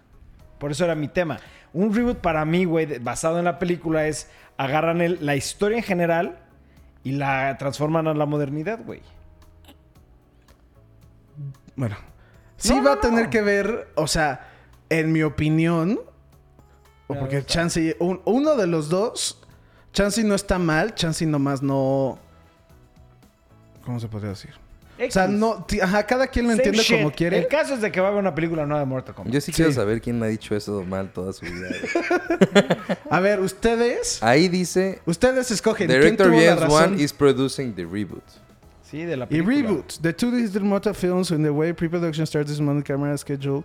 Por 0.59 0.71
eso 0.71 0.85
era 0.85 0.93
mi 0.95 1.07
tema. 1.07 1.39
Un 1.73 1.93
reboot 1.93 2.19
para 2.19 2.45
mí, 2.45 2.65
güey, 2.65 2.99
basado 2.99 3.39
en 3.39 3.45
la 3.45 3.57
película 3.59 4.07
es 4.07 4.29
agarran 4.57 5.01
el- 5.01 5.25
la 5.25 5.35
historia 5.35 5.77
en 5.79 5.83
general 5.83 6.37
y 7.03 7.11
la 7.13 7.57
transforman 7.57 8.07
a 8.07 8.13
la 8.13 8.25
modernidad, 8.27 8.79
güey. 8.85 9.01
Bueno, 11.75 11.95
sí 12.57 12.69
No, 12.75 12.83
va 12.83 12.93
no, 12.93 12.97
a 12.97 13.01
tener 13.01 13.23
no. 13.25 13.29
que 13.29 13.41
ver, 13.41 13.87
o 13.95 14.07
sea, 14.07 14.47
en 14.89 15.11
mi 15.11 15.21
opinión, 15.23 15.99
o 17.07 17.15
porque. 17.15 17.43
Chansey, 17.45 17.95
un- 17.99 18.21
uno 18.25 18.55
de 18.55 18.67
los 18.67 18.89
dos, 18.89 19.39
Chansey 19.93 20.23
no 20.23 20.35
está 20.35 20.59
mal, 20.59 20.93
Chansey 20.95 21.25
nomás 21.27 21.61
no... 21.61 22.19
¿Cómo 23.85 23.99
se 23.99 24.07
podría 24.07 24.29
decir? 24.31 24.51
O 24.99 25.11
sea, 25.11 25.27
no, 25.27 25.63
ajá, 25.83 26.07
cada 26.07 26.25
quien 26.27 26.45
lo 26.47 26.51
Same 26.53 26.63
entiende 26.63 26.81
shit. 26.83 26.97
como 26.97 27.11
quiere. 27.11 27.37
El 27.37 27.47
caso 27.47 27.75
es 27.75 27.81
de 27.81 27.91
que 27.91 27.99
va 28.01 28.07
a 28.07 28.09
haber 28.09 28.19
una 28.19 28.33
película 28.33 28.65
nueva 28.65 28.79
de 28.79 28.87
Mortal 28.87 29.13
Kombat. 29.13 29.31
Yo 29.31 29.39
sí, 29.41 29.51
quiero 29.51 29.71
saber 29.71 30.01
quién 30.01 30.21
ha 30.23 30.25
dicho 30.25 30.55
eso 30.55 30.83
mal 30.83 31.13
toda 31.13 31.33
su 31.33 31.45
vida. 31.45 31.67
A 33.11 33.19
ver, 33.19 33.39
ustedes, 33.39 34.21
Ahí 34.23 34.47
dice... 34.47 34.99
ustedes 35.05 35.51
escogen 35.51 35.87
quién 35.87 36.01
Director 36.01 36.27
tuvo 36.31 36.39
James. 36.39 36.73
Wan 36.73 36.99
is 36.99 37.13
producing 37.13 37.75
the 37.75 37.85
reboot. 37.85 38.23
Sí, 38.89 39.03
de 39.03 39.17
la 39.17 39.25
Y 39.25 39.27
película. 39.27 39.55
reboot. 39.55 39.93
The 40.01 40.13
two 40.13 40.31
digital 40.31 40.63
Mortal 40.63 40.95
films 40.95 41.29
in 41.29 41.43
the 41.43 41.51
way 41.51 41.73
pre-production 41.73 42.25
starts 42.25 42.49
this 42.49 42.59
month, 42.59 42.83
camera 42.83 43.15
schedule. 43.19 43.63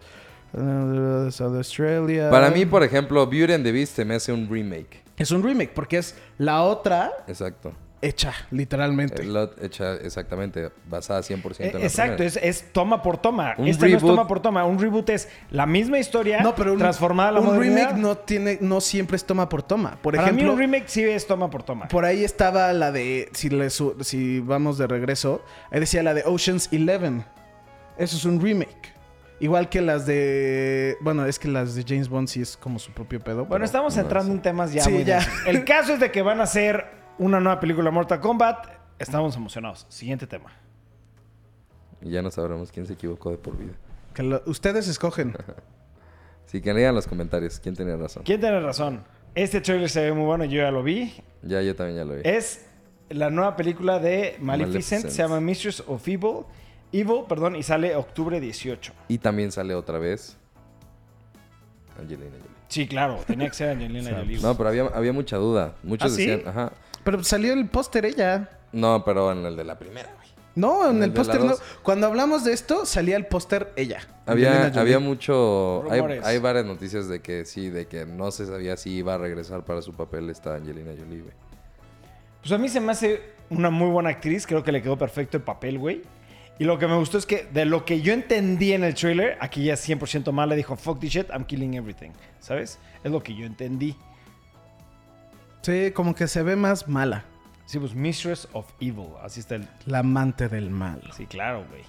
South 0.52 1.56
Australia. 1.56 2.30
Para 2.30 2.50
mí, 2.50 2.66
por 2.66 2.82
ejemplo, 2.82 3.26
Beauty 3.26 3.52
and 3.54 3.64
the 3.64 3.72
Beast 3.72 3.96
se 3.96 4.04
me 4.04 4.14
hace 4.14 4.32
un 4.32 4.48
remake. 4.50 5.02
Es 5.16 5.30
un 5.30 5.42
remake 5.42 5.72
porque 5.74 5.98
es 5.98 6.14
la 6.38 6.62
otra 6.62 7.12
Exacto. 7.28 7.72
hecha, 8.00 8.32
literalmente. 8.50 9.22
El 9.22 9.32
lot 9.32 9.62
hecha 9.62 9.94
exactamente, 9.94 10.70
basada 10.88 11.20
100% 11.22 11.60
en 11.60 11.66
Eh, 11.66 11.72
la 11.74 11.80
Exacto, 11.84 12.22
es, 12.22 12.36
es 12.42 12.72
toma 12.72 13.02
por 13.02 13.18
toma. 13.18 13.54
Un 13.58 13.68
este 13.68 13.88
no 13.88 13.96
es 13.96 14.02
reboot- 14.02 14.06
toma 14.08 14.26
por 14.26 14.40
toma. 14.40 14.64
Un 14.64 14.78
reboot 14.80 15.08
es 15.10 15.28
la 15.50 15.66
misma 15.66 15.98
historia 15.98 16.40
No, 16.42 16.54
pero 16.54 16.72
un, 16.72 16.78
transformada 16.78 17.28
a 17.28 17.32
la 17.32 17.40
un 17.40 17.46
modernidad. 17.46 17.76
remake 17.90 17.96
no 18.00 18.16
tiene, 18.16 18.58
no 18.60 18.80
siempre 18.80 19.16
es 19.16 19.24
toma 19.24 19.48
por 19.48 19.62
toma. 19.62 19.96
Por 20.02 20.14
Para 20.16 20.26
ejemplo, 20.28 20.44
mí 20.46 20.50
un 20.52 20.58
remake 20.58 20.88
sí 20.88 21.02
es 21.04 21.26
toma 21.26 21.48
por 21.50 21.62
toma. 21.62 21.88
por 21.88 22.04
ahí 22.04 22.24
estaba 22.24 22.72
la 22.72 22.90
de, 22.90 23.28
si, 23.32 23.48
le 23.50 23.70
si 23.70 24.40
vamos 24.40 24.78
de 24.78 24.86
regreso, 24.86 25.42
ahí 25.70 25.78
decía 25.80 26.02
la 26.02 26.14
de 26.14 26.24
Ocean's 26.26 26.68
Eleven. 26.72 27.24
Eso 27.98 28.16
es 28.16 28.24
un 28.24 28.40
remake. 28.40 28.91
Igual 29.42 29.68
que 29.68 29.80
las 29.80 30.06
de, 30.06 30.96
bueno, 31.00 31.26
es 31.26 31.38
que 31.38 31.48
las 31.48 31.74
de 31.74 31.82
James 31.86 32.08
Bond 32.08 32.28
sí 32.28 32.40
es 32.40 32.56
como 32.56 32.78
su 32.78 32.92
propio 32.92 33.18
pedo. 33.20 33.38
Bueno, 33.38 33.50
pero- 33.50 33.64
estamos 33.64 33.96
entrando 33.96 34.32
en 34.32 34.40
temas 34.40 34.72
ya 34.72 34.84
Sí, 34.84 34.90
muy 34.92 35.04
ya. 35.04 35.20
El 35.46 35.64
caso 35.64 35.94
es 35.94 36.00
de 36.00 36.12
que 36.12 36.22
van 36.22 36.38
a 36.40 36.44
hacer 36.44 36.86
una 37.18 37.40
nueva 37.40 37.58
película 37.58 37.90
Mortal 37.90 38.20
Kombat. 38.20 38.68
Estamos 39.00 39.34
emocionados. 39.36 39.84
Siguiente 39.88 40.26
tema. 40.28 40.52
Y 42.00 42.10
ya 42.10 42.22
no 42.22 42.30
sabremos 42.30 42.70
quién 42.70 42.86
se 42.86 42.92
equivocó 42.94 43.30
de 43.30 43.36
por 43.38 43.56
vida. 43.56 43.72
que 44.14 44.22
lo- 44.22 44.42
ustedes 44.46 44.86
escogen. 44.88 45.34
Si 46.46 46.60
querían 46.60 46.90
en 46.90 46.94
los 46.96 47.06
comentarios, 47.06 47.58
quién 47.60 47.74
tenía 47.74 47.96
razón. 47.96 48.24
¿Quién 48.24 48.38
tiene 48.38 48.60
razón? 48.60 49.02
Este 49.34 49.60
trailer 49.62 49.88
se 49.88 50.02
ve 50.02 50.12
muy 50.12 50.24
bueno, 50.26 50.44
yo 50.44 50.60
ya 50.60 50.70
lo 50.70 50.82
vi. 50.82 51.14
Ya, 51.42 51.62
yo 51.62 51.74
también 51.74 51.96
ya 51.98 52.04
lo 52.04 52.14
vi. 52.16 52.20
Es 52.24 52.66
la 53.08 53.30
nueva 53.30 53.56
película 53.56 53.98
de 53.98 54.36
Maleficent, 54.38 55.02
Maleficent. 55.02 55.06
se 55.08 55.16
llama 55.22 55.40
Mistress 55.40 55.82
of 55.86 56.06
Evil. 56.06 56.44
Evil, 56.92 57.22
perdón, 57.28 57.56
y 57.56 57.62
sale 57.62 57.96
octubre 57.96 58.40
18. 58.40 58.92
Y 59.08 59.18
también 59.18 59.50
sale 59.50 59.74
otra 59.74 59.98
vez 59.98 60.36
Angelina 61.98 62.30
Jolie. 62.30 62.52
Sí, 62.68 62.86
claro, 62.86 63.18
tenía 63.26 63.48
que 63.48 63.54
ser 63.54 63.70
Angelina 63.70 64.10
Jolie. 64.18 64.40
No, 64.40 64.56
pero 64.56 64.68
había, 64.68 64.82
había 64.86 65.12
mucha 65.12 65.36
duda. 65.36 65.74
Muchos 65.82 66.12
¿Ah, 66.12 66.16
sí? 66.16 66.26
decían, 66.26 66.48
ajá. 66.48 66.72
Pero 67.04 67.22
salió 67.24 67.52
el 67.52 67.66
póster 67.68 68.04
ella. 68.06 68.50
No, 68.72 69.04
pero 69.04 69.32
en 69.32 69.44
el 69.44 69.56
de 69.56 69.64
la 69.64 69.78
primera, 69.78 70.08
güey. 70.14 70.28
No, 70.54 70.88
en 70.88 70.96
En 70.96 71.02
el 71.02 71.12
póster 71.12 71.42
no. 71.42 71.54
Cuando 71.82 72.06
hablamos 72.06 72.44
de 72.44 72.52
esto, 72.52 72.84
salía 72.84 73.16
el 73.16 73.26
póster 73.26 73.72
ella. 73.76 74.06
Había, 74.26 74.66
había 74.66 74.98
mucho. 74.98 75.90
Hay, 75.90 76.00
hay 76.22 76.38
varias 76.38 76.66
noticias 76.66 77.08
de 77.08 77.20
que 77.20 77.44
sí, 77.46 77.70
de 77.70 77.86
que 77.86 78.04
no 78.04 78.30
se 78.30 78.46
sabía 78.46 78.76
si 78.76 78.90
iba 78.90 79.14
a 79.14 79.18
regresar 79.18 79.64
para 79.64 79.80
su 79.80 79.94
papel 79.94 80.28
esta 80.30 80.54
Angelina 80.54 80.92
Jolie, 80.92 81.22
güey. 81.22 81.34
Pues 82.42 82.52
a 82.52 82.58
mí 82.58 82.68
se 82.68 82.80
me 82.80 82.92
hace 82.92 83.22
una 83.50 83.70
muy 83.70 83.88
buena 83.88 84.10
actriz. 84.10 84.46
Creo 84.46 84.62
que 84.62 84.72
le 84.72 84.82
quedó 84.82 84.98
perfecto 84.98 85.38
el 85.38 85.42
papel, 85.42 85.78
güey. 85.78 86.02
Y 86.58 86.64
lo 86.64 86.78
que 86.78 86.86
me 86.86 86.96
gustó 86.96 87.18
es 87.18 87.26
que 87.26 87.48
de 87.52 87.64
lo 87.64 87.84
que 87.84 88.02
yo 88.02 88.12
entendí 88.12 88.72
en 88.72 88.84
el 88.84 88.94
trailer, 88.94 89.36
aquí 89.40 89.64
ya 89.64 89.74
es 89.74 89.88
100% 89.88 90.30
mal, 90.32 90.48
le 90.48 90.56
dijo, 90.56 90.76
fuck 90.76 91.00
this 91.00 91.12
shit, 91.12 91.28
I'm 91.30 91.44
killing 91.44 91.74
everything. 91.74 92.10
¿Sabes? 92.40 92.78
Es 93.02 93.10
lo 93.10 93.22
que 93.22 93.34
yo 93.34 93.46
entendí. 93.46 93.96
Sí, 95.62 95.92
como 95.92 96.14
que 96.14 96.28
se 96.28 96.42
ve 96.42 96.56
más 96.56 96.88
mala. 96.88 97.24
Sí, 97.66 97.78
pues 97.78 97.94
Mistress 97.94 98.48
of 98.52 98.70
Evil. 98.80 99.08
Así 99.22 99.40
está 99.40 99.54
el... 99.54 99.68
La 99.86 100.00
amante 100.00 100.48
del 100.48 100.70
mal. 100.70 101.00
Sí, 101.16 101.26
claro, 101.26 101.64
güey. 101.70 101.82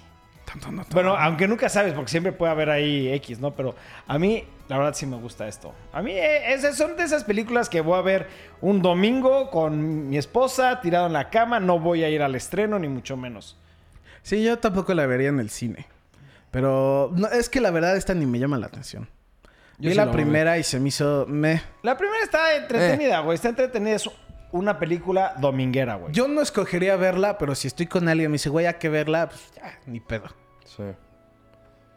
Bueno, 0.92 1.16
aunque 1.16 1.48
nunca 1.48 1.68
sabes, 1.68 1.94
porque 1.94 2.10
siempre 2.10 2.32
puede 2.32 2.52
haber 2.52 2.70
ahí 2.70 3.12
X, 3.14 3.40
¿no? 3.40 3.52
Pero 3.52 3.74
a 4.06 4.18
mí, 4.18 4.44
la 4.68 4.78
verdad, 4.78 4.94
sí 4.94 5.06
me 5.06 5.16
gusta 5.16 5.48
esto. 5.48 5.74
A 5.92 6.00
mí, 6.00 6.12
eh, 6.12 6.52
esas 6.52 6.76
son 6.76 6.96
de 6.96 7.02
esas 7.02 7.24
películas 7.24 7.68
que 7.68 7.80
voy 7.80 7.98
a 7.98 8.02
ver 8.02 8.28
un 8.60 8.80
domingo 8.80 9.50
con 9.50 10.08
mi 10.08 10.16
esposa, 10.16 10.80
tirado 10.80 11.06
en 11.06 11.12
la 11.12 11.30
cama. 11.30 11.60
No 11.60 11.80
voy 11.80 12.04
a 12.04 12.08
ir 12.08 12.22
al 12.22 12.34
estreno, 12.34 12.78
ni 12.78 12.88
mucho 12.88 13.16
menos. 13.16 13.56
Sí, 14.24 14.42
yo 14.42 14.58
tampoco 14.58 14.94
la 14.94 15.04
vería 15.06 15.28
en 15.28 15.38
el 15.38 15.50
cine. 15.50 15.86
Pero 16.50 17.12
no, 17.14 17.28
es 17.28 17.50
que 17.50 17.60
la 17.60 17.70
verdad 17.70 17.94
esta 17.94 18.14
ni 18.14 18.24
me 18.24 18.38
llama 18.38 18.56
la 18.58 18.66
atención. 18.66 19.06
Yo 19.76 19.88
Vi 19.88 19.90
sí 19.90 19.94
la 19.96 20.10
primera 20.10 20.56
y 20.56 20.62
se 20.62 20.80
me 20.80 20.88
hizo... 20.88 21.26
Meh. 21.28 21.60
La 21.82 21.98
primera 21.98 22.22
está 22.24 22.56
entretenida, 22.56 23.20
güey. 23.20 23.34
Está 23.34 23.50
entretenida. 23.50 23.96
Es 23.96 24.08
una 24.50 24.78
película 24.78 25.34
dominguera, 25.38 25.96
güey. 25.96 26.14
Yo 26.14 26.26
no 26.26 26.40
escogería 26.40 26.96
verla, 26.96 27.36
pero 27.36 27.54
si 27.54 27.68
estoy 27.68 27.86
con 27.86 28.08
alguien 28.08 28.26
y 28.26 28.28
me 28.30 28.34
dice, 28.36 28.48
güey, 28.48 28.64
hay 28.64 28.74
que 28.74 28.88
verla, 28.88 29.28
pues 29.28 29.52
ya, 29.56 29.78
ni 29.84 30.00
pedo. 30.00 30.24
Sí. 30.64 30.84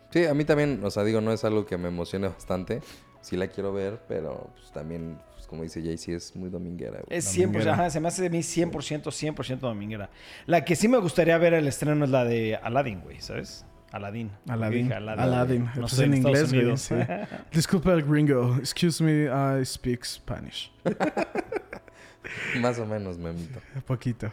Sí, 0.10 0.26
a 0.26 0.34
mí 0.34 0.44
también, 0.44 0.82
o 0.84 0.92
sea, 0.92 1.06
digo, 1.06 1.22
no 1.22 1.32
es 1.32 1.46
algo 1.46 1.66
que 1.66 1.78
me 1.78 1.88
emocione 1.88 2.28
bastante. 2.28 2.82
Sí 3.22 3.38
la 3.38 3.48
quiero 3.48 3.72
ver, 3.72 4.02
pero 4.08 4.50
pues, 4.56 4.72
también, 4.74 5.18
como 5.48 5.64
dice 5.64 5.82
Jay, 5.82 5.98
sí 5.98 6.12
es 6.14 6.36
muy 6.36 6.50
dominguera, 6.50 7.00
güey. 7.06 7.18
Es 7.18 7.36
100%, 7.36 7.68
ajá, 7.68 7.90
se 7.90 8.00
me 8.00 8.08
hace 8.10 8.22
de 8.24 8.30
mí 8.30 8.40
100%, 8.40 9.04
100% 9.04 9.60
dominguera. 9.60 10.10
La 10.46 10.64
que 10.66 10.76
sí 10.76 10.88
me 10.88 10.98
gustaría 10.98 11.38
ver 11.38 11.54
el 11.54 11.68
estreno 11.68 12.04
es 12.06 12.12
la 12.12 12.26
de 12.26 12.56
Aladdin, 12.56 13.02
güey, 13.02 13.20
¿sabes? 13.22 13.66
Aladdin. 13.92 14.32
Aladdin. 14.50 14.84
Dije 14.84 14.94
Aladdin. 14.96 15.66
No 15.76 15.82
Pues 15.82 15.94
sé, 15.94 16.04
en 16.06 16.14
Estados 16.16 16.54
inglés, 16.54 16.82
sí. 16.82 16.96
Disculpa 17.54 17.94
el 17.94 18.04
gringo. 18.04 18.58
Excuse 18.58 19.02
me, 19.04 19.26
I 19.62 19.66
speak 19.66 20.04
Spanish. 20.04 20.72
Más 22.60 22.78
o 22.80 22.86
menos, 22.86 23.18
memito. 23.18 23.60
Un 23.76 23.82
poquito. 23.86 24.32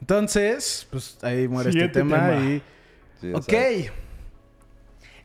Entonces, 0.00 0.86
pues 0.90 1.18
ahí 1.22 1.46
muere 1.48 1.70
Siguiente 1.70 2.00
este 2.00 2.10
tema, 2.10 2.28
tema. 2.30 2.44
y... 2.44 2.62
Sí, 3.20 3.32
ok. 3.32 3.92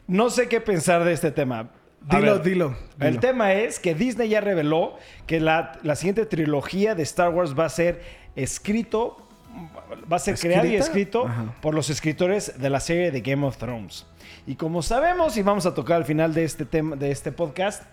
No 0.07 0.29
sé 0.29 0.47
qué 0.47 0.61
pensar 0.61 1.03
de 1.03 1.13
este 1.13 1.31
tema. 1.31 1.71
Dilo, 2.09 2.33
ver, 2.33 2.41
dilo, 2.43 2.75
El 2.99 3.09
dilo. 3.11 3.19
tema 3.21 3.53
es 3.53 3.79
que 3.79 3.93
Disney 3.95 4.29
ya 4.29 4.41
reveló 4.41 4.97
que 5.27 5.39
la, 5.39 5.73
la 5.83 5.95
siguiente 5.95 6.25
trilogía 6.25 6.95
de 6.95 7.03
Star 7.03 7.29
Wars 7.29 7.57
va 7.57 7.65
a 7.65 7.69
ser 7.69 8.01
escrito, 8.35 9.17
va 10.11 10.15
a 10.15 10.19
ser 10.19 10.37
creado 10.39 10.65
y 10.67 10.75
escrito 10.75 11.27
Ajá. 11.27 11.53
por 11.61 11.75
los 11.75 11.89
escritores 11.91 12.59
de 12.59 12.69
la 12.69 12.79
serie 12.79 13.11
de 13.11 13.21
Game 13.21 13.45
of 13.45 13.57
Thrones. 13.57 14.05
Y 14.47 14.55
como 14.55 14.81
sabemos, 14.81 15.37
y 15.37 15.43
vamos 15.43 15.65
a 15.67 15.73
tocar 15.75 15.97
al 15.97 16.05
final 16.05 16.33
de 16.33 16.43
este, 16.43 16.65
tema, 16.65 16.95
de 16.95 17.11
este 17.11 17.31
podcast, 17.31 17.83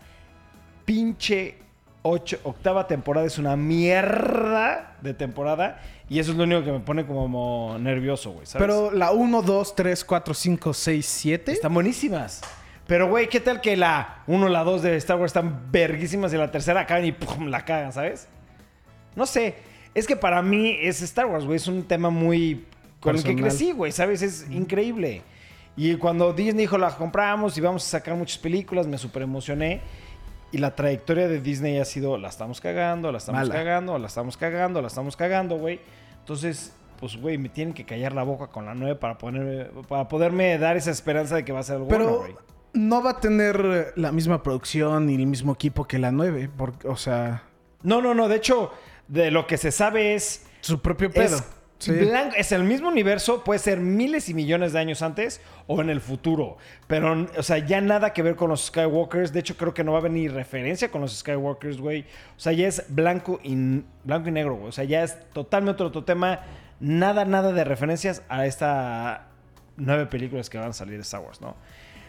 pinche 0.84 1.56
ocho- 2.02 2.38
octava 2.44 2.86
temporada 2.86 3.26
es 3.26 3.38
una 3.38 3.56
mierda 3.56 4.96
de 5.02 5.14
temporada. 5.14 5.80
Y 6.08 6.18
eso 6.18 6.30
es 6.30 6.38
lo 6.38 6.44
único 6.44 6.64
que 6.64 6.72
me 6.72 6.80
pone 6.80 7.04
como 7.06 7.76
nervioso, 7.78 8.30
güey. 8.30 8.46
Pero 8.56 8.90
la 8.90 9.10
1, 9.10 9.42
2, 9.42 9.74
3, 9.74 10.04
4, 10.04 10.32
5, 10.34 10.72
6, 10.72 11.06
7... 11.06 11.52
Están 11.52 11.74
buenísimas. 11.74 12.40
Pero, 12.88 13.06
güey, 13.06 13.28
¿qué 13.28 13.38
tal 13.38 13.60
que 13.60 13.76
la 13.76 14.22
1, 14.28 14.48
la 14.48 14.64
2 14.64 14.80
de 14.80 14.96
Star 14.96 15.18
Wars 15.18 15.28
están 15.28 15.70
verguísimas 15.70 16.32
y 16.32 16.38
la 16.38 16.50
tercera 16.50 16.80
acaban 16.80 17.04
y 17.04 17.12
pum, 17.12 17.48
la 17.48 17.62
cagan, 17.66 17.92
¿sabes? 17.92 18.28
No 19.14 19.26
sé. 19.26 19.56
Es 19.94 20.06
que 20.06 20.16
para 20.16 20.40
mí 20.40 20.74
es 20.80 21.02
Star 21.02 21.26
Wars, 21.26 21.44
güey. 21.44 21.56
Es 21.56 21.68
un 21.68 21.82
tema 21.82 22.08
muy... 22.08 22.64
Con 22.98 23.14
el 23.14 23.22
que 23.22 23.36
crecí, 23.36 23.72
güey, 23.72 23.92
¿sabes? 23.92 24.22
Es 24.22 24.50
increíble. 24.50 25.20
Y 25.76 25.96
cuando 25.96 26.32
Disney 26.32 26.62
dijo, 26.62 26.78
la 26.78 26.96
compramos 26.96 27.58
y 27.58 27.60
vamos 27.60 27.86
a 27.86 27.90
sacar 27.90 28.14
muchas 28.14 28.38
películas, 28.38 28.86
me 28.86 28.96
súper 28.96 29.22
emocioné. 29.22 29.82
Y 30.50 30.56
la 30.56 30.74
trayectoria 30.74 31.28
de 31.28 31.42
Disney 31.42 31.78
ha 31.78 31.84
sido, 31.84 32.16
la 32.16 32.28
estamos 32.28 32.58
cagando, 32.58 33.12
la 33.12 33.18
estamos 33.18 33.42
Mala. 33.42 33.54
cagando, 33.54 33.98
la 33.98 34.06
estamos 34.06 34.38
cagando, 34.38 34.80
la 34.80 34.88
estamos 34.88 35.14
cagando, 35.14 35.58
güey. 35.58 35.78
Entonces, 36.20 36.72
pues, 36.98 37.18
güey, 37.18 37.36
me 37.36 37.50
tienen 37.50 37.74
que 37.74 37.84
callar 37.84 38.14
la 38.14 38.22
boca 38.22 38.46
con 38.46 38.64
la 38.64 38.74
9 38.74 38.94
para, 38.96 39.18
poner, 39.18 39.72
para 39.88 40.08
poderme 40.08 40.56
dar 40.56 40.78
esa 40.78 40.90
esperanza 40.90 41.36
de 41.36 41.44
que 41.44 41.52
va 41.52 41.60
a 41.60 41.64
ser 41.64 41.76
algo 41.76 41.86
bueno, 41.86 42.16
güey. 42.16 42.34
No 42.72 43.02
va 43.02 43.10
a 43.10 43.20
tener 43.20 43.92
la 43.96 44.12
misma 44.12 44.42
producción 44.42 45.06
ni 45.06 45.14
el 45.14 45.26
mismo 45.26 45.52
equipo 45.52 45.86
que 45.86 45.98
la 45.98 46.12
9. 46.12 46.50
Porque, 46.56 46.88
o 46.88 46.96
sea, 46.96 47.42
No, 47.82 48.02
no, 48.02 48.14
no. 48.14 48.28
De 48.28 48.36
hecho, 48.36 48.72
de 49.08 49.30
lo 49.30 49.46
que 49.46 49.56
se 49.56 49.70
sabe 49.72 50.14
es... 50.14 50.46
su 50.60 50.80
propio 50.80 51.10
pedo. 51.10 51.36
Es, 51.36 51.44
Sí. 51.80 51.92
blanco- 51.92 52.34
es 52.36 52.50
el 52.50 52.64
mismo 52.64 52.88
universo, 52.88 53.44
puede 53.44 53.60
ser 53.60 53.78
miles 53.78 54.28
y 54.28 54.34
millones 54.34 54.72
de 54.72 54.80
años 54.80 55.00
antes 55.00 55.40
o 55.68 55.80
en 55.80 55.90
el 55.90 56.00
futuro. 56.00 56.56
Pero, 56.88 57.28
o 57.36 57.42
sea, 57.44 57.58
ya 57.58 57.80
nada 57.80 58.12
que 58.12 58.20
ver 58.24 58.34
con 58.34 58.50
los 58.50 58.66
Skywalkers. 58.66 59.32
De 59.32 59.38
hecho, 59.38 59.56
creo 59.56 59.72
que 59.74 59.84
no 59.84 59.92
va 59.92 59.98
a 59.98 60.00
haber 60.00 60.10
ni 60.10 60.26
referencia 60.26 60.90
con 60.90 61.02
los 61.02 61.16
Skywalkers, 61.18 61.78
güey. 61.80 62.00
O 62.36 62.40
sea, 62.40 62.50
ya 62.52 62.66
es 62.66 62.84
blanco 62.88 63.38
y, 63.44 63.84
blanco 64.02 64.28
y 64.28 64.32
negro, 64.32 64.56
güey. 64.56 64.70
O 64.70 64.72
sea, 64.72 64.82
ya 64.82 65.04
es 65.04 65.16
totalmente 65.32 65.84
otro 65.84 66.02
tema. 66.02 66.40
Nada, 66.80 67.24
nada 67.24 67.52
de 67.52 67.62
referencias 67.62 68.22
a 68.28 68.44
esta 68.44 69.28
nueve 69.76 70.06
películas 70.06 70.50
que 70.50 70.58
van 70.58 70.70
a 70.70 70.72
salir 70.72 70.96
de 70.96 71.02
Star 71.02 71.20
Wars, 71.20 71.40
¿no? 71.40 71.54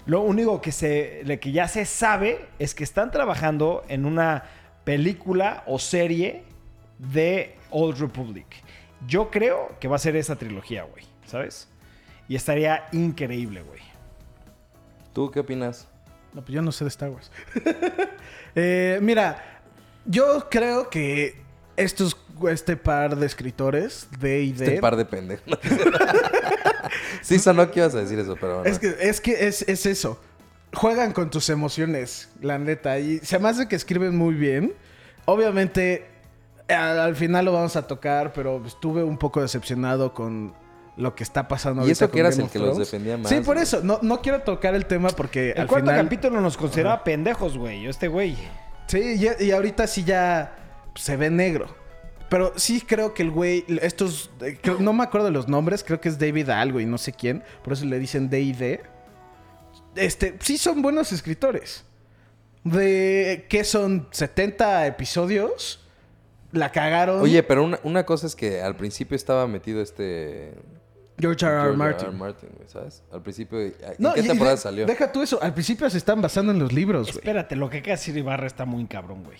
Lo 0.10 0.22
único 0.22 0.60
que, 0.60 0.72
se, 0.72 1.22
le- 1.24 1.40
que 1.40 1.52
ya 1.52 1.68
se 1.68 1.86
sabe 1.86 2.48
es 2.58 2.74
que 2.74 2.84
están 2.84 3.12
trabajando 3.12 3.84
en 3.90 4.06
una 4.08 4.44
película 4.84 5.64
o 5.68 5.78
serie 5.78 6.44
de 6.98 7.56
Old 7.70 8.00
Republic. 8.00 8.48
Yo 9.08 9.30
creo 9.30 9.76
que 9.80 9.88
va 9.88 9.98
a 9.98 10.00
ser 10.00 10.16
esa 10.16 10.36
trilogía, 10.36 10.84
güey, 10.84 11.06
¿sabes? 11.28 11.68
Y 12.28 12.36
estaría 12.36 12.86
increíble, 12.92 13.62
güey. 13.62 13.82
¿Tú 15.14 15.30
qué 15.30 15.42
opinas? 15.42 15.88
No, 16.34 16.42
pues 16.42 16.54
yo 16.54 16.62
no 16.64 16.72
sé 16.72 16.86
de 16.86 16.90
Star 16.90 17.10
Wars. 17.10 17.32
Eh, 18.56 18.98
mira, 19.04 19.62
yo 20.06 20.50
creo 20.50 20.90
que 20.90 21.40
estos, 21.78 22.18
este 22.50 22.76
par 22.76 23.16
de 23.16 23.28
escritores, 23.28 24.08
D 24.20 24.42
y 24.42 24.54
D, 24.54 24.66
Este 24.66 24.82
par 24.82 24.96
de 24.96 25.06
pendejos. 25.06 25.46
Sí, 27.22 27.38
sonó 27.40 27.70
que 27.72 27.80
ibas 27.80 27.94
a 27.96 28.00
decir 28.00 28.18
eso, 28.20 28.36
pero 28.40 28.60
bueno. 28.60 28.70
Es 28.70 28.80
que, 28.80 28.96
es, 29.00 29.22
que 29.22 29.48
es, 29.48 29.62
es 29.68 29.86
eso. 29.86 30.20
Juegan 30.74 31.12
con 31.14 31.30
tus 31.30 31.50
emociones, 31.50 32.30
la 32.42 32.58
neta. 32.60 33.00
Y 33.00 33.20
se 33.20 33.38
me 33.40 33.50
hace 33.50 33.68
que 33.68 33.76
escriben 33.76 34.16
muy 34.18 34.34
bien. 34.36 34.74
Obviamente, 35.26 36.08
al, 36.68 37.00
al 37.00 37.16
final 37.16 37.46
lo 37.46 37.54
vamos 37.54 37.76
a 37.76 37.88
tocar, 37.88 38.34
pero 38.34 38.64
estuve 38.66 39.04
un 39.04 39.18
poco 39.18 39.42
decepcionado 39.42 40.14
con 40.14 40.54
lo 40.98 41.16
que 41.16 41.24
está 41.24 41.48
pasando 41.48 41.82
Y 41.82 41.84
ahorita 41.86 42.06
eso 42.06 42.12
que 42.12 42.20
eras 42.20 42.36
Game 42.38 42.46
el 42.48 42.52
que 42.52 42.60
los 42.60 42.78
defendía 42.78 43.18
más, 43.18 43.30
Sí, 43.30 43.36
por 43.38 43.56
güey. 43.56 43.64
eso. 43.64 43.82
No, 43.84 44.00
no 44.02 44.22
quiero 44.22 44.42
tocar 44.42 44.76
el 44.76 44.86
tema 44.86 45.10
porque 45.10 45.52
El 45.52 45.62
al 45.62 45.68
cuarto 45.68 45.90
final... 45.92 46.04
capítulo 46.06 46.42
nos 46.42 46.58
consideraba 46.58 47.04
pendejos, 47.04 47.58
güey. 47.58 47.86
Este 47.88 48.08
güey. 48.08 48.36
Sí, 48.88 49.16
y, 49.40 49.44
y 49.46 49.52
ahorita 49.52 49.88
sí 49.88 50.04
ya 50.04 50.56
se 50.96 51.16
ve 51.16 51.30
negro. 51.30 51.68
Pero 52.30 52.54
sí 52.56 52.82
creo 52.82 53.14
que 53.14 53.24
el 53.24 53.32
güey, 53.32 53.66
estos, 53.82 54.30
eh, 54.42 54.60
no 54.80 54.94
me 54.94 55.04
acuerdo 55.04 55.26
de 55.28 55.32
los 55.34 55.48
nombres, 55.48 55.84
creo 55.84 56.00
que 56.00 56.10
es 56.10 56.20
David 56.20 56.50
algo 56.50 56.80
y 56.80 56.86
no 56.86 56.98
sé 57.00 57.12
quién, 57.12 57.44
por 57.64 57.74
eso 57.74 57.86
le 57.86 57.98
dicen 58.00 58.30
D&D. 58.30 58.82
Este, 59.96 60.36
sí 60.40 60.58
son 60.58 60.82
buenos 60.82 61.12
escritores. 61.12 61.84
De, 62.64 63.46
¿qué 63.50 63.64
son? 63.64 64.08
70 64.12 64.86
episodios. 64.88 65.86
La 66.52 66.72
cagaron. 66.72 67.22
Oye, 67.22 67.42
pero 67.44 67.64
una, 67.64 67.80
una 67.84 68.06
cosa 68.06 68.28
es 68.28 68.36
que 68.36 68.62
al 68.62 68.76
principio 68.76 69.16
estaba 69.16 69.48
metido 69.48 69.82
este... 69.82 70.54
George 71.20 71.46
R. 71.46 71.54
R. 71.54 71.62
George 71.64 71.78
Martin. 71.78 72.18
Martin, 72.18 72.50
güey, 72.56 72.68
¿sabes? 72.70 73.04
Al 73.12 73.22
principio... 73.22 73.60
¿En 73.60 73.74
No, 73.98 74.14
qué 74.14 74.22
y- 74.22 74.26
y 74.26 74.28
temporada 74.28 74.56
de- 74.56 74.62
salió? 74.62 74.86
Deja 74.86 75.12
tú 75.12 75.22
eso. 75.22 75.42
Al 75.42 75.54
principio 75.54 75.90
se 75.90 75.98
están 75.98 76.22
basando 76.22 76.52
en 76.52 76.60
los 76.60 76.72
libros, 76.74 77.08
güey. 77.08 77.18
Espérate, 77.18 77.56
lo 77.56 77.70
que 77.70 77.78
acaba 77.80 77.92
de 77.96 77.98
decir 78.00 78.18
Ibarra 78.18 78.48
está 78.48 78.66
muy 78.66 78.86
cabrón, 78.86 79.24
güey. 79.24 79.38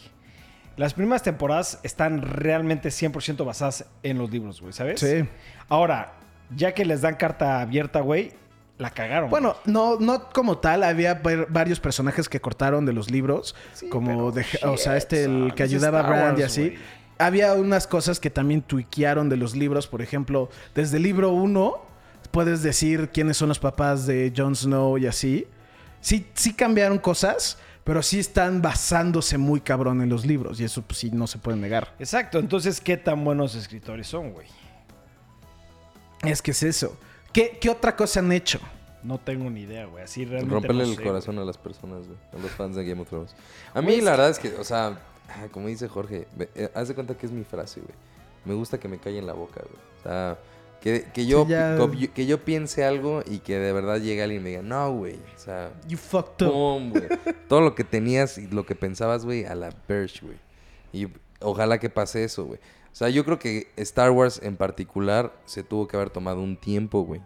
Las 0.80 0.94
primeras 0.94 1.24
temporadas 1.24 1.80
están 1.84 2.22
realmente 2.22 2.88
100% 2.90 3.44
basadas 3.46 3.86
en 4.02 4.18
los 4.18 4.32
libros, 4.32 4.62
güey, 4.62 4.72
¿sabes? 4.72 5.02
Sí. 5.02 5.26
Ahora, 5.68 6.14
ya 6.56 6.74
que 6.74 6.86
les 6.86 7.02
dan 7.02 7.16
carta 7.16 7.60
abierta, 7.60 8.00
güey, 8.00 8.32
la 8.78 8.90
cagaron. 8.92 9.30
Bueno, 9.30 9.58
no, 9.66 10.00
no 10.00 10.30
como 10.30 10.60
tal, 10.60 10.84
había 10.86 11.16
var- 11.16 11.48
varios 11.50 11.82
personajes 11.82 12.30
que 12.30 12.40
cortaron 12.40 12.86
de 12.86 12.94
los 12.94 13.12
libros, 13.12 13.58
como 13.90 14.32
de, 14.32 14.46
o 14.64 14.78
sea, 14.78 14.96
este 14.96 15.26
el 15.26 15.54
que 15.54 15.64
ayudaba 15.64 16.00
a 16.00 16.04
Brand 16.10 16.40
y 16.40 16.44
así. 16.44 16.62
güey. 16.70 16.78
Había 17.18 17.54
unas 17.56 17.86
cosas 17.86 18.22
que 18.22 18.30
también 18.30 18.62
tuiquearon 18.62 19.28
de 19.28 19.36
los 19.36 19.58
libros, 19.58 19.86
por 19.88 20.02
ejemplo, 20.02 20.50
desde 20.76 20.96
el 20.96 21.04
libro 21.04 21.32
1 21.32 21.90
puedes 22.32 22.64
decir 22.64 23.10
quiénes 23.14 23.36
son 23.36 23.50
los 23.50 23.60
papás 23.60 24.06
de 24.08 24.32
Jon 24.34 24.56
Snow 24.56 24.98
y 24.98 25.08
así. 25.08 25.46
Sí, 26.00 26.26
sí 26.36 26.54
cambiaron 26.54 27.00
cosas, 27.00 27.58
pero 27.90 28.04
sí 28.04 28.20
están 28.20 28.62
basándose 28.62 29.40
muy 29.40 29.62
cabrón 29.62 30.04
en 30.04 30.10
los 30.10 30.24
libros 30.24 30.60
y 30.60 30.64
eso 30.64 30.84
pues 30.84 31.00
sí 31.00 31.10
no 31.10 31.26
se 31.26 31.40
puede 31.40 31.58
negar. 31.58 31.96
Exacto, 31.98 32.38
entonces, 32.38 32.80
¿qué 32.80 32.98
tan 32.98 33.26
buenos 33.26 33.56
escritores 33.56 34.06
son, 34.06 34.32
güey? 34.32 34.46
Es 36.22 36.40
que 36.44 36.52
es 36.52 36.62
eso. 36.62 36.96
¿Qué, 37.34 37.58
qué 37.60 37.68
otra 37.68 37.96
cosa 37.96 38.20
han 38.20 38.32
hecho? 38.32 38.60
No 39.02 39.18
tengo 39.18 39.50
ni 39.50 39.62
idea, 39.62 39.88
güey. 39.88 40.04
Así 40.04 40.24
realmente. 40.24 40.54
Romperle 40.54 40.84
no 40.84 40.90
el 40.92 40.98
sé, 40.98 41.04
corazón 41.04 41.40
a 41.40 41.44
las 41.44 41.58
personas, 41.58 42.06
güey. 42.06 42.20
A 42.32 42.38
los 42.40 42.52
fans 42.52 42.76
de 42.76 42.86
Game 42.86 43.02
of 43.02 43.10
Thrones. 43.10 43.36
A 43.74 43.82
mí 43.82 43.88
Güey, 43.88 43.98
es 43.98 44.04
la 44.04 44.12
que- 44.12 44.18
verdad 44.18 44.30
es 44.30 44.38
que, 44.38 44.54
o 44.54 44.64
sea, 44.64 45.00
ah, 45.28 45.48
como 45.52 45.68
dice 45.68 45.88
Jorge, 45.88 46.28
eh, 46.38 46.70
haz 46.76 46.90
de 46.90 46.94
cuenta 46.94 47.18
que 47.18 47.26
es 47.26 47.32
mi 47.32 47.44
frase, 47.44 47.80
güey. 47.82 47.94
Me 48.46 48.54
gusta 48.54 48.80
que 48.80 48.88
me 48.88 49.00
callen 49.00 49.26
la 49.26 49.34
boca, 49.34 49.62
güey. 49.62 49.84
O 50.00 50.04
sea, 50.04 50.38
que, 50.82 51.06
que 51.14 51.26
yo, 51.26 51.44
Sí, 51.46 51.52
ya- 51.52 51.76
co- 51.78 51.92
que 51.92 52.26
yo 52.26 52.44
piense 52.44 52.84
algo 52.84 53.22
y 53.26 53.40
que 53.40 53.58
de 53.60 53.74
verdad 53.74 53.98
llegue 54.00 54.24
alguien 54.24 54.42
y 54.42 54.44
me 54.44 54.50
diga, 54.52 54.62
no, 54.62 54.92
güey. 54.94 55.16
O 55.36 55.40
sea, 55.40 55.72
You 55.88 55.98
fucked 55.98 56.46
up. 56.46 57.20
Todo 57.48 57.62
lo 57.62 57.76
que 57.76 57.84
tenías 57.84 58.38
y 58.38 58.48
lo 58.48 58.66
que 58.66 58.76
pensabas, 58.76 59.26
güey, 59.26 59.46
a 59.46 59.56
la 59.56 59.70
Birch, 59.88 60.22
güey. 60.24 60.38
Y 60.94 61.08
ojalá 61.42 61.80
que 61.80 61.90
pase 61.90 62.24
eso, 62.24 62.46
güey. 62.46 62.60
O 62.92 62.96
sea, 62.96 63.10
yo 63.10 63.24
creo 63.24 63.38
que 63.40 63.68
Star 63.76 64.10
Wars 64.12 64.40
en 64.44 64.56
particular 64.58 65.34
se 65.46 65.64
tuvo 65.64 65.88
que 65.88 65.96
haber 65.96 66.10
tomado 66.10 66.42
un 66.42 66.58
tiempo, 66.58 67.02
güey. 67.04 67.22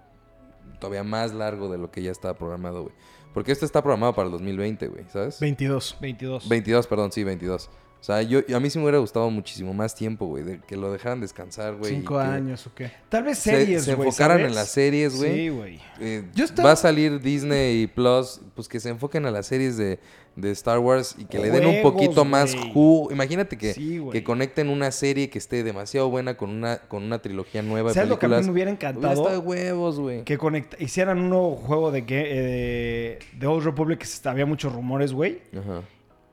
Todavía 0.80 1.04
más 1.04 1.34
largo 1.34 1.70
de 1.70 1.78
lo 1.78 1.90
que 1.92 2.02
ya 2.02 2.12
estaba 2.12 2.34
programado, 2.34 2.84
güey. 2.84 2.96
Porque 3.34 3.52
esto 3.52 3.66
está 3.66 3.82
programado 3.82 4.14
para 4.14 4.26
el 4.28 4.32
2020, 4.34 4.88
güey, 4.88 5.06
¿sabes? 5.12 5.40
22. 5.40 5.98
22. 6.02 6.50
22, 6.50 6.88
perdón, 6.88 7.12
sí, 7.12 7.24
22. 7.24 7.70
O 8.04 8.06
sea, 8.06 8.22
yo, 8.22 8.42
a 8.54 8.60
mí 8.60 8.70
sí 8.70 8.78
me 8.80 8.84
hubiera 8.84 8.98
gustado 8.98 9.30
muchísimo 9.30 9.74
más 9.74 9.96
tiempo, 9.96 10.26
güey. 10.26 10.44
de 10.44 10.60
Que 10.60 10.76
lo 10.76 10.92
dejaran 10.92 11.22
descansar, 11.22 11.76
güey. 11.78 11.90
Cinco 11.96 12.20
años 12.20 12.68
o 12.68 12.76
qué. 12.76 12.92
Tal 13.08 13.24
vez 13.24 13.38
Se, 13.40 13.52
series, 13.52 13.86
se 13.86 13.96
güey. 13.96 14.10
enfocaran 14.10 14.40
¿sabes? 14.40 14.50
en 14.52 14.56
las 14.56 14.68
series, 14.68 15.16
güey. 15.16 15.34
Sí, 15.34 15.48
güey. 15.50 15.80
Eh, 16.02 16.26
estaba- 16.36 16.68
Va 16.68 16.74
a 16.74 16.76
salir 16.76 17.22
Disney 17.22 17.88
Plus, 17.88 18.42
pues 18.56 18.68
que 18.68 18.82
se 18.82 18.90
enfoquen 18.90 19.26
a 19.26 19.32
las 19.32 19.48
series 19.48 19.78
de, 19.78 20.00
de 20.36 20.52
Star 20.52 20.80
Wars 20.80 21.16
y 21.18 21.24
que 21.24 21.40
le 21.40 21.50
den 21.50 21.66
un 21.66 21.82
poquito 21.82 22.26
más 22.26 22.54
güey. 22.54 22.74
jugo. 22.74 23.10
Imagínate 23.10 23.58
que, 23.58 23.74
Sí, 23.74 24.00
güey. 24.00 24.12
que 24.12 24.22
conecten 24.26 24.68
una 24.68 24.92
serie 24.92 25.30
que 25.30 25.38
esté 25.38 25.64
demasiado 25.64 26.10
buena 26.10 26.36
con 26.36 26.50
una, 26.50 26.80
con 26.80 27.04
una 27.04 27.22
trilogía 27.22 27.62
nueva 27.62 27.92
de 27.92 27.94
¿Sabes 27.94 28.10
lo 28.10 28.20
que 28.20 28.26
a 28.26 28.28
mí 28.28 28.34
películas. 28.34 28.48
me 28.48 28.52
hubiera 28.52 28.70
encantado? 28.72 29.30
de 29.30 29.38
huevos, 29.38 29.98
güey. 30.02 30.26
Que 30.26 30.38
conecta- 30.38 30.76
hicieran 30.78 31.20
un 31.20 31.30
nuevo 31.30 31.56
juego 31.56 31.90
de 31.92 32.06
que 32.06 32.22
eh, 32.28 33.20
de 33.40 33.48
Old 33.48 33.64
Republic 33.64 34.00
que 34.00 34.08
se- 34.08 34.28
había 34.28 34.46
muchos 34.46 34.74
rumores, 34.74 35.14
güey. 35.14 35.40
Ajá. 35.58 35.84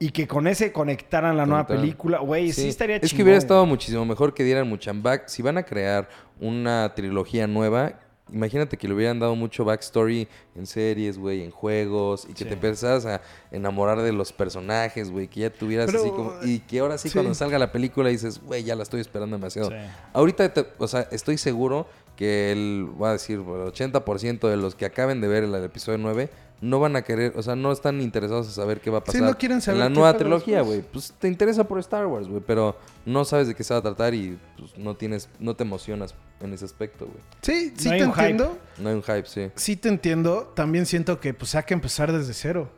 Y 0.03 0.11
que 0.12 0.26
con 0.26 0.46
ese 0.46 0.72
conectaran 0.72 1.36
la 1.36 1.44
nueva 1.46 1.66
película, 1.66 2.18
güey. 2.20 2.53
Sí. 2.53 2.66
estaría 2.68 2.96
Es 2.96 3.12
que 3.12 3.22
hubiera 3.22 3.38
estado 3.38 3.61
güey. 3.61 3.70
muchísimo 3.70 4.05
mejor 4.07 4.32
que 4.34 4.42
dieran 4.42 4.66
mucha 4.66 4.92
back. 4.94 5.28
Si 5.28 5.42
van 5.42 5.59
a 5.59 5.62
crear 5.62 6.09
una 6.40 6.90
trilogía 6.96 7.46
nueva, 7.46 7.92
imagínate 8.32 8.78
que 8.78 8.88
le 8.88 8.94
hubieran 8.94 9.18
dado 9.18 9.36
mucho 9.36 9.62
backstory 9.64 10.26
en 10.57 10.66
series, 10.66 11.18
güey, 11.18 11.42
en 11.42 11.51
juegos, 11.51 12.24
y 12.24 12.32
que 12.32 12.44
Sí. 12.44 12.44
te 12.46 12.55
empezaras 12.55 13.05
a 13.05 13.20
enamorar 13.51 14.01
de 14.01 14.12
los 14.12 14.32
personajes, 14.32 15.11
güey, 15.11 15.28
que 15.28 15.40
ya 15.40 15.51
tuvieras 15.51 15.86
Pero, 15.86 16.01
así 16.01 16.09
como. 16.11 16.32
Y 16.44 16.61
que 16.61 16.78
ahora 16.80 16.96
sí, 16.96 17.11
sí. 17.11 17.14
cuando 17.14 17.34
salga 17.34 17.59
la 17.59 17.70
película 17.70 18.09
dices, 18.09 18.40
güey, 18.42 18.64
ya 18.64 18.74
la 18.76 18.84
estoy 18.84 19.03
esperando 19.03 19.36
demasiado. 19.36 19.68
Sí. 19.68 19.76
Ahorita, 20.14 20.51
te- 20.55 20.66
o 20.78 20.88
sea, 20.88 21.09
estoy 21.11 21.36
seguro 21.36 21.86
que 22.16 22.53
el, 22.53 22.84
voy 22.96 23.09
a 23.11 23.12
decir, 23.12 23.36
el 23.38 23.44
80% 23.44 24.48
de 24.48 24.57
los 24.57 24.74
que 24.74 24.86
acaben 24.86 25.20
de 25.20 25.28
ver 25.28 25.44
el, 25.44 25.55
el 25.55 25.64
episodio 25.64 25.98
9 25.98 26.30
no 26.61 26.79
van 26.79 26.95
a 26.97 27.03
querer, 27.03 27.33
o 27.37 27.43
sea, 27.43 27.57
no 27.57 27.73
están 27.73 28.01
interesados 28.01 28.47
en 28.49 28.53
saber 28.53 28.81
qué 28.81 28.91
va 28.91 28.99
a 28.99 29.01
Sí, 29.01 29.07
pasar 29.07 29.23
no 29.23 29.39
quieren 29.39 29.61
saber 29.63 29.77
en 29.77 29.81
la 29.85 29.89
qué 29.89 29.95
nueva 29.95 30.17
trilogía, 30.17 30.61
güey. 30.61 30.83
Pues 30.83 31.15
te 31.19 31.27
interesa 31.29 31.65
por 31.65 31.79
Star 31.79 32.07
Wars, 32.07 32.29
güey, 32.29 32.43
pero 32.47 32.77
no 33.07 33.25
sabes 33.25 33.49
de 33.49 33.55
qué 33.55 33.65
se 33.65 33.73
va 33.73 33.81
a 33.81 33.83
tratar 33.83 34.13
y 34.15 34.39
pues, 34.59 34.77
no 34.77 34.95
tienes, 34.95 35.29
no 35.39 35.57
te 35.57 35.63
emocionas 35.65 36.15
en 36.41 36.53
ese 36.53 36.65
aspecto, 36.67 37.07
güey. 37.07 37.19
Sí, 37.43 37.73
sí 37.79 37.89
No 37.89 37.91
te 37.93 37.99
hype. 37.99 38.05
entiendo. 38.05 38.59
No 38.79 38.89
hay 38.91 38.95
un 38.95 39.03
hype, 39.03 39.25
sí. 39.27 39.51
Sí 39.55 39.77
te 39.77 39.89
entiendo. 39.89 40.53
También 40.55 40.85
siento 40.87 41.19
que 41.19 41.33
pues 41.35 41.55
hay 41.55 41.63
que 41.63 41.75
empezar 41.75 42.13
desde 42.13 42.35
cero. 42.35 42.69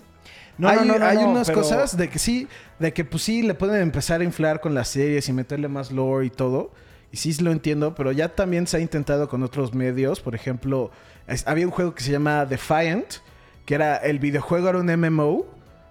No, 0.58 0.68
hay 0.68 0.76
no, 0.78 0.84
no, 0.84 0.98
no, 0.98 1.06
hay 1.06 1.16
unas 1.16 1.48
pero- 1.48 1.62
cosas 1.62 1.96
de 1.96 2.08
que 2.10 2.18
sí, 2.18 2.46
de 2.78 2.92
que 2.92 3.04
pues 3.04 3.22
sí 3.24 3.42
le 3.42 3.54
pueden 3.54 3.80
empezar 3.82 4.20
a 4.20 4.24
inflar 4.24 4.60
con 4.60 4.74
las 4.74 4.88
series 4.88 5.28
y 5.28 5.32
meterle 5.32 5.66
más 5.68 5.90
lore 5.90 6.26
y 6.26 6.30
todo. 6.30 6.70
Y 7.10 7.16
sí 7.16 7.34
lo 7.42 7.50
entiendo, 7.50 7.94
pero 7.94 8.12
ya 8.12 8.28
también 8.34 8.66
se 8.66 8.76
ha 8.76 8.80
intentado 8.80 9.28
con 9.28 9.42
otros 9.42 9.74
medios. 9.74 10.20
Por 10.20 10.34
ejemplo, 10.34 10.90
es- 11.26 11.46
había 11.48 11.66
un 11.66 11.72
juego 11.72 11.94
que 11.94 12.02
se 12.04 12.12
llama 12.12 12.44
Defiant, 12.46 13.06
que 13.72 13.76
era 13.76 13.96
el 13.96 14.18
videojuego 14.18 14.68
era 14.68 14.78
un 14.78 14.86
MMO 14.86 15.46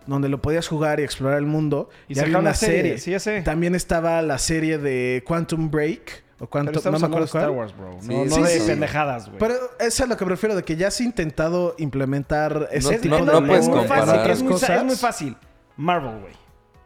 donde 0.05 0.29
lo 0.29 0.39
podías 0.39 0.67
jugar 0.67 0.99
y 0.99 1.03
explorar 1.03 1.39
el 1.39 1.47
mundo. 1.47 1.89
Y 2.07 2.15
Y, 2.15 2.19
había 2.19 2.37
una 2.37 2.53
serie, 2.53 2.77
serie. 2.81 2.97
sí, 2.99 3.09
ya 3.11 3.19
sé. 3.19 3.41
También 3.41 3.73
estaba 3.73 4.21
la 4.21 4.37
serie 4.37 4.77
de 4.77 5.23
Quantum 5.25 5.71
Break 5.71 6.23
o 6.35 6.37
Pero 6.37 6.49
Quantum, 6.49 6.73
no 6.73 6.77
estamos 6.77 7.01
me 7.01 7.07
acuerdo 7.07 7.25
de 7.25 7.31
cuál. 7.31 7.43
Star 7.43 7.55
Wars, 7.57 7.75
bro. 7.75 7.97
Sí, 8.01 8.07
no 8.07 8.25
no 8.25 8.35
sí, 8.35 8.41
de 8.53 8.59
sí. 8.59 8.67
pendejadas, 8.67 9.25
güey. 9.27 9.39
Pero 9.39 9.53
eso 9.55 9.69
es 9.79 10.01
a 10.01 10.05
lo 10.05 10.15
que 10.17 10.25
me 10.25 10.29
refiero, 10.31 10.55
de 10.55 10.63
que 10.63 10.75
ya 10.75 10.91
se 10.91 11.01
ha 11.01 11.05
intentado 11.07 11.73
implementar 11.79 12.69
ese 12.71 12.93
No- 12.95 12.99
tipo 13.01 13.17
no- 13.19 13.25
de 13.25 13.31
no 13.41 13.47
puedes 13.47 13.63
es 13.63 13.69
muy 13.69 13.77
comparar. 13.79 14.05
fácil, 14.05 14.31
es 14.31 14.43
muy, 14.43 14.51
cosas. 14.53 14.69
es 14.69 14.83
muy 14.83 14.95
fácil. 14.95 15.37
Marvel, 15.77 16.19
güey. 16.19 16.33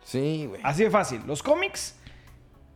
Sí, 0.03 0.45
güey. 0.47 0.61
Así 0.63 0.83
de 0.83 0.89
fácil. 0.91 1.21
Los 1.27 1.43
cómics 1.43 1.95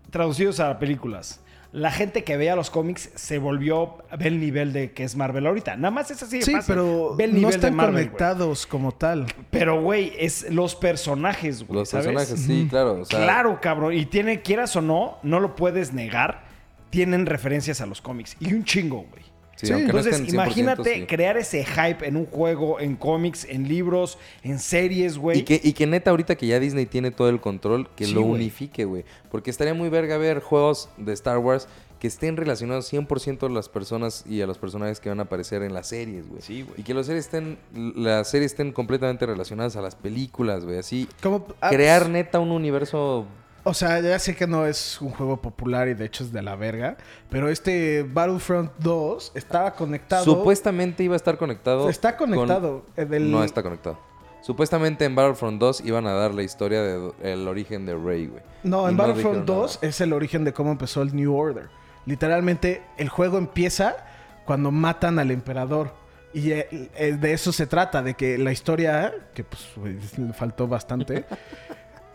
traducidos 0.09 0.59
a 0.59 0.77
películas. 0.79 1.39
La 1.71 1.91
gente 1.91 2.23
que 2.23 2.35
veía 2.35 2.55
los 2.55 2.71
cómics 2.71 3.11
se 3.13 3.37
volvió 3.37 3.97
ve 4.17 4.27
el 4.27 4.39
nivel 4.39 4.73
de 4.73 4.91
que 4.91 5.03
es 5.03 5.15
Marvel 5.15 5.45
ahorita. 5.45 5.75
Nada 5.75 5.91
más 5.91 6.09
es 6.09 6.23
así 6.23 6.39
de 6.39 6.43
Sí, 6.43 6.51
fácil. 6.53 6.73
pero 6.73 7.15
Ve 7.15 7.25
el 7.25 7.39
no 7.39 7.49
de 7.49 7.55
están 7.55 7.75
Marvel, 7.75 7.93
conectados 8.07 8.65
como 8.65 8.91
tal. 8.91 9.27
Pero, 9.51 9.79
güey, 9.79 10.13
es 10.17 10.49
los 10.51 10.73
personajes, 10.75 11.67
güey. 11.67 11.79
Los 11.79 11.89
¿sabes? 11.89 12.07
personajes, 12.07 12.39
sí, 12.43 12.67
claro. 12.69 13.01
O 13.01 13.05
sea, 13.05 13.19
claro, 13.19 13.59
cabrón. 13.61 13.93
Y 13.93 14.07
tiene, 14.07 14.41
quieras 14.41 14.75
o 14.75 14.81
no, 14.81 15.19
no 15.21 15.39
lo 15.39 15.55
puedes 15.55 15.93
negar. 15.93 16.43
Tienen 16.89 17.27
referencias 17.27 17.81
a 17.81 17.85
los 17.85 18.01
cómics. 18.01 18.35
Y 18.39 18.51
un 18.53 18.63
chingo, 18.63 19.05
güey. 19.11 19.28
Sí, 19.59 19.67
Sí, 19.67 19.73
aunque 19.73 19.91
no 19.91 19.99
Entonces, 19.99 20.21
estén 20.21 20.27
100%, 20.27 20.33
imagínate 20.33 20.95
sí. 20.95 21.05
crear 21.05 21.35
ese 21.35 21.65
hype 21.65 22.07
en 22.07 22.15
un 22.15 22.25
juego, 22.25 22.79
en 22.79 22.95
cómics, 22.95 23.45
en 23.49 23.67
libros, 23.67 24.17
en 24.41 24.57
series, 24.57 25.17
güey. 25.17 25.39
Y 25.39 25.43
que, 25.43 25.59
y 25.61 25.73
que 25.73 25.85
neta, 25.85 26.11
ahorita 26.11 26.35
que 26.35 26.47
ya 26.47 26.61
Disney 26.61 26.85
tiene 26.85 27.11
todo 27.11 27.27
el 27.27 27.41
control, 27.41 27.89
que 27.93 28.05
Sí, 28.05 28.13
lo 28.13 28.21
unifique, 28.21 28.85
güey. 28.85 29.03
Porque 29.29 29.49
estaría 29.49 29.73
muy 29.73 29.89
verga 29.89 30.17
ver 30.17 30.39
juegos 30.39 30.89
de 30.95 31.11
Star 31.11 31.39
Wars 31.39 31.67
que 31.99 32.07
estén 32.07 32.37
relacionados 32.37 32.91
100% 32.93 33.47
a 33.47 33.49
las 33.49 33.67
personas 33.67 34.23
y 34.25 34.41
a 34.41 34.47
los 34.47 34.57
personajes 34.57 35.01
que 35.01 35.09
van 35.09 35.19
a 35.19 35.23
aparecer 35.23 35.61
en 35.63 35.73
las 35.73 35.87
series, 35.87 36.29
güey. 36.29 36.41
Sí, 36.41 36.61
güey. 36.61 36.79
Y 36.79 36.83
que 36.83 36.93
las 36.93 37.07
series 37.07 37.25
estén, 37.25 37.57
las 37.73 38.29
series 38.29 38.53
estén 38.53 38.71
completamente 38.71 39.25
relacionadas 39.25 39.75
a 39.75 39.81
las 39.81 39.95
películas, 39.95 40.63
güey. 40.63 40.77
Así, 40.77 41.09
Como, 41.21 41.45
ah, 41.59 41.69
crear 41.69 42.07
neta 42.07 42.39
un 42.39 42.51
universo... 42.51 43.25
O 43.69 43.73
sea, 43.73 43.99
ya 43.99 44.17
sé 44.19 44.35
que 44.35 44.47
no 44.47 44.65
es 44.65 44.99
un 44.99 45.11
juego 45.11 45.37
popular 45.41 45.87
y 45.87 45.93
de 45.93 46.05
hecho 46.05 46.23
es 46.23 46.31
de 46.33 46.41
la 46.41 46.55
verga. 46.55 46.97
Pero 47.29 47.49
este 47.49 48.03
Battlefront 48.03 48.71
2 48.79 49.33
estaba 49.35 49.73
conectado. 49.75 50.23
Supuestamente 50.23 51.03
iba 51.03 51.13
a 51.13 51.17
estar 51.17 51.37
conectado. 51.37 51.87
Está 51.89 52.17
con- 52.17 52.31
conectado. 52.31 52.85
eh, 52.97 53.05
No 53.19 53.43
está 53.43 53.61
conectado. 53.61 53.99
Supuestamente 54.41 55.05
en 55.05 55.13
Battlefront 55.15 55.59
2 55.59 55.81
iban 55.81 56.07
a 56.07 56.13
dar 56.13 56.33
la 56.33 56.41
historia 56.43 56.81
del 56.81 57.47
origen 57.47 57.85
de 57.85 57.95
Rey, 57.95 58.27
güey. 58.27 58.41
No, 58.63 58.87
Y 58.87 58.91
en 58.91 58.97
Battlefront 58.97 59.35
dijeron 59.41 59.45
2 59.45 59.75
nada. 59.75 59.87
es 59.89 60.01
el 60.01 60.13
origen 60.13 60.43
de 60.45 60.53
cómo 60.53 60.71
empezó 60.71 61.01
el 61.01 61.15
New 61.15 61.35
Order. 61.35 61.67
Literalmente, 62.05 62.81
el 62.97 63.09
juego 63.09 63.37
empieza 63.37 63.97
cuando 64.45 64.71
matan 64.71 65.19
al 65.19 65.29
emperador. 65.31 65.93
Y 66.33 66.51
eh, 66.51 66.67
eh, 66.95 67.17
de 67.19 67.33
eso 67.33 67.51
se 67.51 67.67
trata, 67.67 68.01
de 68.01 68.13
que 68.13 68.37
la 68.37 68.51
historia, 68.51 69.13
que 69.33 69.43
pues 69.43 69.67
le 70.17 70.33
faltó 70.33 70.67
bastante. 70.67 71.25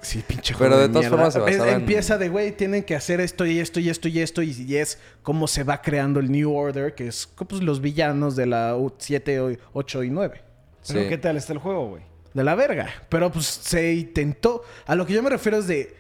Sí, 0.05 0.23
pinche 0.27 0.55
juego 0.55 0.75
Pero 0.75 0.87
de 0.87 0.93
todas 0.93 1.09
formas 1.09 1.33
se 1.33 1.39
Es- 1.41 1.45
basaba 1.45 1.71
en- 1.71 1.81
Empieza 1.81 2.19
de, 2.19 2.29
güey, 2.29 2.53
tienen 2.53 2.83
que 2.85 2.95
hacer 2.95 3.21
esto 3.21 3.47
y 3.47 3.59
esto 3.59 3.81
y 3.81 3.89
esto 3.91 4.09
y 4.09 4.21
esto. 4.21 4.43
Y, 4.43 4.51
y 4.69 4.77
es 4.77 4.99
cómo 5.23 5.47
se 5.49 5.65
va 5.65 5.81
creando 5.83 6.21
el 6.21 6.31
New 6.31 6.55
Order, 6.55 6.95
que 6.95 7.09
es 7.09 7.27
pues, 7.27 7.63
los 7.63 7.81
villanos 7.81 8.37
de 8.37 8.47
la 8.47 8.77
7, 8.99 9.59
8 9.73 10.03
y 10.05 10.11
9. 10.11 10.43
Pero 10.87 11.01
Sí. 11.03 11.09
¿qué 11.09 11.19
tal 11.19 11.37
está 11.37 11.53
el 11.55 11.59
juego, 11.59 11.89
güey? 11.89 12.03
De 12.35 12.45
la 12.45 12.55
verga. 12.55 12.89
Pero 13.09 13.33
pues 13.33 13.47
se 13.47 13.95
intentó. 13.95 14.63
A 14.87 14.95
lo 14.95 15.07
que 15.07 15.13
yo 15.15 15.23
me 15.23 15.31
refiero 15.31 15.59
es 15.59 15.67
de. 15.67 15.95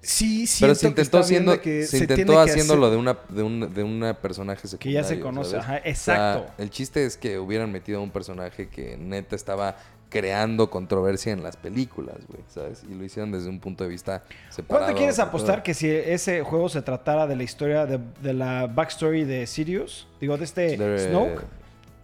Sí, 0.00 0.46
sí. 0.46 0.58
Pero 0.60 0.76
se 0.76 0.86
intentó 0.86 1.18
haciendo, 1.18 1.56
se 1.56 1.84
se 1.86 1.98
intentó 1.98 2.38
haciéndolo 2.38 2.88
de 2.88 2.96
una, 2.96 3.18
de 3.30 3.42
un, 3.42 3.74
de 3.74 3.82
una 3.82 4.14
personaje 4.20 4.62
Que 4.62 4.68
secundario. 4.68 5.00
ya 5.00 5.08
se 5.08 5.18
conoce, 5.18 5.50
¿sabes? 5.60 5.64
ajá, 5.64 5.76
O 5.78 5.80
sea, 5.82 5.90
exacto. 5.90 6.52
el 6.62 6.70
chiste 6.70 7.04
es 7.04 7.16
que 7.16 7.38
hubieran 7.40 7.72
metido 7.72 7.98
a 7.98 8.02
un 8.02 8.10
personaje 8.12 8.68
que 8.68 8.96
neta 8.96 9.34
estaba 9.34 9.76
creando 10.08 10.70
controversia 10.70 11.32
en 11.32 11.42
las 11.42 11.56
películas, 11.56 12.16
güey, 12.28 12.42
¿sabes? 12.48 12.82
Y 12.90 12.94
lo 12.94 13.04
hicieron 13.04 13.30
desde 13.30 13.48
un 13.48 13.60
punto 13.60 13.84
de 13.84 13.90
vista 13.90 14.22
separado. 14.48 14.86
¿Cuánto 14.86 14.98
quieres 14.98 15.18
apostar 15.18 15.62
que 15.62 15.74
si 15.74 15.88
ese 15.90 16.42
juego 16.42 16.68
se 16.68 16.80
tratara 16.82 17.26
de 17.26 17.36
la 17.36 17.42
historia 17.42 17.84
de, 17.86 18.00
de 18.22 18.32
la 18.32 18.66
backstory 18.66 19.24
de 19.24 19.46
Sirius? 19.46 20.08
Digo, 20.20 20.36
de 20.38 20.44
este 20.44 20.76
De- 20.76 21.08
Snoke. 21.10 21.42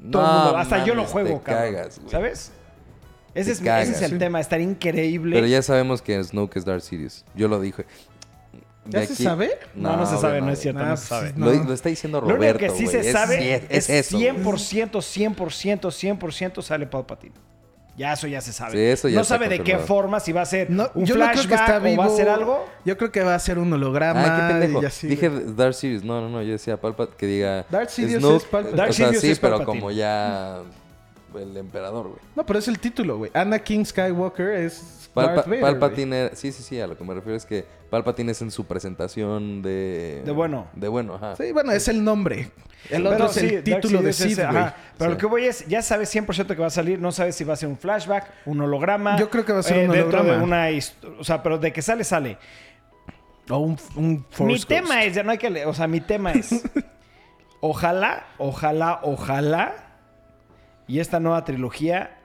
No, 0.00 0.10
Todo 0.10 0.22
el 0.22 0.32
mundo, 0.42 0.56
hasta 0.58 0.84
yo 0.84 0.94
lo 0.94 1.04
juego, 1.04 1.38
te 1.38 1.44
cabrón. 1.52 1.74
cagas. 1.74 2.00
¿Sabes? 2.10 2.52
Ese 3.34 3.46
Te 3.46 3.52
es, 3.52 3.60
cagas. 3.60 3.88
ese 3.88 3.96
es 3.96 4.02
el 4.02 4.10
Sí. 4.12 4.18
tema, 4.18 4.38
estar 4.38 4.60
increíble. 4.60 5.34
Pero 5.34 5.46
ya 5.46 5.62
sabemos 5.62 6.02
que 6.02 6.22
Snoke 6.22 6.56
es 6.58 6.64
Darth 6.66 6.82
Sidious. 6.82 7.24
Yo 7.34 7.48
lo 7.48 7.58
dije. 7.60 7.86
¿Ya 8.86 9.00
De 9.00 9.06
se 9.06 9.14
aquí- 9.14 9.22
sabe? 9.24 9.50
no, 9.74 9.96
no 9.96 10.04
se 10.04 10.10
güey, 10.12 10.20
sabe, 10.20 10.40
no 10.42 10.50
es 10.50 10.58
cierto, 10.58 10.80
Ah, 10.82 10.88
no 10.90 10.96
se 10.98 11.08
pues, 11.08 11.20
sabe. 11.30 11.32
no. 11.36 11.46
Lo, 11.46 11.64
lo 11.64 11.72
está 11.72 11.88
diciendo 11.88 12.20
Lo 12.20 12.28
Roberto, 12.28 12.58
único 12.64 12.74
que 12.74 12.78
sí 12.78 12.84
güey. 12.84 13.02
se 13.02 13.08
Es- 13.08 13.12
sabe 13.12 13.54
es, 13.54 13.62
es, 13.70 13.88
eso, 13.90 14.18
güey. 14.18 14.30
100%, 14.30 15.00
100%, 15.00 15.90
100% 15.90 16.60
sale 16.62 16.86
Palpatine. 16.86 17.34
Ya 17.96 18.12
eso 18.12 18.26
ya 18.26 18.40
se 18.40 18.52
sabe. 18.52 18.72
Sí, 18.72 18.78
eso 18.80 19.08
ya 19.08 19.18
no 19.18 19.24
sabe 19.24 19.48
de 19.48 19.60
qué 19.60 19.78
forma, 19.78 20.18
si 20.18 20.32
va 20.32 20.42
a 20.42 20.46
ser 20.46 20.68
No, 20.68 20.90
un 20.94 21.04
yo 21.06 21.14
no 21.16 21.20
creo 21.26 21.32
que 21.42 21.46
flashback 21.46 21.60
está 21.68 21.76
o 21.78 21.80
vivo. 21.80 22.02
va 22.02 22.06
a 22.06 22.10
ser 22.10 22.28
algo. 22.28 22.66
Yo 22.84 22.96
creo 22.98 23.12
que 23.12 23.22
va 23.22 23.34
a 23.36 23.38
ser 23.38 23.58
un 23.58 23.72
holograma. 23.72 24.20
Ay, 24.20 24.30
qué 24.30 24.52
pendejo. 24.60 24.82
y 24.82 24.86
así, 24.86 25.06
Dije 25.06 25.28
güey. 25.28 25.54
Darth 25.54 25.74
Sidious. 25.74 26.02
No, 26.02 26.20
no, 26.20 26.28
no. 26.28 26.42
Yo 26.42 26.52
decía 26.52 26.76
Palpatine 26.80 27.16
que 27.16 27.26
diga. 27.26 27.66
Darth 27.70 27.90
Sidious 27.90 28.20
Snoke. 28.20 28.36
es 28.36 28.44
Palpatine. 28.44 28.76
Darth 28.76 28.90
o 28.90 28.92
sea, 28.94 29.06
Sidious 29.06 29.22
sí, 29.22 29.30
es 29.30 29.38
pero 29.38 29.58
Palpatine. 29.58 29.80
como 29.80 29.90
ya. 29.92 30.62
El 31.38 31.56
emperador, 31.56 32.08
güey. 32.08 32.20
No, 32.36 32.44
pero 32.46 32.58
es 32.58 32.68
el 32.68 32.78
título, 32.78 33.18
güey. 33.18 33.30
Anakin 33.34 33.84
Skywalker 33.86 34.50
es 34.50 35.03
Palpa- 35.14 35.34
Darth 35.36 35.46
Vader, 35.46 35.60
Palpatine 35.60 36.16
era- 36.26 36.36
Sí, 36.36 36.50
sí, 36.52 36.62
sí. 36.62 36.80
A 36.80 36.86
lo 36.86 36.96
que 36.98 37.04
me 37.04 37.14
refiero 37.14 37.36
es 37.36 37.46
que 37.46 37.64
Palpatine 37.90 38.32
es 38.32 38.42
en 38.42 38.50
su 38.50 38.66
presentación 38.66 39.62
de. 39.62 40.22
De 40.24 40.32
bueno. 40.32 40.66
De 40.74 40.88
bueno, 40.88 41.14
ajá. 41.14 41.36
Sí, 41.36 41.52
bueno, 41.52 41.70
es 41.72 41.86
el 41.88 42.02
nombre. 42.02 42.50
El 42.90 43.02
Pero 43.04 43.10
otro 43.14 43.26
es 43.26 43.32
sí, 43.32 43.46
el 43.46 43.64
Dark 43.64 43.80
título 43.80 44.02
de 44.02 44.10
es- 44.10 44.16
Sith, 44.16 44.38
ajá. 44.40 44.74
Pero 44.98 45.10
Sí. 45.10 45.14
lo 45.14 45.18
que 45.18 45.26
voy 45.26 45.44
es, 45.46 45.66
ya 45.68 45.80
sabes 45.82 46.10
100% 46.10 46.54
que 46.54 46.60
va 46.60 46.66
a 46.66 46.70
salir, 46.70 46.98
no 47.00 47.12
sabes 47.12 47.34
si 47.36 47.44
va 47.44 47.54
a 47.54 47.56
ser 47.56 47.68
un 47.68 47.78
flashback, 47.78 48.28
un 48.44 48.60
holograma. 48.60 49.16
Yo 49.16 49.30
creo 49.30 49.44
que 49.44 49.52
va 49.54 49.60
a 49.60 49.62
ser 49.62 49.88
un 49.88 49.94
dentro 49.94 50.20
holograma. 50.20 50.38
de 50.38 50.42
una 50.44 50.68
o 51.18 51.24
sea, 51.24 51.42
pero 51.42 51.56
de 51.58 51.72
que 51.72 51.80
sale, 51.80 52.04
sale. 52.04 52.36
O 53.48 53.58
un, 53.58 53.78
un 53.96 54.24
Force 54.30 54.44
mi 54.44 54.54
Ghost. 54.54 54.68
tema 54.68 55.04
es, 55.04 55.14
ya 55.14 55.22
no 55.22 55.30
hay 55.30 55.38
que 55.38 55.64
o 55.66 55.72
sea, 55.74 55.86
mi 55.86 56.00
tema 56.00 56.32
es, 56.32 56.50
ojalá, 57.60 58.26
ojalá, 58.38 59.00
ojalá, 59.02 59.74
y 60.86 60.98
esta 61.00 61.20
nueva 61.20 61.44
trilogía 61.44 62.18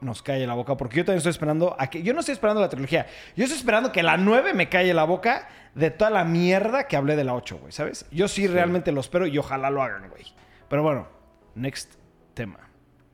nos 0.00 0.22
calle 0.22 0.46
la 0.46 0.54
boca, 0.54 0.76
porque 0.76 0.96
yo 0.96 1.04
también 1.04 1.18
estoy 1.18 1.30
esperando 1.30 1.76
a 1.78 1.88
que, 1.88 2.02
yo 2.02 2.12
no 2.14 2.20
estoy 2.20 2.32
esperando 2.34 2.60
la 2.60 2.68
trilogía, 2.68 3.06
yo 3.36 3.44
estoy 3.44 3.58
esperando 3.58 3.92
que 3.92 4.02
la 4.02 4.16
9 4.16 4.54
me 4.54 4.68
calle 4.68 4.94
la 4.94 5.04
boca 5.04 5.48
de 5.74 5.90
toda 5.90 6.10
la 6.10 6.24
mierda 6.24 6.86
que 6.88 6.96
hablé 6.96 7.16
de 7.16 7.24
la 7.24 7.34
8, 7.34 7.58
güey, 7.60 7.72
¿sabes? 7.72 8.06
Yo 8.10 8.26
sí, 8.28 8.46
realmente 8.46 8.92
lo 8.92 9.00
espero 9.00 9.26
y 9.26 9.36
ojalá 9.38 9.70
lo 9.70 9.82
hagan, 9.82 10.08
güey. 10.08 10.24
Pero 10.68 10.82
bueno, 10.82 11.06
next 11.54 11.92
tema. 12.34 12.58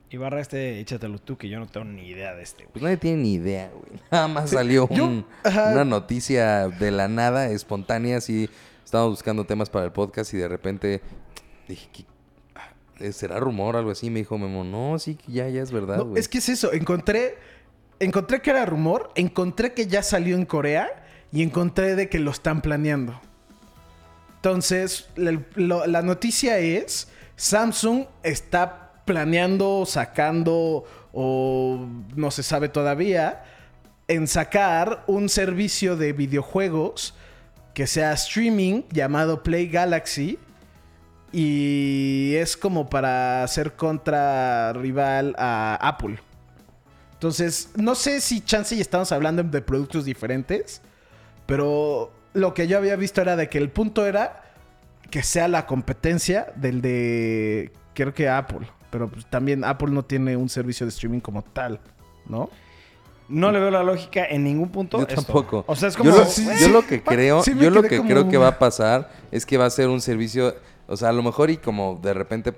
Ibarra, 0.09 0.39
este, 0.39 0.79
échatelo 0.79 1.19
tú, 1.19 1.37
que 1.37 1.49
yo 1.49 1.59
no 1.59 1.67
tengo 1.67 1.85
ni 1.85 2.07
idea 2.07 2.33
de 2.33 2.41
este, 2.43 2.63
güey. 2.63 2.71
Pues 2.73 2.83
nadie 2.83 2.97
tiene 2.97 3.17
ni 3.23 3.33
idea, 3.33 3.69
güey. 3.73 3.99
Nada 4.11 4.27
más 4.29 4.49
salió 4.51 4.87
yo- 4.89 5.03
un- 5.05 5.25
ajá. 5.43 5.71
una 5.73 5.83
noticia 5.83 6.69
de 6.69 6.91
la 6.91 7.07
nada, 7.09 7.47
espontánea, 7.49 8.17
así. 8.17 8.49
Estábamos 8.85 9.15
buscando 9.15 9.43
temas 9.43 9.69
para 9.69 9.83
el 9.83 9.91
podcast 9.91 10.33
y 10.33 10.37
de 10.37 10.47
repente 10.47 11.01
dije, 11.67 11.89
¿qué- 11.91 12.05
¿será 13.11 13.39
rumor 13.39 13.75
o 13.75 13.79
algo 13.79 13.91
así? 13.91 14.09
Me 14.09 14.19
dijo 14.19 14.37
Memo, 14.37 14.63
no, 14.63 14.97
sí, 14.99 15.17
ya, 15.27 15.47
ya 15.49 15.61
es 15.61 15.71
verdad, 15.71 15.97
No, 15.97 16.15
es 16.17 16.27
que 16.27 16.37
es 16.39 16.49
eso. 16.49 16.71
Encontré, 16.73 17.37
encontré 17.99 18.41
que 18.41 18.49
era 18.51 18.65
rumor, 18.65 19.11
encontré 19.15 19.73
que 19.73 19.87
ya 19.87 20.03
salió 20.03 20.35
en 20.35 20.45
Corea 20.45 21.05
y 21.31 21.43
encontré 21.43 21.95
de 21.95 22.09
que 22.09 22.19
lo 22.19 22.31
están 22.31 22.61
planeando. 22.61 23.19
Entonces, 24.35 25.09
la, 25.15 25.39
lo- 25.55 25.85
la 25.87 26.01
noticia 26.01 26.59
es, 26.59 27.07
Samsung 27.35 28.05
está 28.23 28.91
planeando, 29.05 29.85
sacando 29.85 30.83
o 31.13 31.87
no 32.15 32.31
se 32.31 32.43
sabe 32.43 32.69
todavía, 32.69 33.43
en 34.07 34.27
sacar 34.27 35.03
un 35.07 35.27
servicio 35.29 35.97
de 35.97 36.13
videojuegos 36.13 37.13
que 37.73 37.87
sea 37.87 38.13
streaming 38.13 38.83
llamado 38.91 39.43
Play 39.43 39.67
Galaxy. 39.67 40.39
Y 41.31 42.33
es 42.35 42.55
como 42.57 42.89
para 42.89 43.43
hacer 43.43 43.73
contra 43.75 44.73
rival 44.73 45.35
a 45.37 45.77
Apple. 45.81 46.19
Entonces, 47.13 47.71
no 47.75 47.95
sé 47.95 48.21
si 48.21 48.41
chance 48.41 48.75
y 48.75 48.81
estamos 48.81 49.11
hablando 49.11 49.43
de 49.43 49.61
productos 49.61 50.05
diferentes. 50.05 50.81
Pero 51.45 52.11
lo 52.33 52.53
que 52.53 52.67
yo 52.67 52.77
había 52.77 52.95
visto 52.95 53.21
era 53.21 53.35
de 53.35 53.49
que 53.49 53.57
el 53.57 53.69
punto 53.69 54.05
era 54.05 54.43
que 55.09 55.23
sea 55.23 55.47
la 55.47 55.65
competencia 55.65 56.51
del 56.55 56.81
de, 56.81 57.71
creo 57.93 58.13
que 58.13 58.29
Apple. 58.29 58.67
Pero 58.89 59.07
pues, 59.09 59.25
también 59.25 59.63
Apple 59.63 59.89
no 59.91 60.03
tiene 60.03 60.37
un 60.37 60.49
servicio 60.49 60.85
de 60.85 60.89
streaming 60.91 61.19
como 61.19 61.41
tal, 61.43 61.79
¿no? 62.27 62.49
No 63.29 63.51
le 63.51 63.59
veo 63.59 63.71
la 63.71 63.83
lógica 63.83 64.25
en 64.25 64.43
ningún 64.45 64.69
punto. 64.69 64.97
Yo 64.99 65.03
esto. 65.07 65.15
tampoco. 65.23 65.65
O 65.67 65.75
sea, 65.75 65.89
es 65.89 65.97
como... 65.97 66.09
Yo 66.11 66.17
lo, 66.17 66.25
Sí, 66.25 66.45
yo 66.45 66.53
sí. 66.67 66.71
lo 66.71 66.85
que 66.85 67.01
creo, 67.03 67.43
Sí 67.43 67.53
yo 67.59 67.69
lo 67.69 67.83
que 67.83 67.97
como- 67.97 68.09
creo 68.09 68.29
que 68.29 68.37
va 68.37 68.47
a 68.49 68.59
pasar 68.59 69.09
es 69.31 69.45
que 69.45 69.57
va 69.57 69.65
a 69.65 69.69
ser 69.69 69.89
un 69.89 69.99
servicio, 69.99 70.55
o 70.87 70.97
sea, 70.97 71.09
a 71.09 71.13
lo 71.13 71.23
mejor 71.23 71.49
y 71.49 71.57
como 71.57 71.99
de 72.01 72.13
repente 72.13 72.53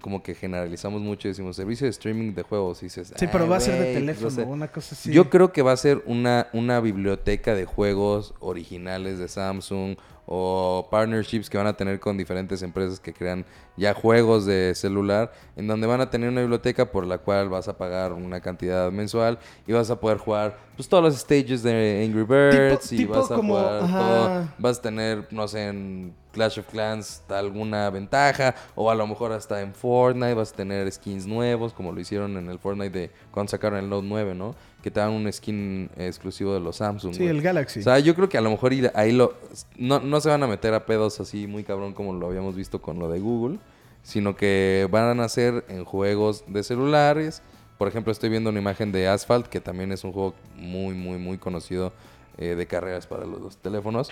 como 0.00 0.22
que 0.22 0.36
generalizamos 0.36 1.02
mucho 1.02 1.26
y 1.26 1.32
decimos 1.32 1.56
servicio 1.56 1.84
de 1.86 1.90
streaming 1.90 2.32
de 2.34 2.42
juegos 2.44 2.80
y 2.82 2.86
dices, 2.86 3.12
Sí, 3.16 3.26
pero 3.30 3.42
"Ay, 3.44 3.50
va 3.50 3.56
a 3.56 3.60
ser 3.60 3.74
de 3.74 3.80
güey, 3.80 3.94
teléfono, 3.94 4.30
no 4.30 4.36
sé". 4.36 4.42
una 4.44 4.68
cosa 4.68 4.94
así. 4.94 5.12
Yo 5.12 5.28
creo 5.30 5.52
que 5.52 5.62
va 5.62 5.72
a 5.72 5.76
ser 5.76 6.00
una, 6.06 6.46
una 6.52 6.78
biblioteca 6.78 7.54
de 7.56 7.64
juegos 7.64 8.34
originales 8.38 9.18
de 9.18 9.26
Samsung 9.26 9.96
o 10.26 10.86
partnerships 10.92 11.50
que 11.50 11.58
van 11.58 11.66
a 11.66 11.76
tener 11.76 11.98
con 11.98 12.16
diferentes 12.16 12.62
empresas 12.62 13.00
que 13.00 13.12
crean 13.12 13.44
ya 13.76 13.92
juegos 13.94 14.46
de 14.46 14.74
celular, 14.74 15.32
en 15.56 15.66
donde 15.66 15.86
van 15.86 16.00
a 16.00 16.10
tener 16.10 16.28
una 16.28 16.40
biblioteca 16.40 16.90
por 16.92 17.06
la 17.06 17.18
cual 17.18 17.48
vas 17.48 17.66
a 17.68 17.76
pagar 17.76 18.12
una 18.12 18.40
cantidad 18.40 18.90
mensual 18.92 19.38
y 19.66 19.72
vas 19.72 19.90
a 19.90 19.98
poder 19.98 20.18
jugar 20.18 20.56
pues 20.76 20.88
todos 20.88 21.02
los 21.04 21.14
stages 21.16 21.62
de 21.62 22.04
Angry 22.04 22.24
Birds 22.24 22.92
y 22.92 22.96
tipo 22.98 23.14
vas 23.14 23.30
a 23.30 23.34
como- 23.36 23.54
jugar 23.56 23.82
ajá. 23.84 23.98
todo, 23.98 24.48
vas 24.58 24.78
a 24.78 24.82
tener, 24.82 25.26
no 25.30 25.46
sé, 25.48 25.68
en 25.68 26.14
Clash 26.32 26.58
of 26.58 26.66
Clans 26.68 27.22
alguna 27.28 27.90
ventaja 27.90 28.56
o 28.74 28.90
a 28.90 28.94
lo 28.96 29.06
mejor 29.06 29.30
hasta 29.30 29.60
en 29.60 29.72
Fortnite 29.72 30.34
vas 30.34 30.52
a 30.52 30.56
tener 30.56 30.90
skins 30.90 31.26
nuevos 31.26 31.72
como 31.72 31.92
lo 31.92 32.00
hicieron 32.00 32.36
en 32.36 32.48
el 32.48 32.58
Fortnite 32.58 32.98
de 32.98 33.10
cuando 33.30 33.50
sacaron 33.50 33.78
el 33.78 33.88
Note 33.88 34.06
9, 34.08 34.34
¿no? 34.34 34.56
Que 34.82 34.90
te 34.90 34.98
dan 34.98 35.10
un 35.12 35.32
skin 35.32 35.88
exclusivo 35.96 36.52
de 36.52 36.60
los 36.60 36.76
Samsung. 36.76 37.14
Sí, 37.14 37.24
el 37.26 37.40
Galaxy. 37.40 37.80
O 37.80 37.82
sea, 37.84 38.00
yo 38.00 38.14
creo 38.16 38.28
que 38.28 38.36
a 38.36 38.40
lo 38.40 38.50
mejor 38.50 38.72
ahí 38.94 39.12
lo... 39.12 39.34
No, 39.78 40.00
no 40.00 40.20
se 40.20 40.28
van 40.28 40.42
a 40.42 40.46
meter 40.48 40.74
a 40.74 40.84
pedos 40.84 41.20
así 41.20 41.46
muy 41.46 41.62
cabrón 41.62 41.94
como 41.94 42.12
lo 42.12 42.26
habíamos 42.26 42.56
visto 42.56 42.82
con 42.82 42.98
lo 42.98 43.08
de 43.08 43.20
Google, 43.20 43.58
sino 44.04 44.36
que 44.36 44.86
van 44.92 45.18
a 45.18 45.24
hacer 45.24 45.64
en 45.68 45.84
juegos 45.84 46.44
de 46.46 46.62
celulares. 46.62 47.42
Por 47.78 47.88
ejemplo, 47.88 48.12
estoy 48.12 48.28
viendo 48.30 48.50
una 48.50 48.60
imagen 48.60 48.92
de 48.92 49.08
Asphalt, 49.08 49.48
que 49.48 49.60
también 49.60 49.90
es 49.90 50.04
un 50.04 50.12
juego 50.12 50.34
muy, 50.54 50.94
muy, 50.94 51.18
muy 51.18 51.38
conocido 51.38 51.92
eh, 52.38 52.54
de 52.54 52.66
carreras 52.68 53.08
para 53.08 53.24
los, 53.26 53.40
los 53.40 53.56
teléfonos. 53.56 54.10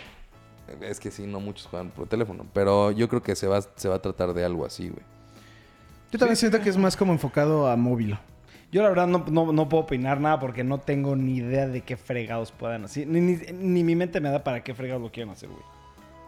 Es 0.81 0.99
que 0.99 1.11
sí, 1.13 1.27
no 1.27 1.39
muchos 1.39 1.67
juegan 1.69 1.91
por 1.91 2.09
teléfono, 2.09 2.45
pero 2.53 2.91
yo 2.91 3.09
creo 3.09 3.23
que 3.23 3.37
se 3.37 3.47
va, 3.47 3.61
se 3.63 3.89
va 3.89 3.97
a 3.97 4.03
tratar 4.03 4.35
de 4.35 4.45
algo 4.45 4.65
así, 4.67 4.89
güey. 4.89 5.03
Yo 6.11 6.19
también 6.19 6.37
siento 6.37 6.61
que 6.61 6.69
es 6.71 6.77
más 6.77 6.97
como 6.97 7.13
enfocado 7.13 7.69
a 7.69 7.77
móvil. 7.77 8.19
Yo 8.71 8.83
la 8.83 8.89
verdad 8.89 9.07
no, 9.07 9.25
no- 9.29 9.53
no 9.53 9.69
puedo 9.69 9.85
opinar 9.85 10.21
nada 10.21 10.39
porque 10.41 10.65
no 10.65 10.79
tengo 10.79 11.15
ni 11.15 11.37
idea 11.37 11.69
de 11.69 11.83
qué 11.83 11.97
fregados 11.97 12.53
puedan 12.53 12.85
hacer. 12.85 13.07
Ni, 13.07 13.21
ni, 13.21 13.37
ni 13.53 13.85
mi 13.85 13.95
mente 13.97 14.21
me 14.21 14.31
da 14.31 14.43
para 14.43 14.63
qué 14.65 14.75
fregados 14.75 15.03
lo 15.03 15.13
quieran 15.13 15.33
hacer, 15.33 15.51
güey. 15.51 15.63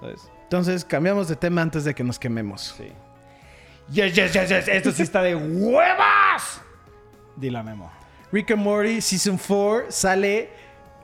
¿Sabes? 0.00 0.30
Entonces, 0.42 0.84
cambiamos 0.84 1.28
de 1.28 1.36
tema 1.36 1.62
antes 1.62 1.84
de 1.84 1.94
que 1.94 2.04
nos 2.04 2.18
quememos. 2.18 2.74
Sí. 2.76 2.88
Yes, 3.90 4.14
yes, 4.14 4.32
yes, 4.32 4.48
yes. 4.48 4.68
Esto 4.68 4.92
sí 4.92 5.02
está 5.02 5.22
de 5.22 5.34
huevas. 5.34 6.60
Dila, 7.36 7.62
Memo. 7.62 7.90
Rick 8.32 8.50
and 8.52 8.62
Morty 8.62 9.00
Season 9.00 9.38
4 9.38 9.90
sale. 9.90 10.50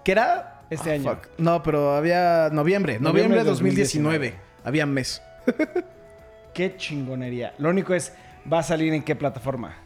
¿Qué 0.05 0.12
era? 0.12 0.62
Este 0.70 0.91
Ah, 0.91 0.95
año. 0.95 1.11
fuck. 1.14 1.28
No, 1.39 1.62
pero 1.62 1.95
había. 1.95 2.49
Noviembre. 2.53 2.99
Noviembre, 2.99 3.43
Noviembre 3.43 3.45
2019. 3.45 4.18
2019. 4.31 4.35
Había 4.64 4.87
mes. 4.87 5.22
Qué 6.55 6.76
chingonería. 6.76 7.55
Lo 7.59 7.70
único 7.70 7.95
es, 7.95 8.12
¿va 8.51 8.59
a 8.61 8.62
salir 8.62 8.93
en 8.93 9.03
qué 9.03 9.14
plataforma? 9.14 9.76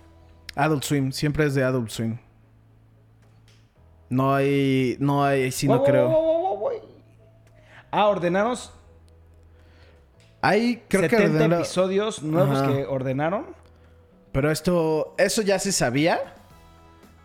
Adult 0.54 0.82
Swim. 0.84 1.12
Siempre 1.12 1.46
es 1.46 1.54
de 1.54 1.64
Adult 1.64 1.90
Swim. 1.90 2.16
No 4.08 4.34
hay. 4.34 4.96
No 5.00 5.24
hay. 5.24 5.50
Sí, 5.52 5.66
no 5.68 5.82
creo. 5.82 6.60
Ah, 7.90 8.06
ordenamos. 8.06 8.72
Hay, 10.46 10.82
creo 10.88 11.02
70 11.02 11.16
que 11.16 11.30
ordenó- 11.32 11.56
episodios 11.56 12.22
nuevos 12.22 12.58
Ajá. 12.58 12.68
que 12.72 12.84
ordenaron. 12.86 13.46
Pero 14.32 14.50
esto, 14.50 15.14
eso 15.16 15.42
ya 15.42 15.58
se 15.58 15.72
sabía. 15.72 16.18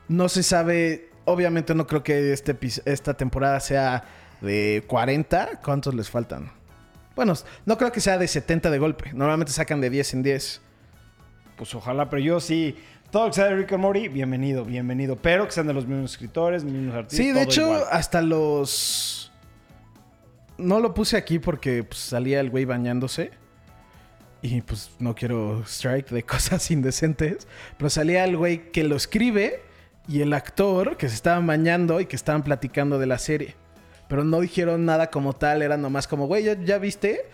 No 0.07 0.30
se 0.30 0.43
sabe. 0.43 1.09
Obviamente 1.26 1.76
no 1.76 1.86
creo 1.86 2.01
que 2.03 2.34
este, 2.34 2.55
esta 2.86 3.15
temporada 3.15 3.59
sea 3.59 4.03
de 4.41 4.84
40. 4.88 5.59
¿Cuántos 5.63 5.93
les 5.95 6.09
faltan? 6.09 6.51
Bueno, 7.15 7.34
no 7.65 7.78
creo 7.78 7.91
que 7.91 7.99
sea 7.99 8.17
de 8.17 8.28
70 8.28 8.70
de 8.70 8.80
golpe. 8.80 9.11
Normalmente 9.13 9.51
sacan 9.51 9.82
de 9.82 9.89
10 9.89 10.13
en 10.13 10.24
10. 10.24 10.61
Pues 11.57 11.76
ojalá, 11.76 12.09
pero 12.09 12.22
yo 12.22 12.39
sí. 12.39 12.78
Todo 13.11 13.24
lo 13.24 13.30
que 13.32 13.36
sea 13.36 13.45
de 13.45 13.55
Rick 13.55 13.74
and 13.74 13.82
Morty, 13.82 14.07
bienvenido, 14.07 14.63
bienvenido. 14.63 15.15
Pero 15.17 15.45
que 15.45 15.51
sean 15.51 15.67
de 15.67 15.74
los 15.74 15.86
mismos 15.88 16.11
escritores, 16.11 16.63
mismos 16.63 16.95
artistas. 16.95 17.17
Sí, 17.26 17.32
de 17.34 17.41
hecho, 17.41 17.61
igual. 17.63 17.84
hasta 17.91 18.22
los. 18.22 19.18
No 20.60 20.80
lo 20.80 20.93
puse 20.93 21.18
aquí 21.18 21.39
porque 21.39 21.84
pues, 21.84 21.99
salía 21.99 22.39
el 22.39 22.49
güey 22.49 22.66
bañándose. 22.66 23.32
Y 24.41 24.62
pues 24.62 24.91
no 24.99 25.16
quiero 25.16 25.64
strike 25.66 26.10
de 26.10 26.24
cosas 26.26 26.70
indecentes. 26.72 27.47
Pero 27.78 27.89
salía 27.89 28.24
el 28.26 28.38
güey 28.38 28.72
que 28.72 28.84
lo 28.84 28.95
escribe 28.95 29.62
y 30.07 30.22
el 30.22 30.34
actor 30.34 30.97
que 30.97 31.07
se 31.07 31.16
estaban 31.16 31.45
bañando 31.45 32.01
y 32.01 32.05
que 32.05 32.16
estaban 32.16 32.43
platicando 32.43 32.99
de 32.99 33.05
la 33.05 33.18
serie. 33.18 33.55
Pero 34.07 34.24
no 34.24 34.39
dijeron 34.41 34.86
nada 34.86 35.12
como 35.12 35.34
tal, 35.34 35.62
era 35.62 35.78
nomás 35.78 36.07
como, 36.07 36.26
güey, 36.26 36.43
¿ya, 36.43 36.60
ya 36.60 36.80
viste? 36.80 37.28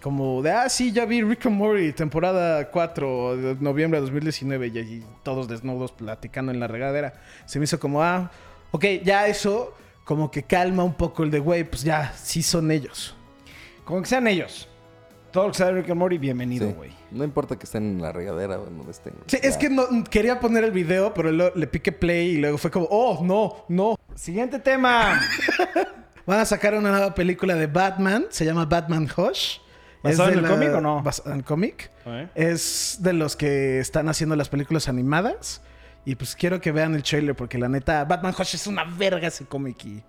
Como 0.00 0.40
de, 0.40 0.50
ah, 0.50 0.68
sí, 0.70 0.92
ya 0.92 1.04
vi 1.04 1.22
Rick 1.22 1.46
and 1.46 1.56
Morty, 1.56 1.92
temporada 1.92 2.70
4, 2.70 3.36
de 3.36 3.54
noviembre 3.56 4.00
de 4.00 4.06
2019, 4.06 4.66
y, 4.68 4.78
y 4.78 5.06
todos 5.22 5.46
desnudos 5.46 5.92
platicando 5.92 6.50
en 6.50 6.58
la 6.58 6.68
regadera. 6.68 7.12
Se 7.44 7.58
me 7.58 7.66
hizo 7.66 7.78
como, 7.78 8.02
ah, 8.02 8.30
ok, 8.70 8.84
ya 9.04 9.26
eso 9.26 9.76
como 10.04 10.30
que 10.30 10.42
calma 10.42 10.82
un 10.84 10.94
poco 10.94 11.22
el 11.22 11.30
de, 11.30 11.38
güey, 11.38 11.64
pues 11.64 11.82
ya, 11.84 12.12
sí 12.16 12.42
son 12.42 12.70
ellos. 12.70 13.14
Como 13.84 14.00
que 14.02 14.08
sean 14.08 14.26
ellos. 14.26 14.68
Todo 15.32 15.44
lo 15.46 15.52
que 15.52 15.58
sea 15.58 15.66
de 15.68 15.72
Rick 15.80 15.88
and 15.90 15.98
Morty, 15.98 16.18
bienvenido, 16.18 16.68
Sí. 16.68 16.74
güey. 16.74 16.92
No 17.10 17.24
importa 17.24 17.56
que 17.58 17.64
estén 17.64 17.84
en 17.84 18.02
la 18.02 18.12
regadera 18.12 18.58
o 18.58 18.66
en 18.68 18.76
donde 18.76 18.92
estén. 18.92 19.14
Sí, 19.26 19.38
es 19.42 19.56
que 19.56 19.70
no, 19.70 19.84
quería 20.10 20.38
poner 20.40 20.64
el 20.64 20.72
video, 20.72 21.14
pero 21.14 21.30
lo- 21.32 21.54
le 21.54 21.66
piqué 21.66 21.90
play 21.92 22.32
y 22.32 22.36
luego 22.38 22.58
fue 22.58 22.70
como, 22.70 22.86
oh, 22.90 23.22
no, 23.24 23.64
no. 23.68 23.96
Siguiente 24.14 24.58
tema. 24.58 25.20
Van 26.26 26.38
a 26.40 26.44
sacar 26.44 26.74
una 26.74 26.90
nueva 26.90 27.14
película 27.14 27.54
de 27.54 27.66
Batman, 27.66 28.26
se 28.30 28.44
llama 28.44 28.64
Batman 28.66 29.08
Hush. 29.16 29.58
¿Basado 30.02 30.30
Es 30.30 30.36
en 30.36 30.44
el 30.44 30.50
cómic 30.50 30.74
o 30.74 30.80
no? 30.80 31.02
Basado 31.02 31.30
en 31.30 31.38
el 31.38 31.44
cómic. 31.44 31.90
¿Eh? 32.06 32.28
Es 32.34 32.98
de 33.00 33.12
los 33.12 33.34
que 33.36 33.78
están 33.80 34.08
haciendo 34.08 34.36
las 34.36 34.48
películas 34.48 34.88
animadas. 34.88 35.62
Y 36.04 36.14
pues 36.16 36.34
quiero 36.34 36.60
que 36.60 36.72
vean 36.72 36.94
el 36.94 37.02
trailer 37.02 37.36
porque 37.36 37.58
la 37.58 37.68
neta, 37.68 38.04
Batman 38.04 38.34
Hush 38.36 38.56
es 38.56 38.66
una 38.66 38.84
verga 38.84 39.28
ese 39.28 39.46
cómic 39.46 39.84
y 39.84 40.02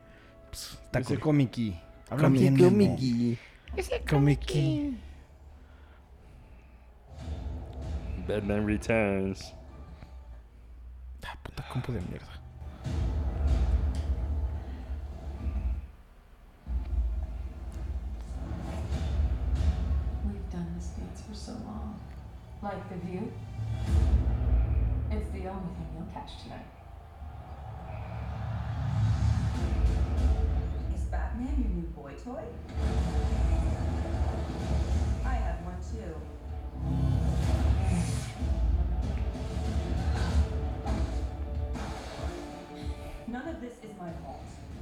pues, 0.50 0.80
está 0.86 1.00
Ese 1.00 1.20
cool. 1.20 1.36
Memo. 1.36 1.50
Comiqui. 1.52 3.38
Comiqui. 4.10 4.98
Batman 8.28 8.66
Returns. 8.66 9.54
Ah, 11.26 11.38
puta 11.44 11.64
compu 11.70 11.92
de 11.92 12.02
mierda. 12.02 12.28
We've 20.26 20.50
done 20.52 20.68
this 20.76 20.90
dance 20.98 21.22
for 21.28 21.36
so 21.36 21.52
long. 21.66 22.00
Like 22.62 22.88
the 22.90 22.96
view? 23.06 23.32
It's 25.16 25.30
the 25.30 25.48
only 25.48 25.70
thing 25.76 25.88
you'll 25.94 26.12
catch 26.12 26.42
tonight. 26.42 26.66
Is 30.96 31.04
Batman 31.04 31.56
your 31.60 31.70
new 31.70 31.88
boy 31.90 32.14
toy? 32.14 32.42
I 35.24 35.36
have 35.36 35.60
one 35.64 35.78
too. 35.92 36.16
None 43.28 43.48
of 43.48 43.62
this 43.62 43.74
is 43.84 43.96
my 44.00 44.10
fault. 44.26 44.42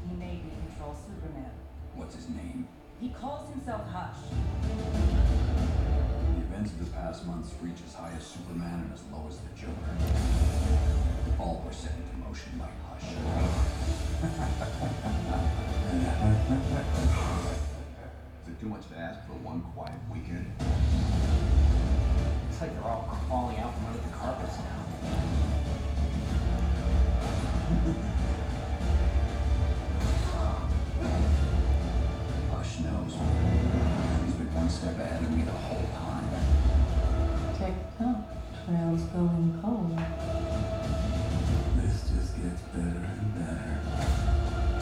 He 0.09 0.15
made 0.15 0.45
me 0.45 0.51
control 0.69 0.95
Superman. 0.95 1.51
What's 1.95 2.15
his 2.15 2.29
name? 2.29 2.69
He 3.01 3.09
calls 3.09 3.49
himself 3.49 3.81
Hush. 3.89 4.31
The 6.61 6.67
events 6.67 6.79
of 6.79 6.93
the 6.93 6.95
past 6.95 7.25
months 7.25 7.55
reach 7.59 7.81
as 7.87 7.95
high 7.95 8.13
as 8.15 8.23
Superman 8.23 8.85
and 8.85 8.93
as 8.93 9.01
low 9.11 9.25
as 9.27 9.37
the 9.37 9.49
Joker. 9.59 9.97
All 11.39 11.63
were 11.65 11.73
set 11.73 11.93
into 11.97 12.15
motion 12.17 12.51
by 12.59 12.69
Hush. 12.85 13.01
Is 18.45 18.53
it 18.53 18.59
too 18.59 18.69
much 18.69 18.87
to 18.89 18.95
ask 18.95 19.25
for 19.25 19.33
one 19.41 19.61
quiet 19.73 19.97
weekend? 20.13 20.51
It's 22.51 22.61
like 22.61 22.73
they're 22.75 22.83
all 22.83 23.09
crawling 23.27 23.57
out 23.57 23.73
from 23.73 23.85
under 23.87 23.97
the 23.97 24.09
carpets 24.13 24.57
now. 24.59 24.85
Hush 32.53 32.79
knows. 32.81 33.13
He's 34.25 34.35
been 34.35 34.53
one 34.53 34.69
step 34.69 34.99
ahead 34.99 35.23
of 35.23 35.31
me 35.35 35.41
the 35.41 35.51
whole 35.51 35.70
trails 38.71 39.01
going 39.13 39.59
cold. 39.61 39.97
This 41.77 42.09
just 42.11 42.35
gets 42.41 42.61
better 42.73 43.03
and 43.19 43.35
better. 43.35 44.81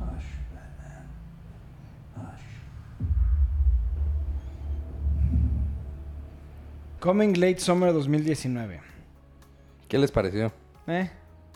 Hush, 0.00 0.28
Batman. 0.52 1.04
Hush. 2.16 2.44
Coming 7.00 7.34
Late 7.34 7.60
Summer 7.60 7.92
2019. 7.92 8.80
¿Qué 9.88 9.98
les 9.98 10.10
pareció? 10.10 10.52
¿Eh? 10.86 11.10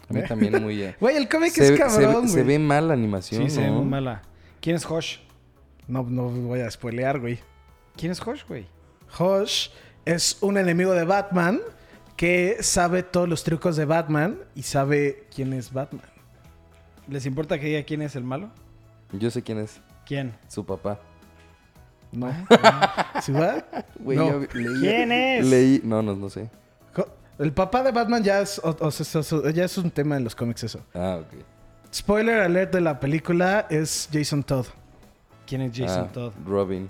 A 0.08 0.12
mí 0.12 0.22
también 0.26 0.62
muy... 0.62 0.82
eh, 0.82 0.96
Güey, 1.00 1.16
el 1.16 1.28
cómic 1.28 1.52
se, 1.52 1.62
es 1.62 1.68
se 1.68 1.76
cabrón, 1.76 2.28
se 2.28 2.42
ve 2.42 2.58
mal 2.58 2.88
la 2.88 2.94
animación, 2.94 3.42
Sí, 3.44 3.50
se 3.50 3.62
ve 3.62 3.70
mala. 3.70 4.22
¿Quién 4.62 4.76
es 4.76 4.86
Hosh? 4.90 5.18
No, 5.88 6.02
no 6.04 6.28
voy 6.30 6.60
a 6.60 6.70
spoilear, 6.70 7.18
güey. 7.20 7.38
¿Quién 7.96 8.12
es 8.12 8.26
Hosh, 8.26 8.44
güey? 8.48 8.66
Hush 9.18 9.68
es 10.06 10.38
un 10.40 10.56
enemigo 10.56 10.92
de 10.92 11.04
Batman 11.04 11.60
que 12.16 12.58
sabe 12.62 13.02
todos 13.02 13.28
los 13.28 13.44
trucos 13.44 13.76
de 13.76 13.84
Batman 13.84 14.38
y 14.54 14.62
sabe 14.62 15.26
quién 15.34 15.52
es 15.52 15.72
Batman. 15.72 16.04
¿Les 17.08 17.26
importa 17.26 17.58
que 17.58 17.66
diga 17.66 17.82
quién 17.82 18.00
es 18.02 18.16
el 18.16 18.24
malo? 18.24 18.50
Yo 19.12 19.30
sé 19.30 19.42
quién 19.42 19.58
es. 19.58 19.80
¿Quién? 20.06 20.34
Su 20.48 20.64
papá. 20.64 21.00
No. 22.12 22.32
¿Sí 23.22 23.32
va? 23.32 23.64
Güey, 23.98 24.16
No. 24.18 24.30
yo 24.30 24.40
leí- 24.54 24.80
¿Quién 24.80 25.12
es? 25.12 25.46
Leí... 25.46 25.80
No, 25.84 26.00
no, 26.02 26.14
no 26.14 26.30
sé. 26.30 26.48
Jo- 26.94 27.08
El 27.38 27.52
papá 27.52 27.82
de 27.82 27.90
Batman 27.90 28.22
ya 28.22 28.40
es, 28.40 28.58
o- 28.62 28.76
o 28.78 28.90
sea, 28.90 29.20
o 29.20 29.22
sea, 29.24 29.50
ya 29.50 29.64
es 29.64 29.76
un 29.78 29.90
tema 29.90 30.16
en 30.16 30.24
los 30.24 30.34
cómics 30.36 30.62
eso. 30.64 30.80
Ah, 30.94 31.20
ok. 31.20 31.42
Spoiler 31.94 32.40
alert 32.40 32.72
de 32.72 32.80
la 32.80 32.98
película 32.98 33.66
es 33.68 34.08
Jason 34.12 34.42
Todd. 34.42 34.66
¿Quién 35.46 35.60
es 35.62 35.72
Jason 35.76 36.06
Ah, 36.08 36.12
Todd? 36.12 36.32
Robin. 36.46 36.88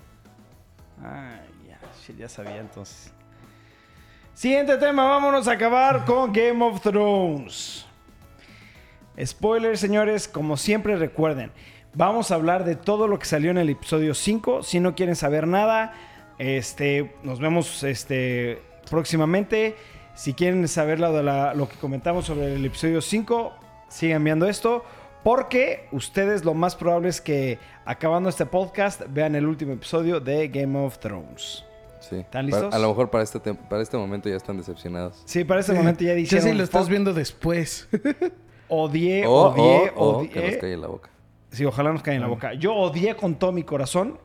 Ah, 1.02 1.40
ya, 1.66 2.14
ya 2.16 2.28
sabía 2.28 2.58
entonces. 2.58 3.12
Siguiente 4.34 4.76
tema, 4.78 5.04
vámonos 5.08 5.48
a 5.48 5.52
acabar 5.52 6.04
con 6.04 6.32
Game 6.32 6.64
of 6.64 6.80
Thrones. 6.80 7.84
Spoiler, 9.22 9.76
señores, 9.76 10.26
como 10.28 10.56
siempre 10.56 10.96
recuerden, 10.96 11.50
vamos 11.94 12.30
a 12.30 12.36
hablar 12.36 12.64
de 12.64 12.76
todo 12.76 13.08
lo 13.08 13.18
que 13.18 13.26
salió 13.26 13.50
en 13.50 13.58
el 13.58 13.68
episodio 13.70 14.14
5. 14.14 14.62
Si 14.62 14.80
no 14.80 14.94
quieren 14.94 15.16
saber 15.16 15.46
nada, 15.46 15.92
este, 16.38 17.14
nos 17.24 17.40
vemos 17.40 17.82
este, 17.82 18.62
próximamente. 18.88 19.76
Si 20.14 20.32
quieren 20.34 20.66
saber 20.68 21.00
lo, 21.00 21.12
de 21.12 21.22
la- 21.24 21.54
lo 21.54 21.68
que 21.68 21.76
comentamos 21.76 22.24
sobre 22.26 22.54
el 22.54 22.64
episodio 22.64 23.00
5, 23.02 23.52
sigan 23.92 24.24
viendo 24.24 24.46
esto. 24.46 24.84
Porque 25.22 25.86
ustedes 25.92 26.44
lo 26.44 26.52
más 26.52 26.74
probable 26.74 27.08
es 27.08 27.20
que 27.20 27.58
acabando 27.84 28.28
este 28.28 28.44
podcast 28.44 29.02
vean 29.10 29.36
el 29.36 29.46
último 29.46 29.72
episodio 29.72 30.18
de 30.18 30.48
Game 30.48 30.76
of 30.84 30.98
Thrones. 30.98 31.64
Sí. 32.00 32.16
¿Están 32.16 32.48
Para- 32.50 32.62
listos? 32.62 32.74
a 32.74 32.78
lo 32.80 32.88
mejor 32.88 33.08
para 33.10 33.22
este, 33.22 33.38
para 33.38 33.82
este 33.82 33.96
momento 33.96 34.28
ya 34.28 34.34
están 34.34 34.56
decepcionados. 34.56 35.22
Sí, 35.24 35.44
para 35.44 35.60
este 35.60 35.72
momento 35.74 36.02
ya 36.02 36.14
dijeron... 36.14 36.44
sí, 36.44 36.52
lo 36.52 36.64
estás 36.64 36.82
"Fuck, 36.82 36.90
viendo 36.90 37.12
después. 37.14 37.88
Odié, 38.68 39.26
O, 39.26 39.32
odié, 39.50 39.92
o- 39.94 40.00
o 40.00 40.18
odié. 40.18 40.30
que 40.30 40.46
nos 40.50 40.56
calle 40.56 40.76
la 40.76 40.86
boca. 40.88 41.10
Sí, 41.50 41.64
ojalá 41.64 41.92
nos 41.92 42.02
caiga 42.02 42.16
en 42.16 42.22
la 42.22 42.28
boca. 42.28 42.54
Yo 42.54 42.74
odié 42.74 43.14
con 43.14 43.34
todo 43.36 43.52
mi 43.52 43.62
corazón 43.62 44.18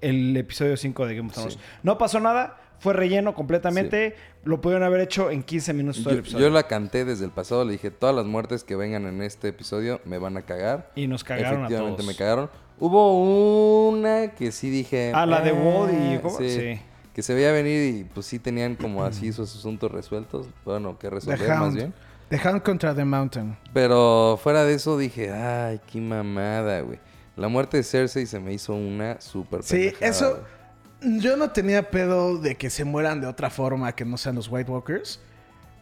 el 0.00 0.36
episodio 0.36 0.76
5 0.76 1.06
de 1.06 1.14
Game 1.14 1.28
of 1.28 1.34
Thrones. 1.34 1.54
Sí. 1.54 1.60
No 1.84 1.98
pasó 1.98 2.18
nada, 2.18 2.58
fue 2.82 2.92
relleno 2.94 3.34
completamente. 3.34 4.16
Lo 4.44 4.60
pudieron 4.60 4.82
haber 4.84 5.00
hecho 5.00 5.30
en 5.30 5.42
15 5.42 5.72
minutos 5.72 6.02
todo 6.02 6.10
Yo, 6.10 6.14
el 6.14 6.18
episodio. 6.20 6.46
yo 6.48 6.52
la 6.52 6.64
canté 6.64 7.04
desde 7.04 7.24
el 7.24 7.30
pasado, 7.30 7.64
le 7.64 7.72
dije, 7.72 7.90
todas 7.92 8.14
las 8.14 8.26
muertes 8.26 8.64
que 8.64 8.74
vengan 8.76 9.06
en 9.06 9.22
este 9.22 9.48
episodio 9.48 10.00
me 10.04 10.18
van 10.18 10.36
a 10.36 10.42
cagar. 10.42 10.90
Y 10.96 11.06
nos 11.06 11.22
cagaron 11.24 11.62
a 11.62 11.66
Efectivamente 11.66 12.02
todos. 12.02 12.06
me 12.06 12.14
cagaron. 12.16 12.50
Hubo 12.80 13.88
una 13.88 14.32
que 14.34 14.50
sí 14.50 14.68
dije... 14.68 15.12
Ah, 15.14 15.24
la 15.26 15.40
de 15.40 15.50
"Eh", 15.50 15.52
Woody, 15.52 16.18
¿cómo? 16.20 16.36
Sí, 16.38 16.50
Sí. 16.50 16.80
Que 17.14 17.22
se 17.22 17.34
veía 17.34 17.52
venir 17.52 17.94
y 17.94 18.04
pues 18.04 18.24
sí 18.26 18.38
tenían 18.38 18.74
como 18.74 19.04
así 19.04 19.32
sus 19.32 19.54
asuntos 19.54 19.92
resueltos. 19.92 20.46
Bueno, 20.64 20.98
que 20.98 21.10
resolver 21.10 21.46
más 21.46 21.60
Hound. 21.60 21.74
bien. 21.76 21.94
The 22.30 22.40
Hunt 22.48 22.62
contra 22.64 22.94
The 22.94 23.04
Mountain. 23.04 23.56
Pero 23.74 24.40
fuera 24.42 24.64
de 24.64 24.72
eso 24.74 24.96
dije, 24.96 25.30
ay, 25.30 25.78
qué 25.92 26.00
mamada, 26.00 26.80
güey. 26.80 26.98
La 27.36 27.48
muerte 27.48 27.76
de 27.76 27.82
Cersei 27.82 28.24
se 28.26 28.40
me 28.40 28.52
hizo 28.54 28.74
una 28.74 29.20
súper 29.20 29.62
Sí, 29.62 29.76
pendejada, 29.76 30.06
eso. 30.06 30.40
Yo 31.04 31.36
no 31.36 31.50
tenía 31.50 31.90
pedo 31.90 32.38
de 32.38 32.56
que 32.56 32.70
se 32.70 32.84
mueran 32.84 33.20
de 33.20 33.26
otra 33.26 33.50
forma 33.50 33.94
que 33.94 34.04
no 34.04 34.16
sean 34.16 34.36
los 34.36 34.48
White 34.48 34.70
Walkers. 34.70 35.20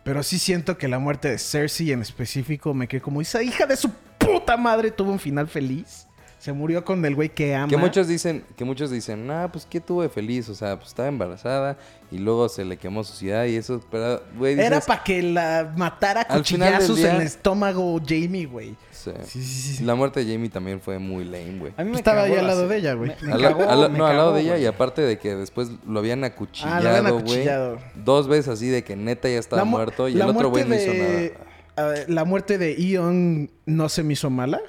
Pero 0.02 0.22
sí 0.22 0.38
siento 0.38 0.78
que 0.78 0.88
la 0.88 0.98
muerte 0.98 1.30
de 1.30 1.38
Cersei 1.38 1.92
en 1.92 2.00
específico 2.00 2.72
me 2.72 2.88
quedé 2.88 3.02
como 3.02 3.20
esa 3.20 3.42
hija 3.42 3.66
de 3.66 3.76
su 3.76 3.90
puta 4.18 4.56
madre 4.56 4.90
tuvo 4.90 5.12
un 5.12 5.18
final 5.18 5.46
feliz. 5.46 6.06
Se 6.40 6.54
murió 6.54 6.84
con 6.86 7.04
el 7.04 7.14
güey 7.14 7.28
que 7.28 7.54
ama. 7.54 7.68
Que 7.68 7.76
muchos 7.76 8.08
dicen, 8.08 8.44
que 8.56 8.64
muchos 8.64 8.90
dicen, 8.90 9.30
ah, 9.30 9.50
pues 9.52 9.66
qué 9.68 9.78
tuvo 9.78 10.00
de 10.00 10.08
feliz, 10.08 10.48
o 10.48 10.54
sea, 10.54 10.76
pues 10.76 10.88
estaba 10.88 11.06
embarazada 11.08 11.76
y 12.10 12.16
luego 12.16 12.48
se 12.48 12.64
le 12.64 12.78
quemó 12.78 13.04
su 13.04 13.12
ciudad 13.12 13.44
y 13.44 13.56
eso, 13.56 13.84
pero, 13.90 14.22
güey, 14.38 14.54
dices, 14.54 14.66
Era 14.70 14.80
para 14.80 15.04
que 15.04 15.22
la 15.22 15.70
matara 15.76 16.22
a 16.22 16.36
cuchillazos 16.38 16.96
día- 16.96 17.10
en 17.10 17.16
el 17.16 17.26
estómago 17.26 18.00
Jamie, 18.04 18.46
güey. 18.46 18.74
sí. 18.90 19.10
Sí, 19.26 19.42
sí, 19.42 19.76
sí. 19.76 19.84
La 19.84 19.94
muerte 19.94 20.24
de 20.24 20.32
Jamie 20.32 20.48
también 20.48 20.80
fue 20.80 20.98
muy 20.98 21.24
lame, 21.24 21.58
güey. 21.58 21.72
A 21.76 21.84
mí 21.84 21.90
me 21.90 21.96
Estaba 21.98 22.22
cagó 22.22 22.32
ahí 22.32 22.38
al 22.40 22.46
la 22.46 22.54
lado 22.54 22.68
de 22.68 22.76
ella, 22.78 22.94
güey. 22.94 23.10
Me, 23.20 23.26
me 23.26 23.32
Al, 23.34 23.42
la- 23.42 23.48
cagó, 23.48 23.68
al 23.70 23.80
la- 23.82 23.88
me 23.90 23.98
no, 23.98 24.06
al 24.06 24.16
lado 24.16 24.32
de 24.32 24.40
ella 24.40 24.56
y 24.56 24.64
aparte 24.64 25.02
de 25.02 25.18
que 25.18 25.34
después 25.36 25.68
lo 25.86 25.98
habían 25.98 26.24
acuchillado, 26.24 26.74
Ah, 26.88 26.96
habían 26.96 27.12
güey. 27.12 27.22
acuchillado. 27.22 27.78
Dos 27.96 28.28
veces 28.28 28.48
así 28.48 28.68
de 28.68 28.82
que 28.82 28.96
neta 28.96 29.28
ya 29.28 29.38
estaba 29.38 29.64
mu- 29.64 29.72
muerto 29.76 30.08
y 30.08 30.14
el 30.14 30.22
otro 30.22 30.48
güey 30.48 30.64
no 30.64 30.70
muerte 30.70 30.84
hizo 30.84 30.92
de- 30.94 31.34
nada. 31.76 31.90
ver, 31.90 32.08
la 32.10 32.24
muerte 32.24 32.56
de 32.56 32.74
Ion 32.82 33.50
no 33.66 33.88
se 33.90 34.02
me 34.02 34.14
hizo 34.14 34.30
mala. 34.30 34.60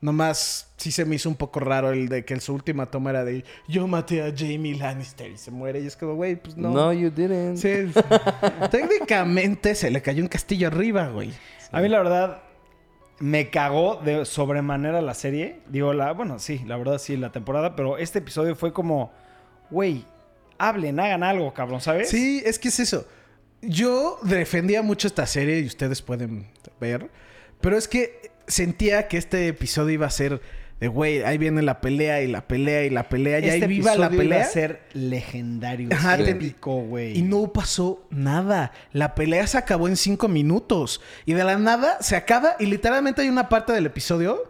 Nomás 0.00 0.72
sí 0.76 0.92
se 0.92 1.04
me 1.04 1.16
hizo 1.16 1.28
un 1.28 1.34
poco 1.34 1.58
raro 1.60 1.90
el 1.90 2.08
de 2.08 2.24
que 2.24 2.34
en 2.34 2.40
su 2.40 2.54
última 2.54 2.86
toma 2.86 3.10
era 3.10 3.24
de 3.24 3.44
yo 3.66 3.88
maté 3.88 4.22
a 4.22 4.32
Jamie 4.36 4.76
Lannister 4.76 5.30
y 5.30 5.38
se 5.38 5.50
muere. 5.50 5.80
Y 5.80 5.86
es 5.86 5.96
como, 5.96 6.14
güey, 6.14 6.36
pues 6.36 6.56
no. 6.56 6.70
No, 6.70 6.92
you 6.92 7.10
didn't. 7.10 7.56
Sí, 7.56 7.92
técnicamente 8.70 9.74
se 9.74 9.90
le 9.90 10.00
cayó 10.00 10.22
un 10.22 10.28
castillo 10.28 10.68
arriba, 10.68 11.08
güey. 11.08 11.32
A 11.72 11.80
mí 11.80 11.88
la 11.88 11.98
verdad 11.98 12.42
me 13.18 13.50
cagó 13.50 13.96
de 13.96 14.24
sobremanera 14.24 15.02
la 15.02 15.14
serie. 15.14 15.60
Digo, 15.68 15.92
la, 15.92 16.12
bueno, 16.12 16.38
sí, 16.38 16.62
la 16.66 16.76
verdad 16.76 16.98
sí, 16.98 17.16
la 17.16 17.32
temporada, 17.32 17.74
pero 17.74 17.98
este 17.98 18.20
episodio 18.20 18.54
fue 18.54 18.72
como, 18.72 19.12
güey, 19.70 20.04
hablen, 20.58 21.00
hagan 21.00 21.22
algo, 21.22 21.52
cabrón, 21.52 21.80
¿sabes? 21.80 22.08
Sí, 22.08 22.42
es 22.44 22.58
que 22.58 22.68
es 22.68 22.80
eso. 22.80 23.06
Yo 23.60 24.18
defendía 24.22 24.82
mucho 24.82 25.08
esta 25.08 25.26
serie 25.26 25.58
y 25.58 25.66
ustedes 25.66 26.00
pueden 26.00 26.46
ver, 26.80 27.10
pero 27.60 27.76
es 27.76 27.88
que 27.88 28.27
sentía 28.48 29.08
que 29.08 29.16
este 29.18 29.48
episodio 29.48 29.94
iba 29.94 30.06
a 30.06 30.10
ser 30.10 30.40
de, 30.80 30.86
güey, 30.86 31.22
ahí 31.24 31.38
viene 31.38 31.62
la 31.62 31.80
pelea 31.80 32.22
y 32.22 32.28
la 32.28 32.46
pelea 32.46 32.84
y 32.84 32.90
la 32.90 33.08
pelea, 33.08 33.40
y 33.40 33.48
Este 33.48 33.64
ahí 33.64 33.68
viva 33.68 33.96
la 33.96 34.06
episodio 34.06 34.22
iba 34.22 34.34
pelea. 34.34 34.44
a 34.44 34.48
ser 34.48 34.80
legendario, 34.92 35.88
Ajá, 35.92 36.16
épico, 36.20 36.82
güey. 36.82 37.18
Y 37.18 37.22
no 37.22 37.52
pasó 37.52 38.06
nada. 38.10 38.70
La 38.92 39.14
pelea 39.16 39.46
se 39.48 39.58
acabó 39.58 39.88
en 39.88 39.96
cinco 39.96 40.28
minutos. 40.28 41.00
Y 41.26 41.32
de 41.32 41.42
la 41.42 41.58
nada 41.58 41.98
se 42.00 42.14
acaba. 42.14 42.54
Y 42.60 42.66
literalmente 42.66 43.22
hay 43.22 43.28
una 43.28 43.48
parte 43.48 43.72
del 43.72 43.86
episodio 43.86 44.44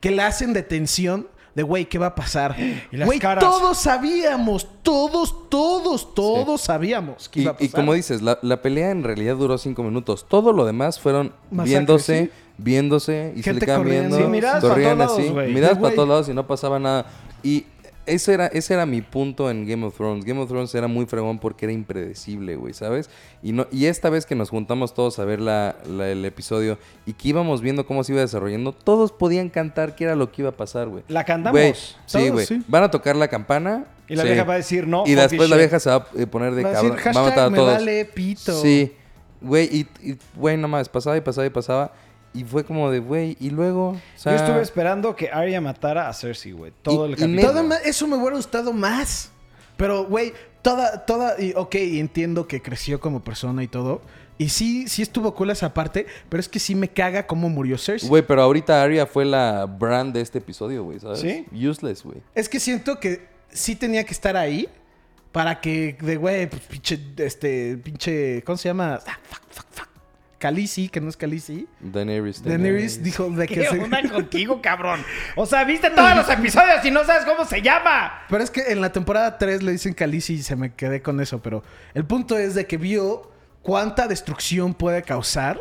que 0.00 0.10
la 0.10 0.26
hacen 0.26 0.52
de 0.52 0.62
tensión. 0.62 1.28
De 1.58 1.64
güey, 1.64 1.86
¿qué 1.86 1.98
va 1.98 2.06
a 2.06 2.14
pasar? 2.14 2.54
Y 2.92 2.96
las 2.96 3.06
Güey, 3.06 3.18
caras. 3.18 3.42
todos 3.42 3.76
sabíamos. 3.78 4.68
Todos, 4.84 5.50
todos, 5.50 6.14
todos 6.14 6.60
sabíamos 6.60 7.28
que 7.28 7.40
Y, 7.40 7.42
iba 7.42 7.50
a 7.50 7.56
y 7.58 7.66
pasar. 7.66 7.80
como 7.80 7.94
dices, 7.94 8.22
la, 8.22 8.38
la 8.42 8.62
pelea 8.62 8.92
en 8.92 9.02
realidad 9.02 9.34
duró 9.34 9.58
cinco 9.58 9.82
minutos. 9.82 10.24
Todo 10.28 10.52
lo 10.52 10.64
demás 10.64 11.00
fueron 11.00 11.32
Masacre, 11.50 11.70
viéndose, 11.72 12.24
sí. 12.26 12.30
viéndose 12.58 13.32
y 13.34 13.42
se 13.42 13.54
le 13.54 13.58
quedaban 13.60 13.86
viendo. 13.88 14.16
Sí, 14.16 14.22
miradas 14.22 14.62
para 14.64 14.74
todos 14.94 15.12
así, 15.18 15.28
lados, 15.30 15.48
miradas 15.48 15.78
para 15.78 15.94
todos 15.96 16.08
lados 16.08 16.28
y 16.28 16.34
no 16.34 16.46
pasaba 16.46 16.78
nada. 16.78 17.06
Y 17.42 17.66
ese 18.08 18.34
era, 18.34 18.46
ese 18.48 18.74
era 18.74 18.86
mi 18.86 19.02
punto 19.02 19.50
en 19.50 19.66
Game 19.66 19.84
of 19.86 19.96
Thrones. 19.96 20.24
Game 20.24 20.40
of 20.40 20.48
Thrones 20.48 20.74
era 20.74 20.88
muy 20.88 21.06
fregón 21.06 21.38
porque 21.38 21.66
era 21.66 21.72
impredecible, 21.72 22.56
güey, 22.56 22.74
¿sabes? 22.74 23.08
Y, 23.42 23.52
no, 23.52 23.66
y 23.70 23.86
esta 23.86 24.10
vez 24.10 24.26
que 24.26 24.34
nos 24.34 24.50
juntamos 24.50 24.94
todos 24.94 25.18
a 25.18 25.24
ver 25.24 25.40
la, 25.40 25.76
la- 25.86 26.08
el 26.10 26.24
episodio 26.24 26.78
y 27.06 27.12
que 27.12 27.28
íbamos 27.28 27.60
viendo 27.60 27.86
cómo 27.86 28.02
se 28.04 28.12
iba 28.12 28.20
desarrollando, 28.20 28.72
todos 28.72 29.12
podían 29.12 29.48
cantar 29.50 29.94
qué 29.94 30.04
era 30.04 30.16
lo 30.16 30.32
que 30.32 30.42
iba 30.42 30.50
a 30.50 30.56
pasar, 30.56 30.88
güey. 30.88 31.04
La 31.08 31.24
cantamos. 31.24 31.52
Güey, 31.58 31.74
sí, 32.06 32.28
güey. 32.30 32.46
sí. 32.46 32.62
Van 32.68 32.82
a 32.82 32.90
tocar 32.90 33.14
la 33.16 33.28
campana. 33.28 33.84
Y 34.08 34.16
la 34.16 34.22
sí. 34.22 34.28
vieja 34.28 34.44
va 34.44 34.54
a 34.54 34.56
decir, 34.56 34.86
no, 34.86 35.04
Y 35.06 35.14
después 35.14 35.50
la 35.50 35.56
vieja 35.56 35.78
se 35.78 35.90
va 35.90 35.96
a 35.96 36.06
eh, 36.16 36.26
poner 36.26 36.54
de 36.54 36.62
Va 36.62 36.70
a 36.70 36.72
decir, 36.72 36.94
cabrón. 36.96 37.14
Va 37.16 37.20
a 37.20 37.24
matar 37.30 37.46
a 37.46 37.50
me 37.50 37.56
todos. 37.58 37.72
vale 37.74 38.04
pito. 38.06 38.60
Sí. 38.62 38.92
Güey, 39.40 39.86
y, 40.02 40.16
güey, 40.34 40.56
no 40.56 40.66
más, 40.66 40.88
pasaba 40.88 41.16
y 41.16 41.20
pasaba 41.20 41.46
y 41.46 41.50
pasaba. 41.50 41.92
Y 42.34 42.44
fue 42.44 42.64
como 42.64 42.90
de, 42.90 42.98
güey, 43.00 43.36
y 43.40 43.50
luego. 43.50 43.90
O 43.90 44.00
sea, 44.16 44.36
Yo 44.36 44.44
estuve 44.44 44.60
esperando 44.62 45.16
que 45.16 45.30
Arya 45.30 45.60
matara 45.60 46.08
a 46.08 46.12
Cersei, 46.12 46.52
güey. 46.52 46.72
Todo 46.82 47.06
Y- 47.06 47.12
el 47.12 47.16
capítulo. 47.16 47.74
eso 47.84 48.06
me 48.06 48.16
hubiera 48.16 48.36
gustado 48.36 48.72
más. 48.72 49.30
Pero, 49.76 50.04
güey, 50.06 50.32
toda, 50.62 51.04
toda, 51.06 51.40
y, 51.40 51.52
ok, 51.56 51.74
entiendo 51.76 52.46
que 52.48 52.60
creció 52.60 53.00
como 53.00 53.22
persona 53.22 53.62
y 53.62 53.68
todo. 53.68 54.02
Y 54.36 54.50
sí, 54.50 54.86
sí 54.88 55.02
estuvo 55.02 55.34
cool 55.34 55.50
esa 55.50 55.72
parte, 55.74 56.06
pero 56.28 56.40
es 56.40 56.48
que 56.48 56.58
sí 56.60 56.74
me 56.74 56.88
caga 56.88 57.26
cómo 57.26 57.48
murió 57.48 57.76
Cersei. 57.78 58.08
Güey, 58.08 58.22
pero 58.26 58.42
ahorita 58.42 58.82
Arya 58.82 59.06
fue 59.06 59.24
la 59.24 59.66
brand 59.66 60.12
de 60.14 60.20
este 60.20 60.38
episodio, 60.38 60.84
güey, 60.84 61.00
¿sabes? 61.00 61.20
¿Sí? 61.20 61.44
Useless, 61.52 62.04
güey. 62.04 62.18
Es 62.34 62.48
que 62.48 62.60
siento 62.60 63.00
que 63.00 63.26
sí 63.50 63.74
tenía 63.74 64.04
que 64.04 64.12
estar 64.12 64.36
ahí 64.36 64.68
para 65.32 65.60
que, 65.60 65.96
de 66.00 66.16
güey, 66.16 66.48
pues 66.48 66.62
pinche, 66.62 67.00
este, 67.16 67.76
pinche, 67.78 68.42
¿cómo 68.44 68.56
se 68.56 68.68
llama? 68.68 69.00
Ah, 69.06 69.18
fuck, 69.24 69.42
fuck, 69.50 69.66
fuck. 69.70 69.87
Khaleesi, 70.38 70.88
que 70.88 71.00
no 71.00 71.08
es 71.08 71.16
Khaleesi. 71.16 71.66
Daenerys. 71.80 72.42
Daenerys 72.42 73.02
dijo 73.02 73.28
de 73.30 73.46
que 73.48 73.54
¿Qué 73.54 73.66
se... 73.66 73.78
onda 73.78 74.00
contigo, 74.08 74.60
cabrón? 74.62 75.00
O 75.36 75.46
sea, 75.46 75.64
viste 75.64 75.90
todos 75.90 76.16
los 76.16 76.28
episodios 76.30 76.84
y 76.84 76.90
no 76.90 77.04
sabes 77.04 77.24
cómo 77.24 77.44
se 77.44 77.60
llama. 77.62 78.22
Pero 78.28 78.42
es 78.44 78.50
que 78.50 78.60
en 78.72 78.80
la 78.80 78.92
temporada 78.92 79.36
3 79.38 79.62
le 79.62 79.72
dicen 79.72 79.94
Khaleesi 79.94 80.34
y 80.34 80.42
se 80.42 80.56
me 80.56 80.72
quedé 80.74 81.02
con 81.02 81.20
eso. 81.20 81.40
Pero 81.42 81.62
el 81.94 82.04
punto 82.04 82.38
es 82.38 82.54
de 82.54 82.66
que 82.66 82.76
vio 82.76 83.30
cuánta 83.62 84.06
destrucción 84.06 84.74
puede 84.74 85.02
causar 85.02 85.58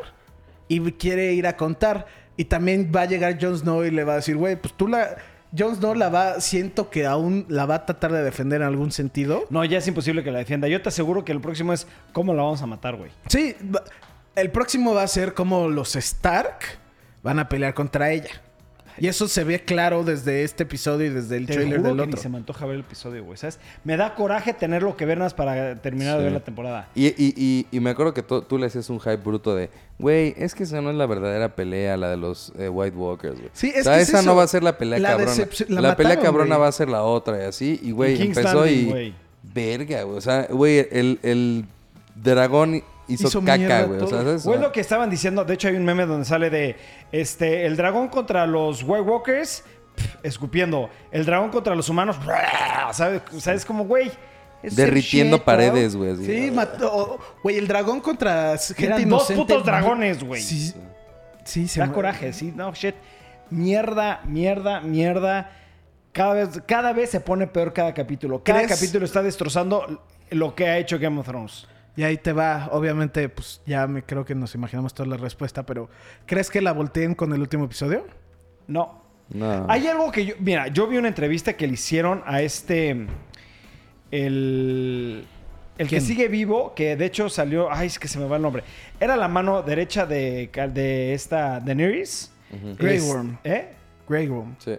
y 0.67 0.80
quiere 0.93 1.34
ir 1.34 1.47
a 1.47 1.57
contar. 1.57 2.05
Y 2.38 2.45
también 2.45 2.91
va 2.95 3.01
a 3.01 3.05
llegar 3.05 3.38
Jon 3.41 3.57
Snow 3.57 3.84
y 3.84 3.89
le 3.91 4.03
va 4.03 4.13
a 4.13 4.15
decir, 4.17 4.36
güey, 4.38 4.55
pues 4.55 4.73
tú 4.75 4.88
la... 4.88 5.17
Jon 5.57 5.75
Snow 5.75 5.95
la 5.95 6.09
va... 6.09 6.39
Siento 6.39 6.89
que 6.91 7.05
aún 7.07 7.45
la 7.49 7.65
va 7.65 7.75
a 7.75 7.86
tratar 7.86 8.11
de 8.11 8.21
defender 8.21 8.61
en 8.61 8.67
algún 8.67 8.91
sentido. 8.91 9.45
No, 9.49 9.65
ya 9.65 9.80
es 9.80 9.88
imposible 9.88 10.23
que 10.23 10.32
la 10.32 10.39
defienda. 10.39 10.67
Yo 10.67 10.82
te 10.82 10.89
aseguro 10.89 11.25
que 11.25 11.32
el 11.32 11.41
próximo 11.41 11.73
es 11.73 11.88
cómo 12.13 12.34
la 12.34 12.43
vamos 12.43 12.61
a 12.61 12.67
matar, 12.67 12.95
güey. 12.95 13.09
Sí, 13.28 13.55
va- 13.73 13.84
el 14.38 14.51
próximo 14.51 14.93
va 14.93 15.03
a 15.03 15.07
ser 15.07 15.33
como 15.33 15.67
los 15.67 15.95
Stark 15.95 16.59
van 17.23 17.39
a 17.39 17.49
pelear 17.49 17.73
contra 17.73 18.11
ella. 18.11 18.29
Y 18.99 19.07
eso 19.07 19.27
se 19.27 19.43
ve 19.43 19.63
claro 19.63 20.03
desde 20.03 20.43
este 20.43 20.63
episodio 20.63 21.05
y 21.05 21.09
desde 21.09 21.38
el 21.38 21.45
Te 21.45 21.53
trailer 21.53 21.77
juro 21.77 21.89
del 21.89 21.97
que 21.97 22.01
otro. 22.03 22.15
ni 22.15 22.21
se 22.23 22.29
me 22.29 22.38
antoja 22.38 22.65
ver 22.65 22.75
el 22.75 22.81
episodio, 22.81 23.23
güey. 23.23 23.38
¿Sabes? 23.38 23.59
Me 23.83 23.95
da 23.95 24.15
coraje 24.15 24.53
tenerlo 24.53 24.97
que 24.97 25.05
ver 25.05 25.19
nada 25.19 25.27
más 25.27 25.33
para 25.35 25.75
terminar 25.75 26.17
de 26.17 26.23
ver 26.23 26.33
la 26.33 26.39
temporada. 26.39 26.88
Y, 26.95 27.05
y, 27.09 27.33
y, 27.38 27.67
y 27.71 27.79
me 27.79 27.91
acuerdo 27.91 28.15
que 28.15 28.23
tú- 28.23 28.57
le 28.57 28.65
hacías 28.65 28.89
un 28.89 28.99
hype 28.99 29.17
bruto 29.17 29.55
de, 29.55 29.69
güey, 29.99 30.33
es 30.35 30.55
que 30.55 30.63
esa 30.63 30.81
no 30.81 30.89
es 30.89 30.95
la 30.95 31.05
verdadera 31.05 31.55
pelea, 31.55 31.95
la 31.95 32.09
de 32.09 32.17
los 32.17 32.51
eh, 32.57 32.69
White 32.69 32.97
Walkers, 32.97 33.38
güey. 33.38 33.51
Sí, 33.53 33.71
o 33.75 33.77
es 33.77 33.83
sea, 33.83 33.97
que 33.97 34.01
es 34.01 34.09
esa 34.09 34.19
eso. 34.21 34.25
no 34.29 34.35
va 34.35 34.41
a 34.43 34.47
ser 34.47 34.63
la 34.63 34.79
pelea 34.79 34.97
La 34.97 35.09
cabrona. 35.09 35.47
la 35.69 35.95
pelea 35.95 36.19
cabrona 36.19 36.57
va 36.57 36.67
a 36.67 36.71
ser 36.71 36.89
la 36.89 37.03
otra 37.03 37.38
y 37.38 37.45
así. 37.45 37.79
Y, 37.83 37.91
güey, 37.91 38.19
empezó 38.19 38.65
Landing, 38.65 38.97
y... 38.97 39.15
Verga, 39.43 40.01
güey. 40.03 40.17
O 40.17 40.21
sea, 40.21 40.47
güey, 40.49 40.88
el, 40.91 41.19
el 41.21 41.65
dragón 42.15 42.81
hizo, 43.07 43.27
Hizo 43.27 43.43
caca, 43.43 43.83
güey. 43.83 44.01
O 44.01 44.07
sea. 44.07 44.19
¿sabes? 44.19 44.43
Güey, 44.43 44.59
lo 44.59 44.71
que 44.71 44.81
estaban 44.81 45.09
diciendo, 45.09 45.43
de 45.45 45.53
hecho 45.53 45.67
hay 45.67 45.75
un 45.75 45.85
meme 45.85 46.05
donde 46.05 46.25
sale 46.25 46.49
de 46.49 46.75
este 47.11 47.65
el 47.65 47.75
dragón 47.77 48.07
contra 48.07 48.45
los 48.45 48.83
White 48.83 49.01
Walkers 49.01 49.63
pf, 49.95 50.17
escupiendo, 50.23 50.89
el 51.11 51.25
dragón 51.25 51.49
contra 51.49 51.75
los 51.75 51.89
humanos, 51.89 52.17
¿sabes? 52.93 53.21
O 53.35 53.39
sea, 53.39 53.53
es 53.53 53.65
como, 53.65 53.85
güey, 53.85 54.11
es 54.63 54.75
Derritiendo 54.75 55.37
shit, 55.37 55.45
paredes, 55.45 55.95
güey. 55.95 56.15
Sí, 56.17 56.51
mató. 56.51 57.19
Güey, 57.43 57.57
el 57.57 57.67
dragón 57.67 58.01
contra 58.01 58.57
gente 58.57 58.85
Eran 58.85 59.09
dos 59.09 59.31
putos 59.31 59.63
dragones, 59.63 60.23
güey. 60.23 60.41
Sí, 60.41 60.73
sí, 61.43 61.67
se 61.67 61.79
Da 61.79 61.91
coraje, 61.91 62.33
sí, 62.33 62.51
no, 62.55 62.73
shit. 62.73 62.95
Mierda, 63.49 64.21
mierda, 64.25 64.81
mierda. 64.81 65.51
Cada 66.11 66.33
vez, 66.33 66.61
cada 66.65 66.93
vez 66.93 67.11
se 67.11 67.19
pone 67.19 67.45
peor 67.47 67.71
cada 67.71 67.93
capítulo. 67.93 68.43
Cada 68.43 68.63
¿Crees? 68.63 68.79
capítulo 68.79 69.05
está 69.05 69.21
destrozando 69.21 70.03
lo 70.31 70.55
que 70.55 70.67
ha 70.67 70.77
hecho 70.79 70.97
Game 70.97 71.19
of 71.19 71.27
Thrones. 71.27 71.67
Y 71.97 72.03
ahí 72.03 72.15
te 72.17 72.31
va. 72.31 72.69
Obviamente, 72.71 73.27
pues 73.27 73.59
ya 73.65 73.85
me 73.87 74.03
creo 74.03 74.23
que 74.23 74.35
nos 74.35 74.55
imaginamos 74.55 74.93
toda 74.93 75.09
la 75.09 75.17
respuesta, 75.17 75.65
pero 75.65 75.89
¿crees 76.25 76.49
que 76.49 76.61
la 76.61 76.71
volteen 76.71 77.13
con 77.15 77.33
el 77.33 77.41
último 77.41 77.65
episodio? 77.65 78.05
No, 78.67 79.01
No. 79.29 79.65
Hay 79.67 79.87
algo 79.87 80.09
que 80.11 80.25
yo. 80.25 80.35
Mira, 80.39 80.67
yo 80.69 80.87
vi 80.87 80.95
una 80.97 81.09
entrevista 81.09 81.53
que 81.57 81.67
le 81.67 81.73
hicieron 81.73 82.23
a 82.25 82.41
este. 82.41 83.07
El. 84.11 85.25
El 85.77 85.87
que 85.87 86.01
sigue 86.01 86.27
vivo, 86.27 86.73
que 86.73 86.95
de 86.95 87.05
hecho 87.05 87.29
salió. 87.29 87.71
Ay, 87.71 87.85
es 87.87 87.99
que 87.99 88.07
se 88.07 88.17
me 88.17 88.27
va 88.27 88.37
el 88.37 88.41
nombre. 88.41 88.63
Era 88.99 89.15
la 89.15 89.27
mano 89.27 89.61
derecha 89.61 90.05
de, 90.07 90.49
de 90.73 91.13
esta 91.13 91.59
Daenerys. 91.59 92.31
Grey 92.79 92.97
Es- 92.97 93.03
Worm. 93.07 93.37
¿Eh? 93.43 93.69
Grey 94.09 94.27
Worm. 94.27 94.55
Sí. 94.59 94.75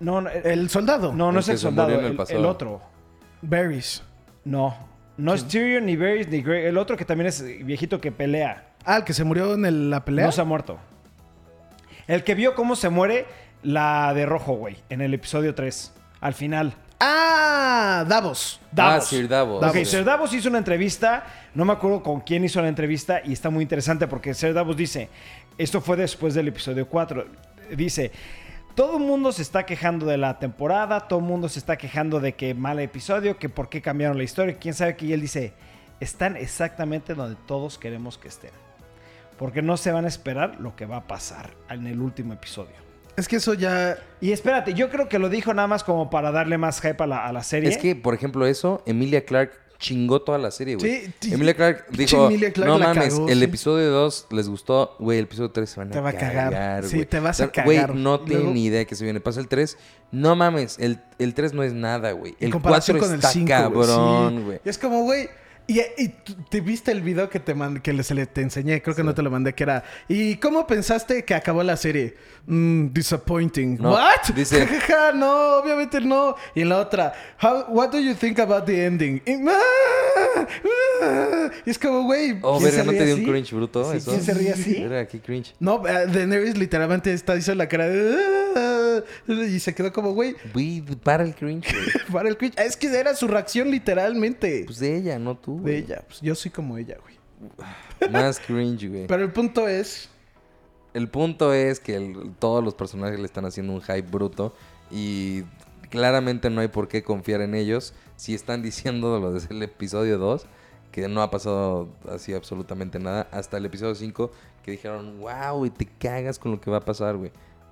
No, 0.00 0.20
no, 0.22 0.30
El 0.30 0.70
soldado. 0.70 1.12
no, 1.12 1.26
no 1.32 1.38
El 1.38 1.42
es 1.42 1.48
el 1.50 1.58
soldado, 1.58 2.00
el 2.00 2.16
el 2.30 2.44
otro. 2.46 2.80
Berries. 3.42 4.02
No. 4.44 4.87
No 5.18 5.34
es 5.34 5.46
Tyrion, 5.46 5.84
ni 5.84 5.96
Varys, 5.96 6.28
ni 6.28 6.40
Grey. 6.40 6.64
El 6.66 6.78
otro 6.78 6.96
que 6.96 7.04
también 7.04 7.26
es 7.28 7.44
viejito 7.66 8.00
que 8.00 8.10
pelea. 8.12 8.68
Ah, 8.84 8.96
el 8.98 9.04
que 9.04 9.12
se 9.12 9.24
murió 9.24 9.52
en 9.54 9.66
el- 9.66 9.90
la 9.90 10.04
pelea. 10.04 10.24
No 10.26 10.32
se 10.32 10.40
ha 10.40 10.44
muerto. 10.44 10.78
El 12.06 12.24
que 12.24 12.34
vio 12.34 12.54
cómo 12.54 12.74
se 12.76 12.88
muere 12.88 13.26
la 13.62 14.14
de 14.14 14.24
rojo, 14.24 14.54
güey, 14.54 14.76
en 14.88 15.00
el 15.02 15.12
episodio 15.12 15.54
3. 15.54 15.92
Al 16.20 16.32
final. 16.34 16.74
Ah, 17.00 18.04
Davos. 18.08 18.60
Davos. 18.72 19.04
Ah, 19.04 19.06
Sir 19.06 19.28
Davos. 19.28 19.64
Ok. 19.64 19.84
Sir 19.84 20.04
Davos 20.04 20.32
hizo 20.32 20.48
una 20.48 20.58
entrevista, 20.58 21.24
no 21.54 21.64
me 21.64 21.72
acuerdo 21.72 22.02
con 22.02 22.20
quién 22.20 22.44
hizo 22.44 22.60
la 22.62 22.68
entrevista 22.68 23.20
y 23.24 23.32
está 23.32 23.50
muy 23.50 23.62
interesante 23.62 24.06
porque 24.08 24.34
Sir 24.34 24.54
Davos 24.54 24.76
dice, 24.76 25.08
esto 25.58 25.80
fue 25.80 25.96
después 25.96 26.34
del 26.34 26.48
episodio 26.48 26.88
4, 26.88 27.26
dice, 27.76 28.10
todo 28.78 28.98
el 28.98 29.02
mundo 29.02 29.32
se 29.32 29.42
está 29.42 29.66
quejando 29.66 30.06
de 30.06 30.16
la 30.18 30.38
temporada, 30.38 31.08
todo 31.08 31.18
el 31.18 31.24
mundo 31.24 31.48
se 31.48 31.58
está 31.58 31.76
quejando 31.76 32.20
de 32.20 32.34
que 32.36 32.54
mal 32.54 32.78
episodio, 32.78 33.36
que 33.36 33.48
por 33.48 33.68
qué 33.68 33.82
cambiaron 33.82 34.16
la 34.16 34.22
historia, 34.22 34.56
quién 34.56 34.72
sabe 34.72 34.94
que 34.94 35.06
y 35.06 35.12
él 35.12 35.20
dice, 35.20 35.52
están 35.98 36.36
exactamente 36.36 37.16
donde 37.16 37.36
todos 37.44 37.76
queremos 37.76 38.18
que 38.18 38.28
estén. 38.28 38.52
Porque 39.36 39.62
no 39.62 39.76
se 39.76 39.90
van 39.90 40.04
a 40.04 40.08
esperar 40.08 40.60
lo 40.60 40.76
que 40.76 40.86
va 40.86 40.98
a 40.98 41.06
pasar 41.08 41.54
en 41.68 41.88
el 41.88 42.00
último 42.00 42.34
episodio. 42.34 42.76
Es 43.16 43.26
que 43.26 43.34
eso 43.34 43.52
ya. 43.54 43.98
Y 44.20 44.30
espérate, 44.30 44.74
yo 44.74 44.90
creo 44.90 45.08
que 45.08 45.18
lo 45.18 45.28
dijo 45.28 45.52
nada 45.52 45.66
más 45.66 45.82
como 45.82 46.08
para 46.08 46.30
darle 46.30 46.56
más 46.56 46.80
hype 46.80 47.02
a 47.02 47.06
la, 47.08 47.26
a 47.26 47.32
la 47.32 47.42
serie. 47.42 47.70
Es 47.70 47.78
que, 47.78 47.96
por 47.96 48.14
ejemplo, 48.14 48.46
eso, 48.46 48.84
Emilia 48.86 49.24
Clark 49.24 49.58
chingó 49.78 50.20
toda 50.22 50.38
la 50.38 50.50
serie, 50.50 50.74
güey. 50.76 51.02
Sí, 51.04 51.12
sí. 51.20 51.34
Emilia 51.34 51.54
Clark 51.54 51.86
dijo, 51.90 52.26
Emilia 52.26 52.52
Clarke 52.52 52.68
no 52.72 52.78
mames, 52.80 53.14
cagó, 53.14 53.28
el 53.28 53.38
sí. 53.38 53.44
episodio 53.44 53.90
2 53.90 54.26
les 54.30 54.48
gustó, 54.48 54.96
güey, 54.98 55.18
el 55.18 55.24
episodio 55.24 55.50
3 55.52 55.70
se 55.70 55.80
van 55.80 55.88
a 55.88 55.90
Te 55.92 56.00
va 56.00 56.08
a 56.10 56.12
cagar. 56.14 56.52
cagar, 56.52 56.84
Sí, 56.84 57.04
te 57.06 57.20
vas 57.20 57.40
a 57.40 57.48
sea, 57.52 57.64
Güey, 57.64 57.78
cagar. 57.78 57.94
no 57.94 58.20
tienen 58.20 58.38
Luego- 58.42 58.54
ni 58.54 58.64
idea 58.64 58.78
de 58.80 58.86
que 58.86 58.96
se 58.96 59.04
viene. 59.04 59.20
Pasa 59.20 59.38
el 59.40 59.46
3, 59.48 59.76
no 60.10 60.34
mames, 60.34 60.78
el, 60.80 60.98
el 61.18 61.32
3 61.34 61.52
no 61.52 61.62
es 61.62 61.72
nada, 61.74 62.10
güey. 62.12 62.34
El 62.40 62.50
comparación 62.50 62.98
4 62.98 63.06
con 63.08 63.14
el 63.14 63.20
está 63.20 63.30
5, 63.32 63.46
cabrón, 63.48 64.44
güey. 64.44 64.60
Es 64.64 64.78
como, 64.78 65.02
güey. 65.04 65.28
Y, 65.70 65.82
te 66.48 66.62
viste 66.62 66.90
el 66.92 67.02
video 67.02 67.28
que 67.28 67.40
te 67.40 67.54
mandé, 67.54 67.82
que 67.82 67.92
le- 67.92 68.02
se 68.02 68.14
le 68.14 68.24
te 68.24 68.40
enseñé, 68.40 68.80
creo 68.80 68.96
que 68.96 69.04
no 69.04 69.14
te 69.14 69.20
lo 69.20 69.30
mandé, 69.30 69.54
que 69.54 69.64
era. 69.64 69.84
¿Y 70.08 70.36
cómo 70.36 70.66
pensaste 70.66 71.26
que 71.26 71.34
acabó 71.34 71.62
la 71.62 71.76
serie? 71.76 72.16
Mm, 72.46 72.86
disappointing. 72.94 73.76
No, 73.78 73.90
¿What? 73.92 74.22
dice- 74.34 74.66
no, 75.14 75.56
obviamente 75.58 76.00
no. 76.00 76.36
Y 76.54 76.62
en 76.62 76.70
la 76.70 76.78
otra, 76.78 77.12
How, 77.42 77.66
what 77.68 77.90
do 77.90 78.00
you 78.00 78.14
think 78.14 78.38
about 78.38 78.64
the 78.64 78.86
ending? 78.86 79.20
Y, 79.26 79.32
ah, 79.46 80.46
ah. 81.02 81.50
Y 81.66 81.70
es 81.70 81.78
como, 81.78 82.04
güey. 82.04 82.38
Oh, 82.40 82.58
¿Quién 82.58 82.70
verga, 82.70 82.84
¿no 82.84 82.92
te 82.92 83.04
dio 83.04 83.16
un 83.16 83.24
cringe 83.24 83.52
bruto 83.52 83.90
Sí, 83.92 83.98
eso? 83.98 84.10
¿quién 84.12 84.22
se 84.22 84.32
ríe 84.34 84.52
así? 84.52 84.72
Verga, 84.82 85.06
qué 85.06 85.20
cringe. 85.20 85.54
No, 85.60 85.86
eh, 85.86 86.06
Daenerys 86.06 86.56
literalmente 86.56 87.12
está, 87.12 87.36
hizo 87.36 87.54
la 87.54 87.68
cara 87.68 87.88
de... 87.88 88.16
"Ah", 88.56 88.67
Y 89.26 89.60
se 89.60 89.74
quedó 89.74 89.92
como, 89.92 90.12
güey, 90.12 90.34
para 91.02 91.22
el 91.24 91.34
cringe, 91.34 91.66
para 92.12 92.28
el 92.28 92.36
cringe. 92.36 92.58
Es 92.58 92.76
que 92.76 92.86
era 92.88 93.14
su 93.14 93.28
reacción 93.28 93.70
literalmente. 93.70 94.62
Pues 94.66 94.78
de 94.78 94.96
ella, 94.96 95.18
no 95.18 95.36
tú, 95.36 95.62
de 95.62 95.78
ella. 95.78 96.02
Pues 96.06 96.20
yo 96.20 96.34
soy 96.34 96.50
como 96.50 96.78
ella, 96.78 96.96
güey. 97.02 98.10
Más 98.10 98.40
cringe, 98.40 98.88
güey. 98.88 99.06
Pero 99.06 99.22
el 99.24 99.32
punto 99.32 99.68
es... 99.68 100.08
El 100.94 101.08
punto 101.08 101.52
es 101.52 101.80
que 101.80 101.94
el- 101.96 102.32
todos 102.38 102.64
los 102.64 102.74
personajes 102.74 103.18
le 103.20 103.26
están 103.26 103.44
haciendo 103.44 103.72
un 103.74 103.82
hype 103.82 104.02
bruto 104.02 104.54
y 104.90 105.42
claramente 105.90 106.50
no 106.50 106.60
hay 106.60 106.68
por 106.68 106.88
qué 106.88 107.02
confiar 107.02 107.40
en 107.42 107.54
ellos 107.54 107.92
si 108.16 108.34
están 108.34 108.62
diciendo 108.68 109.20
lo 109.20 109.32
desde 109.32 109.54
el 109.54 109.62
episodio 109.62 110.18
2 110.18 110.46
que 110.90 111.06
no 111.08 111.22
ha 111.22 111.30
pasado 111.30 111.88
así 112.10 112.32
absolutamente 112.34 112.98
nada 112.98 113.28
hasta 113.30 113.58
el 113.58 113.66
episodio 113.66 113.94
5 113.94 114.32
que 114.64 114.72
dijeron 114.72 115.20
wow 115.20 115.66
y 115.66 115.70
te 115.70 115.86
cagas 115.86 116.38
con 116.38 116.52
lo 116.52 116.60
que 116.60 116.70
va 116.70 116.78
a 116.78 116.84
pasar 116.84 117.16
güey 117.16 117.30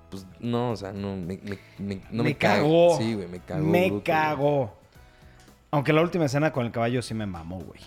pues 0.09 0.25
no 0.39 0.71
o 0.71 0.75
sea 0.75 0.91
no 0.93 1.15
me, 1.15 1.39
me- 1.43 1.59
me- 1.79 2.01
no 2.11 2.23
me, 2.23 2.29
me 2.29 2.35
cago. 2.37 2.89
cagó. 2.89 2.97
sí 2.97 3.13
güey 3.13 3.27
me 3.27 3.39
cagó 3.39 3.63
Me 3.65 3.79
bruto, 3.89 3.93
güey. 3.93 4.03
cagó. 4.03 4.77
Aunque 5.71 5.93
la 5.93 6.01
última 6.01 6.25
escena 6.25 6.51
con 6.53 6.65
el 6.65 6.71
caballo 6.71 7.01
sí 7.01 7.13
me 7.13 7.25
mamó, 7.25 7.59
güey. 7.59 7.81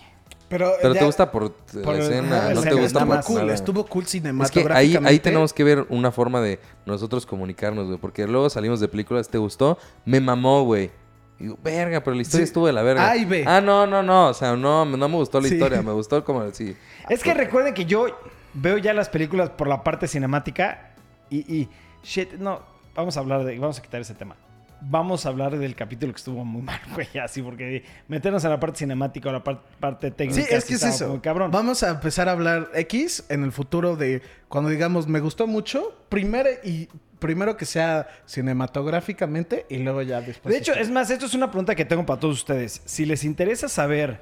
Pero, 0.48 0.72
pero 0.82 0.94
ya- 0.94 1.00
te 1.00 1.06
gusta 1.06 1.30
por, 1.30 1.52
por 1.52 1.94
la 1.94 1.98
escena 2.00 2.50
no 2.52 2.60
te 2.60 2.74
gusta 2.74 2.98
por 3.00 3.08
más. 3.08 3.24
cool, 3.26 3.40
nada. 3.42 3.54
estuvo 3.54 3.86
cool 3.86 4.02
Es 4.04 4.10
que 4.10 4.18
ahí, 4.18 4.20
cinematográficamente. 4.22 5.08
ahí 5.08 5.18
tenemos 5.20 5.52
que 5.52 5.64
ver 5.64 5.86
una 5.90 6.10
forma 6.10 6.40
de 6.40 6.58
nosotros 6.86 7.24
comunicarnos, 7.24 7.86
güey. 7.86 7.98
Porque 7.98 8.26
luego 8.26 8.50
salimos 8.50 8.80
de 8.80 8.88
películas, 8.88 9.28
¿te 9.28 9.38
gustó? 9.38 9.78
Me 10.04 10.20
mamó, 10.20 10.64
güey. 10.64 10.90
Y 11.38 11.44
Digo, 11.44 11.58
verga, 11.62 12.02
pero 12.02 12.16
la 12.16 12.22
historia 12.22 12.44
Sí. 12.44 12.50
estuvo 12.50 12.66
de 12.66 12.72
la 12.72 12.82
verga. 12.82 13.10
A 13.10 13.16
y 13.16 13.24
B. 13.24 13.44
Ah, 13.46 13.60
no, 13.60 13.86
no, 13.86 14.02
no. 14.02 14.26
O 14.28 14.34
sea, 14.34 14.56
no, 14.56 14.84
no 14.84 15.08
me 15.08 15.16
gustó 15.16 15.40
la 15.40 15.48
Sí. 15.48 15.54
historia. 15.54 15.80
Me 15.82 15.92
gustó 15.92 16.22
como, 16.24 16.50
sí. 16.50 16.76
Es 17.08 17.22
que 17.22 17.32
recuerden 17.32 17.72
que 17.72 17.86
yo 17.86 18.06
veo 18.52 18.76
ya 18.76 18.92
las 18.92 19.08
películas 19.08 19.50
por 19.50 19.68
la 19.68 19.82
parte 19.84 20.06
cinemática 20.08 20.90
y, 21.30 21.38
y 21.60 21.68
shit, 22.02 22.32
no, 22.34 22.60
vamos 22.94 23.16
a 23.16 23.20
hablar 23.20 23.44
de, 23.44 23.58
vamos 23.58 23.78
a 23.78 23.82
quitar 23.82 24.00
ese 24.00 24.14
tema. 24.14 24.36
Vamos 24.82 25.26
a 25.26 25.28
hablar 25.28 25.58
del 25.58 25.74
capítulo 25.74 26.10
que 26.12 26.16
estuvo 26.16 26.42
muy 26.42 26.62
mal, 26.70 26.80
güey, 26.94 27.06
así, 27.22 27.42
porque 27.42 27.84
meternos 28.08 28.42
en 28.44 28.50
la 28.50 28.58
parte 28.58 28.78
cinemática 28.78 29.28
o 29.28 29.32
la 29.32 29.44
par- 29.44 29.60
parte 29.78 30.10
técnica. 30.10 30.40
Sí, 30.42 30.54
es 30.54 30.64
que 30.64 30.74
es 30.74 30.82
eso. 30.82 31.20
Cabrón. 31.22 31.50
Vamos 31.50 31.82
a 31.82 31.90
empezar 31.90 32.28
a 32.28 32.32
hablar 32.32 32.70
X 32.74 33.24
en 33.28 33.44
el 33.44 33.52
futuro 33.52 33.96
de 33.96 34.22
cuando 34.48 34.70
digamos 34.70 35.06
me 35.06 35.20
gustó 35.20 35.46
mucho, 35.46 35.94
primero 36.08 36.48
y 36.64 36.88
primero 37.18 37.58
que 37.58 37.66
sea 37.66 38.08
cinematográficamente 38.24 39.66
y 39.68 39.78
luego 39.78 40.00
ya 40.02 40.20
después. 40.22 40.52
De 40.52 40.58
hecho, 40.58 40.72
es 40.72 40.90
más, 40.90 41.10
esto 41.10 41.26
es 41.26 41.34
una 41.34 41.50
pregunta 41.50 41.74
que 41.74 41.84
tengo 41.84 42.06
para 42.06 42.18
todos 42.20 42.36
ustedes. 42.38 42.80
Si 42.84 43.04
les 43.04 43.24
interesa 43.24 43.68
saber 43.68 44.20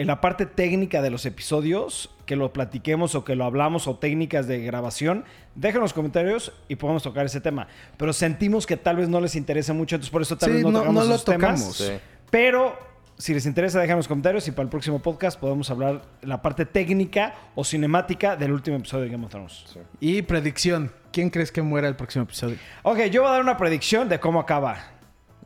en 0.00 0.06
la 0.06 0.20
parte 0.22 0.46
técnica 0.46 1.02
de 1.02 1.10
los 1.10 1.26
episodios, 1.26 2.10
que 2.24 2.34
lo 2.36 2.52
platiquemos 2.52 3.14
o 3.14 3.22
que 3.24 3.34
lo 3.34 3.44
hablamos 3.44 3.86
o 3.86 3.96
técnicas 3.98 4.46
de 4.46 4.60
grabación, 4.60 5.24
dejen 5.54 5.76
en 5.76 5.82
los 5.82 5.92
comentarios 5.92 6.52
y 6.68 6.76
podemos 6.76 7.02
tocar 7.02 7.26
ese 7.26 7.40
tema. 7.40 7.68
Pero 7.98 8.12
sentimos 8.12 8.66
que 8.66 8.76
tal 8.78 8.96
vez 8.96 9.08
no 9.08 9.20
les 9.20 9.34
interese 9.36 9.72
mucho, 9.74 9.96
entonces 9.96 10.10
por 10.10 10.22
eso 10.22 10.36
tal 10.38 10.48
Sí, 10.48 10.54
vez 10.56 10.62
no, 10.64 10.70
no- 10.70 10.78
tocamos 10.78 11.02
no 11.04 11.08
lo 11.10 11.14
esos 11.16 11.24
temas. 11.26 11.74
Sí. 11.74 11.92
Pero 12.30 12.78
si 13.18 13.34
les 13.34 13.44
interesa, 13.44 13.78
dejen 13.78 13.90
en 13.92 13.96
los 13.98 14.08
comentarios 14.08 14.48
y 14.48 14.52
para 14.52 14.62
el 14.62 14.68
próximo 14.70 15.00
podcast 15.00 15.38
podemos 15.38 15.70
hablar 15.70 16.00
la 16.22 16.40
parte 16.40 16.64
técnica 16.64 17.34
o 17.54 17.62
cinemática 17.64 18.36
del 18.36 18.52
último 18.52 18.78
episodio 18.78 19.04
de 19.04 19.10
Game 19.10 19.26
of 19.26 19.30
Thrones. 19.30 19.64
y 20.00 20.22
predicción, 20.22 20.92
¿quién 21.12 21.28
crees 21.28 21.52
que 21.52 21.60
muera 21.60 21.88
el 21.88 21.96
próximo 21.96 22.24
episodio? 22.24 22.56
Ok, 22.84 23.00
yo 23.10 23.20
voy 23.20 23.28
a 23.28 23.32
dar 23.32 23.42
una 23.42 23.58
predicción 23.58 24.08
de 24.08 24.18
cómo 24.18 24.40
acaba. 24.40 24.78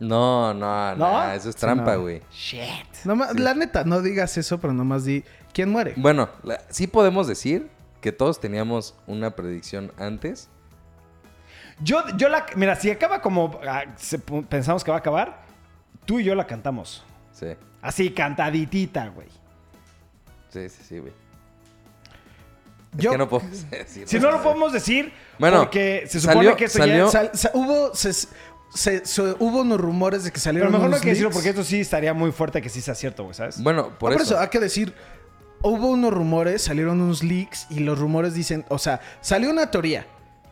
No, 0.00 0.52
no, 0.54 0.96
no. 0.96 1.24
¿No? 1.24 1.30
Eso 1.32 1.48
es 1.50 1.56
trampa, 1.56 1.94
no. 1.94 2.02
güey. 2.02 2.20
Shit. 2.32 3.04
Nomás- 3.04 3.38
La 3.38 3.54
neta, 3.54 3.84
no 3.84 4.02
digas 4.02 4.36
eso, 4.36 4.58
pero 4.58 4.72
nomás 4.72 5.04
di 5.04 5.24
quién 5.52 5.70
muere. 5.70 5.94
Bueno, 5.96 6.28
la- 6.42 6.60
sí 6.70 6.86
podemos 6.86 7.26
decir 7.28 7.68
que 8.00 8.10
todos 8.12 8.40
teníamos 8.40 8.94
una 9.06 9.30
predicción 9.36 9.92
antes. 9.98 10.48
Yo, 11.80 12.04
yo 12.16 12.28
la. 12.28 12.46
Mira, 12.56 12.76
si 12.76 12.90
acaba 12.90 13.20
como 13.20 13.58
ah, 13.68 13.84
se- 13.96 14.18
pensamos 14.18 14.84
que 14.84 14.90
va 14.90 14.96
a 14.98 15.00
acabar, 15.00 15.42
tú 16.04 16.20
y 16.20 16.24
yo 16.24 16.34
la 16.34 16.46
cantamos. 16.46 17.04
Sí, 17.32 17.46
Así, 17.82 18.10
cantaditita, 18.10 19.08
güey. 19.08 19.28
sí, 20.50 20.68
sí, 20.68 20.82
sí, 20.88 20.98
güey. 21.00 21.12
Es 22.96 23.00
Yo- 23.04 23.10
que 23.10 23.18
no 23.18 23.28
podemos 23.28 23.70
decir. 23.70 24.06
Si 24.08 24.20
no 24.20 24.30
lo 24.30 24.40
podemos 24.42 24.72
decir, 24.72 25.12
Bueno, 25.38 25.58
porque 25.62 26.04
se 26.08 26.20
supone 26.20 26.36
salió- 26.36 26.56
que 26.56 26.64
esto 26.66 26.78
salió- 26.78 27.06
ya. 27.10 27.10
Sal- 27.34 27.50
hubo, 27.54 27.94
se- 27.94 28.28
se- 28.74 29.04
se- 29.06 29.22
hubo 29.38 29.60
unos 29.60 29.80
rumores 29.80 30.24
de 30.24 30.30
que 30.30 30.34
Pero 30.34 30.42
salieron 30.44 30.72
mejor 30.72 30.82
no 30.84 30.88
unos 30.88 31.00
hay 31.00 31.04
que 31.04 31.10
decirlo 31.10 31.30
porque 31.30 31.48
esto 31.50 31.64
sí 31.64 31.80
estaría 31.80 32.12
muy 32.14 32.32
fuerte 32.32 32.60
que 32.60 32.68
sí 32.68 32.80
sea 32.80 32.94
cierto, 32.94 33.22
güey, 33.24 33.34
¿sabes? 33.34 33.62
Bueno, 33.62 33.90
por, 33.98 34.12
Ah, 34.12 34.16
eso. 34.20 34.38
hay 34.38 34.48
que 34.48 34.60
decir, 34.60 34.94
hubo 35.62 35.88
unos 35.88 36.12
rumores, 36.12 36.62
salieron 36.62 37.00
unos 37.00 37.22
leaks 37.22 37.66
y 37.70 37.80
los 37.80 37.98
rumores 37.98 38.34
dicen, 38.34 38.64
o 38.68 38.78
sea, 38.78 39.00
salió 39.20 39.50
una 39.50 39.70
teoría 39.70 40.06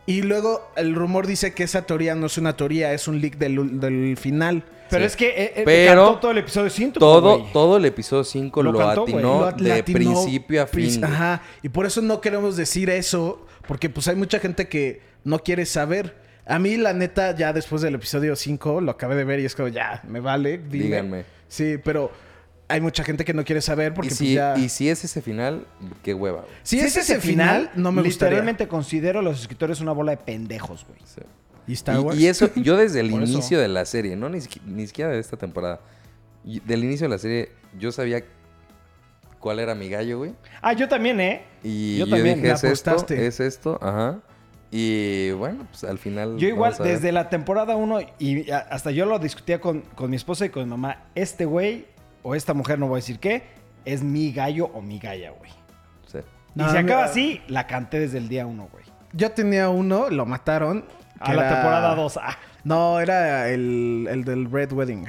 y 0.05 0.21
luego 0.21 0.69
el 0.75 0.95
rumor 0.95 1.27
dice 1.27 1.53
que 1.53 1.63
esa 1.63 1.83
teoría 1.83 2.15
no 2.15 2.25
es 2.25 2.37
una 2.37 2.55
teoría, 2.57 2.93
es 2.93 3.07
un 3.07 3.21
leak 3.21 3.37
del, 3.37 3.79
del 3.79 4.17
final. 4.17 4.63
Pero 4.89 5.01
sí. 5.03 5.07
es 5.07 5.15
que 5.15 5.27
eh, 5.29 5.53
eh, 5.55 5.63
Pero 5.65 6.05
cantó 6.05 6.19
todo 6.19 6.31
el 6.31 6.37
episodio 6.39 6.69
5. 6.69 6.99
Todo, 6.99 7.43
todo 7.53 7.77
el 7.77 7.85
episodio 7.85 8.23
5 8.23 8.61
Lo 8.63 8.71
lo, 8.73 8.81
atinó 8.89 9.49
Lo 9.49 9.51
de 9.51 9.81
principio 9.83 10.61
a 10.61 10.67
fin. 10.67 11.03
Ajá, 11.03 11.41
y 11.63 11.69
por 11.69 11.85
eso 11.85 12.01
no 12.01 12.21
queremos 12.21 12.57
decir 12.57 12.89
eso, 12.89 13.45
porque 13.67 13.89
pues 13.89 14.07
hay 14.07 14.15
mucha 14.15 14.39
gente 14.39 14.67
que 14.67 15.01
no 15.23 15.39
quiere 15.39 15.65
saber. 15.65 16.21
A 16.45 16.59
mí, 16.59 16.75
la 16.77 16.93
neta, 16.93 17.35
ya 17.35 17.53
después 17.53 17.81
del 17.81 17.95
episodio 17.95 18.35
5 18.35 18.81
lo 18.81 18.91
acabé 18.91 19.15
de 19.15 19.23
ver 19.23 19.39
y 19.39 19.45
es 19.45 19.55
como, 19.55 19.69
ya, 19.69 20.01
me 20.07 20.19
vale, 20.19 20.57
dime. 20.57 20.83
Díganme. 20.85 21.25
Sí, 21.47 21.77
pero 21.83 22.11
hay 22.67 22.81
mucha 22.81 23.03
gente 23.03 23.23
que 23.23 23.33
no 23.33 23.45
quiere 23.45 23.61
saber 23.61 23.93
porque 23.93 24.07
Y 24.07 24.09
pues, 24.09 24.17
si, 24.17 24.33
ya... 24.33 24.57
y 24.57 24.67
si 24.69 24.89
es 24.89 25.03
ese 25.05 25.21
final, 25.21 25.65
qué 26.01 26.13
hueva. 26.13 26.41
güey. 26.41 26.53
si 26.63 26.79
es 26.79 26.97
ese 26.97 27.19
final, 27.21 27.69
no 27.75 27.91
me 27.91 28.01
gustaría. 28.01 28.31
Literalmente 28.31 28.67
considero 28.67 29.19
a 29.19 29.21
los 29.21 29.39
escritores 29.41 29.79
una 29.79 29.91
bola 29.93 30.11
de 30.11 30.17
pendejos, 30.17 30.85
güey. 30.87 30.99
Sí. 31.05 31.21
¿Y 31.67 31.73
Star 31.73 31.99
Wars? 32.01 32.19
Y, 32.19 32.23
y 32.23 32.27
eso, 32.27 32.49
yo 32.55 32.75
desde 32.75 32.99
el 32.99 33.07
eso. 33.13 33.19
inicio 33.21 33.59
de 33.59 33.67
la 33.69 33.85
serie, 33.85 34.15
no 34.17 34.27
ni, 34.27 34.39
ni 34.65 34.87
siquiera 34.87 35.11
de 35.11 35.19
esta 35.19 35.37
temporada, 35.37 35.79
y 36.43 36.59
del 36.59 36.83
inicio 36.83 37.05
de 37.05 37.09
la 37.15 37.19
serie, 37.19 37.51
yo 37.79 37.91
sabía 37.93 38.21
cuál 39.39 39.59
era 39.59 39.75
mi 39.75 39.87
gallo, 39.89 40.17
güey. 40.17 40.33
Ah, 40.61 40.73
yo 40.73 40.89
también, 40.89 41.19
¿eh? 41.21 41.43
Y 41.63 41.99
Yo 41.99 42.05
yo, 42.05 42.15
también, 42.15 42.41
dije, 42.41 42.51
es 42.53 42.63
esto, 42.65 42.89
apostaste. 42.91 43.27
es 43.27 43.39
esto, 43.39 43.79
ajá. 43.81 44.19
Y 44.75 45.29
bueno, 45.33 45.67
pues 45.69 45.83
al 45.83 45.99
final. 45.99 46.37
Yo 46.37 46.47
igual, 46.47 46.73
a 46.79 46.83
desde 46.83 47.11
la 47.11 47.29
temporada 47.29 47.75
1, 47.75 47.99
y 48.17 48.49
a- 48.49 48.57
hasta 48.57 48.89
yo 48.89 49.05
lo 49.05 49.19
discutía 49.19 49.61
con, 49.61 49.81
con 49.93 50.09
mi 50.09 50.15
esposa 50.15 50.45
y 50.47 50.49
con 50.49 50.63
mi 50.63 50.69
mamá, 50.71 51.03
este 51.13 51.45
güey 51.45 51.85
o 52.23 52.33
esta 52.33 52.55
mujer, 52.55 52.79
no 52.79 52.87
voy 52.87 52.95
a 52.95 52.97
decir 53.01 53.19
qué, 53.19 53.43
es 53.85 54.01
mi 54.01 54.31
gallo 54.31 54.71
o 54.73 54.81
mi 54.81 54.97
galla, 54.97 55.29
güey. 55.37 55.51
Sí. 56.07 56.17
No, 56.55 56.65
y 56.65 56.71
si 56.71 56.77
a 56.77 56.79
acaba 56.79 57.03
así, 57.05 57.41
la 57.47 57.67
canté 57.67 57.99
desde 57.99 58.17
el 58.17 58.29
día 58.29 58.47
1, 58.47 58.67
güey. 58.71 58.83
Yo 59.11 59.31
tenía 59.31 59.69
uno, 59.69 60.09
lo 60.09 60.25
mataron. 60.25 60.85
A 61.19 61.25
que 61.25 61.33
la 61.35 61.41
era- 61.45 61.53
temporada 61.53 61.95
2. 61.95 62.17
Ah. 62.17 62.35
No, 62.63 62.99
era 62.99 63.49
el, 63.49 64.07
el 64.09 64.23
del 64.23 64.49
Red 64.49 64.71
Wedding. 64.73 65.05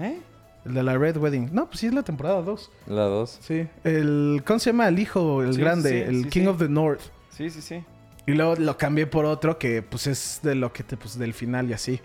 ¿Eh? 0.00 0.18
El 0.64 0.74
de 0.74 0.82
la 0.82 0.98
Red 0.98 1.16
Wedding. 1.18 1.50
No, 1.52 1.66
pues 1.68 1.78
sí 1.78 1.86
es 1.86 1.94
la 1.94 2.02
temporada 2.02 2.42
2. 2.42 2.70
La 2.88 3.02
2. 3.04 3.38
Sí. 3.40 3.68
El, 3.84 4.42
¿Cómo 4.44 4.58
se 4.58 4.70
llama? 4.70 4.88
El 4.88 4.98
hijo, 4.98 5.42
el 5.44 5.54
Sí, 5.54 5.60
grande, 5.60 5.90
sí, 5.90 5.96
el 6.16 6.24
sí, 6.24 6.30
King 6.30 6.40
sí. 6.42 6.46
of 6.48 6.58
the 6.58 6.68
North. 6.68 7.02
Sí, 7.30 7.50
sí, 7.50 7.62
sí. 7.62 7.84
Y 8.28 8.34
luego 8.36 8.54
lo 8.56 8.76
cambié 8.76 9.06
por 9.06 9.24
otro 9.24 9.58
que 9.58 9.82
pues 9.82 10.06
es 10.06 10.40
de 10.42 10.54
lo 10.54 10.72
que 10.72 10.82
te, 10.82 10.96
pues 10.96 11.18
del 11.18 11.34
final 11.34 11.68
y 11.70 11.72
así. 11.72 12.00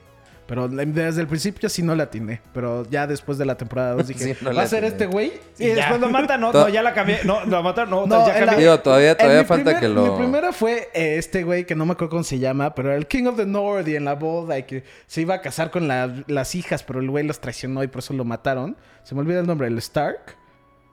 Pero 0.45 0.67
desde 0.67 1.21
el 1.21 1.27
principio 1.27 1.69
sí 1.69 1.81
no 1.83 1.95
la 1.95 2.03
atiné. 2.03 2.41
Pero 2.53 2.85
ya 2.89 3.07
después 3.07 3.37
de 3.37 3.45
la 3.45 3.55
temporada 3.55 3.93
2 3.93 4.07
dije, 4.09 4.33
Sí, 4.35 4.43
no 4.43 4.53
¿va 4.53 4.63
a 4.63 4.67
ser 4.67 4.83
este 4.83 5.05
güey? 5.05 5.31
Y 5.57 5.67
después 5.67 6.01
lo 6.01 6.09
matan, 6.09 6.41
no, 6.41 6.51
no, 6.53 6.67
ya 6.69 6.83
la 6.83 6.93
cambié. 6.93 7.19
No, 7.23 7.45
lo 7.45 7.63
mataron, 7.63 7.89
no, 7.91 8.05
No, 8.05 8.27
ya 8.27 8.37
cambié. 8.39 8.57
Digo, 8.59 8.79
todavía, 8.81 9.15
todavía 9.17 9.39
mi 9.41 9.45
falta 9.45 9.63
primer- 9.71 9.79
que 9.81 9.87
lo... 9.87 10.11
Mi 10.13 10.17
primera 10.17 10.51
fue 10.51 10.89
eh, 10.93 11.15
este 11.17 11.43
güey 11.43 11.65
que 11.65 11.75
no 11.75 11.85
me 11.85 11.93
acuerdo 11.93 12.09
cómo 12.11 12.23
se 12.23 12.39
llama, 12.39 12.75
pero 12.75 12.89
era 12.89 12.97
el 12.97 13.07
King 13.07 13.25
of 13.27 13.37
the 13.37 13.45
North 13.45 13.87
y 13.87 13.95
en 13.95 14.03
la 14.05 14.15
boda 14.15 14.57
y 14.59 14.63
que 14.63 14.83
se 15.07 15.21
iba 15.21 15.35
a 15.35 15.41
casar 15.41 15.71
con 15.71 15.87
la- 15.87 16.13
las 16.27 16.55
hijas, 16.55 16.83
pero 16.83 16.99
el 16.99 17.09
güey 17.09 17.25
los 17.25 17.39
traicionó 17.39 17.81
y 17.83 17.87
por 17.87 17.99
eso 17.99 18.13
lo 18.13 18.25
mataron. 18.25 18.75
Se 19.03 19.15
me 19.15 19.21
olvida 19.21 19.39
el 19.39 19.47
nombre, 19.47 19.67
el 19.67 19.77
Stark. 19.77 20.35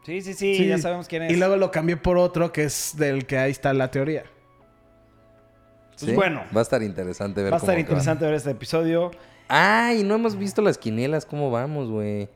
Sí, 0.06 0.22
sí, 0.22 0.32
sí, 0.34 0.54
Sí. 0.56 0.66
ya 0.68 0.78
sabemos 0.78 1.08
quién 1.08 1.24
es. 1.24 1.32
Y 1.32 1.36
luego 1.36 1.56
lo 1.56 1.70
cambié 1.72 1.96
por 1.96 2.18
otro 2.18 2.52
que 2.52 2.64
es 2.64 2.92
del 2.96 3.26
que 3.26 3.36
ahí 3.36 3.50
está 3.50 3.72
la 3.74 3.90
teoría. 3.90 4.22
Pues 6.00 6.14
bueno. 6.16 6.42
Va 6.54 6.60
a 6.60 6.62
estar 6.62 6.82
interesante 6.82 7.42
ver 7.42 7.52
Va 7.52 7.56
a 7.56 7.58
estar 7.58 7.74
cómo 7.74 7.80
interesante 7.80 8.24
ver 8.24 8.34
este 8.34 8.50
episodio. 8.50 9.10
Ay, 9.48 10.02
no 10.04 10.14
hemos 10.14 10.36
visto 10.36 10.62
las 10.62 10.78
quinielas. 10.78 11.26
¿Cómo 11.26 11.50
vamos, 11.50 11.90
güey? 11.90 12.28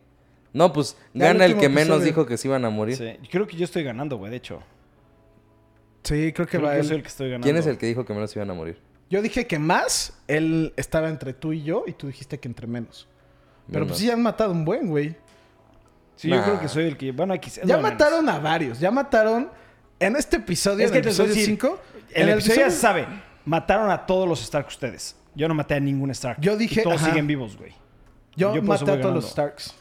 No, 0.53 0.73
pues 0.73 0.97
Ya 1.13 1.31
el 1.31 1.39
gana 1.39 1.45
el 1.47 1.59
que 1.59 1.69
menos 1.69 1.97
episodio. 1.97 2.05
dijo 2.07 2.27
que 2.27 2.37
se 2.37 2.49
iban 2.49 2.65
a 2.65 2.71
morir. 2.71 2.97
Sí, 2.97 3.29
creo 3.29 3.47
que 3.47 3.57
yo 3.57 3.65
estoy 3.65 3.83
ganando, 3.83 4.17
güey, 4.19 4.31
de 4.31 4.37
hecho. 4.39 4.63
Sí, 6.03 6.33
creo 6.33 6.47
que 6.47 6.59
Creo 6.59 6.63
va 6.69 6.75
que 6.75 6.81
él. 6.81 6.87
soy 6.87 6.97
el 6.97 7.03
que 7.03 7.09
estoy 7.09 7.27
ganando. 7.29 7.45
¿Quién 7.45 7.57
es 7.57 7.67
el 7.67 7.79
que 7.79 7.87
dijo 7.87 8.05
que 8.05 8.13
menos 8.15 8.31
se 8.31 8.39
iban 8.39 8.51
a 8.51 8.55
morir? 8.55 8.79
Yo 9.11 9.23
dije 9.23 9.47
que 9.47 9.59
más, 9.59 10.13
él 10.29 10.73
estaba 10.77 11.09
entre 11.09 11.33
tú 11.33 11.53
y 11.53 11.63
yo 11.63 11.85
y 11.87 11.93
tú 11.93 12.07
dijiste 12.09 12.39
que 12.39 12.49
entre 12.49 12.67
menos. 12.67 13.09
Pero 13.67 13.81
Menos. 13.81 13.89
pues 13.89 14.01
sí 14.01 14.11
han 14.11 14.23
matado 14.23 14.53
un 14.53 14.65
buen, 14.65 14.89
güey. 14.89 15.17
Sí, 16.17 16.29
yo 16.29 16.43
creo 16.43 16.61
que 16.61 16.69
soy 16.69 16.85
el 16.85 16.97
que... 16.97 17.13
Bueno, 17.13 17.33
aquí... 17.35 17.51
Ya 17.65 17.79
mataron 17.79 18.29
a 18.29 18.39
varios. 18.39 18.79
Ya 18.79 18.91
mataron 18.91 19.51
en 19.99 20.17
este 20.17 20.37
episodio, 20.37 20.85
Es 20.85 20.93
que 20.93 20.99
en 20.99 21.05
el 21.05 21.09
episodio 21.09 21.29
decir, 21.31 21.47
5. 21.47 21.79
El 22.13 22.29
episodio 22.29 22.61
ya 22.61 22.71
se 22.71 22.79
sabe. 22.79 23.07
Mataron 23.45 23.91
a 23.91 24.07
todos 24.07 24.29
los 24.29 24.43
Stark 24.43 24.67
ustedes. 24.69 25.17
Yo 25.35 25.49
no 25.49 25.55
maté 25.55 25.75
a 25.75 25.81
ningún 25.81 26.11
Stark. 26.13 26.41
Yo 26.41 26.57
dije, 26.57 26.81
Y 26.81 26.85
todos 26.85 26.97
ajá. 27.01 27.07
siguen 27.11 27.27
vivos, 27.27 27.57
güey. 27.57 27.73
Yo, 28.37 28.55
maté 28.63 28.91
a 28.91 29.01
todos 29.01 29.15
los. 29.15 29.31
Starks. 29.31 29.75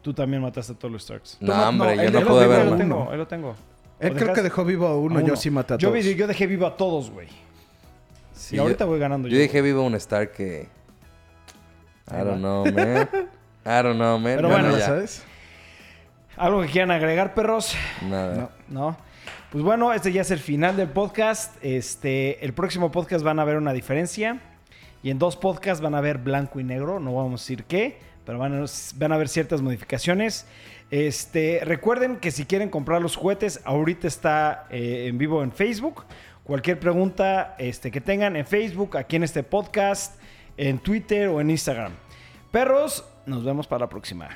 Tú 0.00 0.12
también 0.12 0.42
mataste 0.42 0.72
a 0.72 0.76
todos 0.76 0.90
los 0.92 1.02
Starks. 1.02 1.36
No, 1.40 1.68
hombre, 1.68 1.94
no, 1.96 2.02
yo 2.02 2.08
él 2.08 2.12
no 2.12 2.18
dejó 2.20 2.30
pude 2.30 2.40
vivo 2.46 2.52
Ahí 2.54 2.60
a 2.60 2.64
lo 2.64 2.70
verlo. 2.70 2.76
tengo, 2.78 3.10
ahí 3.12 3.16
lo 3.18 3.26
tengo. 3.28 3.56
Él 4.00 4.12
¿O 4.12 4.14
creo 4.16 4.32
que 4.32 4.42
dejó 4.42 4.64
vivo 4.64 4.86
a 4.88 4.96
uno, 4.96 5.18
A 5.20 5.22
yo 5.22 5.36
sí 5.36 5.50
maté 5.50 5.74
a 5.74 5.78
yo, 5.78 5.90
todos. 5.90 6.04
vi- 6.04 6.14
yo 6.16 6.26
dejé 6.26 6.46
vivo 6.48 6.66
a 6.66 6.76
todos, 6.76 7.10
güey. 7.10 7.28
Sí, 8.34 8.54
y 8.54 8.56
yo- 8.56 8.62
ahorita 8.62 8.84
voy 8.84 8.98
ganando 8.98 9.28
yo. 9.28 9.34
Yo 9.36 9.40
dije 9.42 9.62
vivo 9.62 9.82
un 9.82 9.94
Star 9.94 10.32
que... 10.32 10.68
I 12.10 12.16
don't 12.24 12.38
know, 12.38 12.64
man. 12.64 13.08
I 13.64 13.82
don't 13.82 13.94
know, 13.94 14.18
man. 14.18 14.36
Pero 14.36 14.48
bueno, 14.48 14.64
bueno, 14.64 14.78
ya. 14.78 14.86
¿sabes? 14.86 15.22
¿Algo 16.36 16.62
que 16.62 16.68
quieran 16.68 16.90
agregar, 16.90 17.34
perros? 17.34 17.74
Nada. 18.08 18.50
¿No? 18.68 18.96
Pues 19.52 19.62
bueno, 19.62 19.92
este 19.92 20.12
ya 20.12 20.22
es 20.22 20.30
el 20.30 20.38
final 20.38 20.78
del 20.78 20.88
podcast. 20.88 21.62
Este, 21.62 22.42
el 22.42 22.54
próximo 22.54 22.90
podcast 22.90 23.22
van 23.22 23.38
a 23.38 23.44
ver 23.44 23.58
una 23.58 23.74
diferencia. 23.74 24.40
Y 25.02 25.10
en 25.10 25.18
dos 25.18 25.36
podcasts 25.36 25.82
van 25.82 25.94
a 25.94 26.00
ver 26.00 26.16
blanco 26.16 26.58
y 26.58 26.64
negro. 26.64 27.00
No 27.00 27.14
vamos 27.16 27.42
a 27.42 27.44
decir 27.44 27.64
qué, 27.64 27.98
pero 28.24 28.38
van 28.38 28.54
a, 28.54 28.64
van 28.96 29.18
ver 29.18 29.28
ciertas 29.28 29.60
modificaciones. 29.60 30.46
Este, 30.90 31.60
recuerden 31.64 32.16
que 32.16 32.30
si 32.30 32.46
quieren 32.46 32.70
comprar 32.70 33.02
los 33.02 33.14
juguetes, 33.14 33.60
ahorita 33.64 34.08
está 34.08 34.68
eh, 34.70 35.08
en 35.08 35.18
vivo 35.18 35.42
en 35.42 35.52
Facebook. 35.52 36.06
Cualquier 36.44 36.80
pregunta 36.80 37.54
este, 37.58 37.90
que 37.90 38.00
tengan 38.00 38.36
en 38.36 38.46
Facebook, 38.46 38.96
aquí 38.96 39.16
en 39.16 39.22
este 39.22 39.42
podcast, 39.42 40.18
en 40.56 40.78
Twitter 40.78 41.28
o 41.28 41.42
en 41.42 41.50
Instagram. 41.50 41.92
Perros, 42.50 43.04
nos 43.26 43.44
vemos 43.44 43.66
para 43.66 43.80
la 43.80 43.88
próxima. 43.90 44.30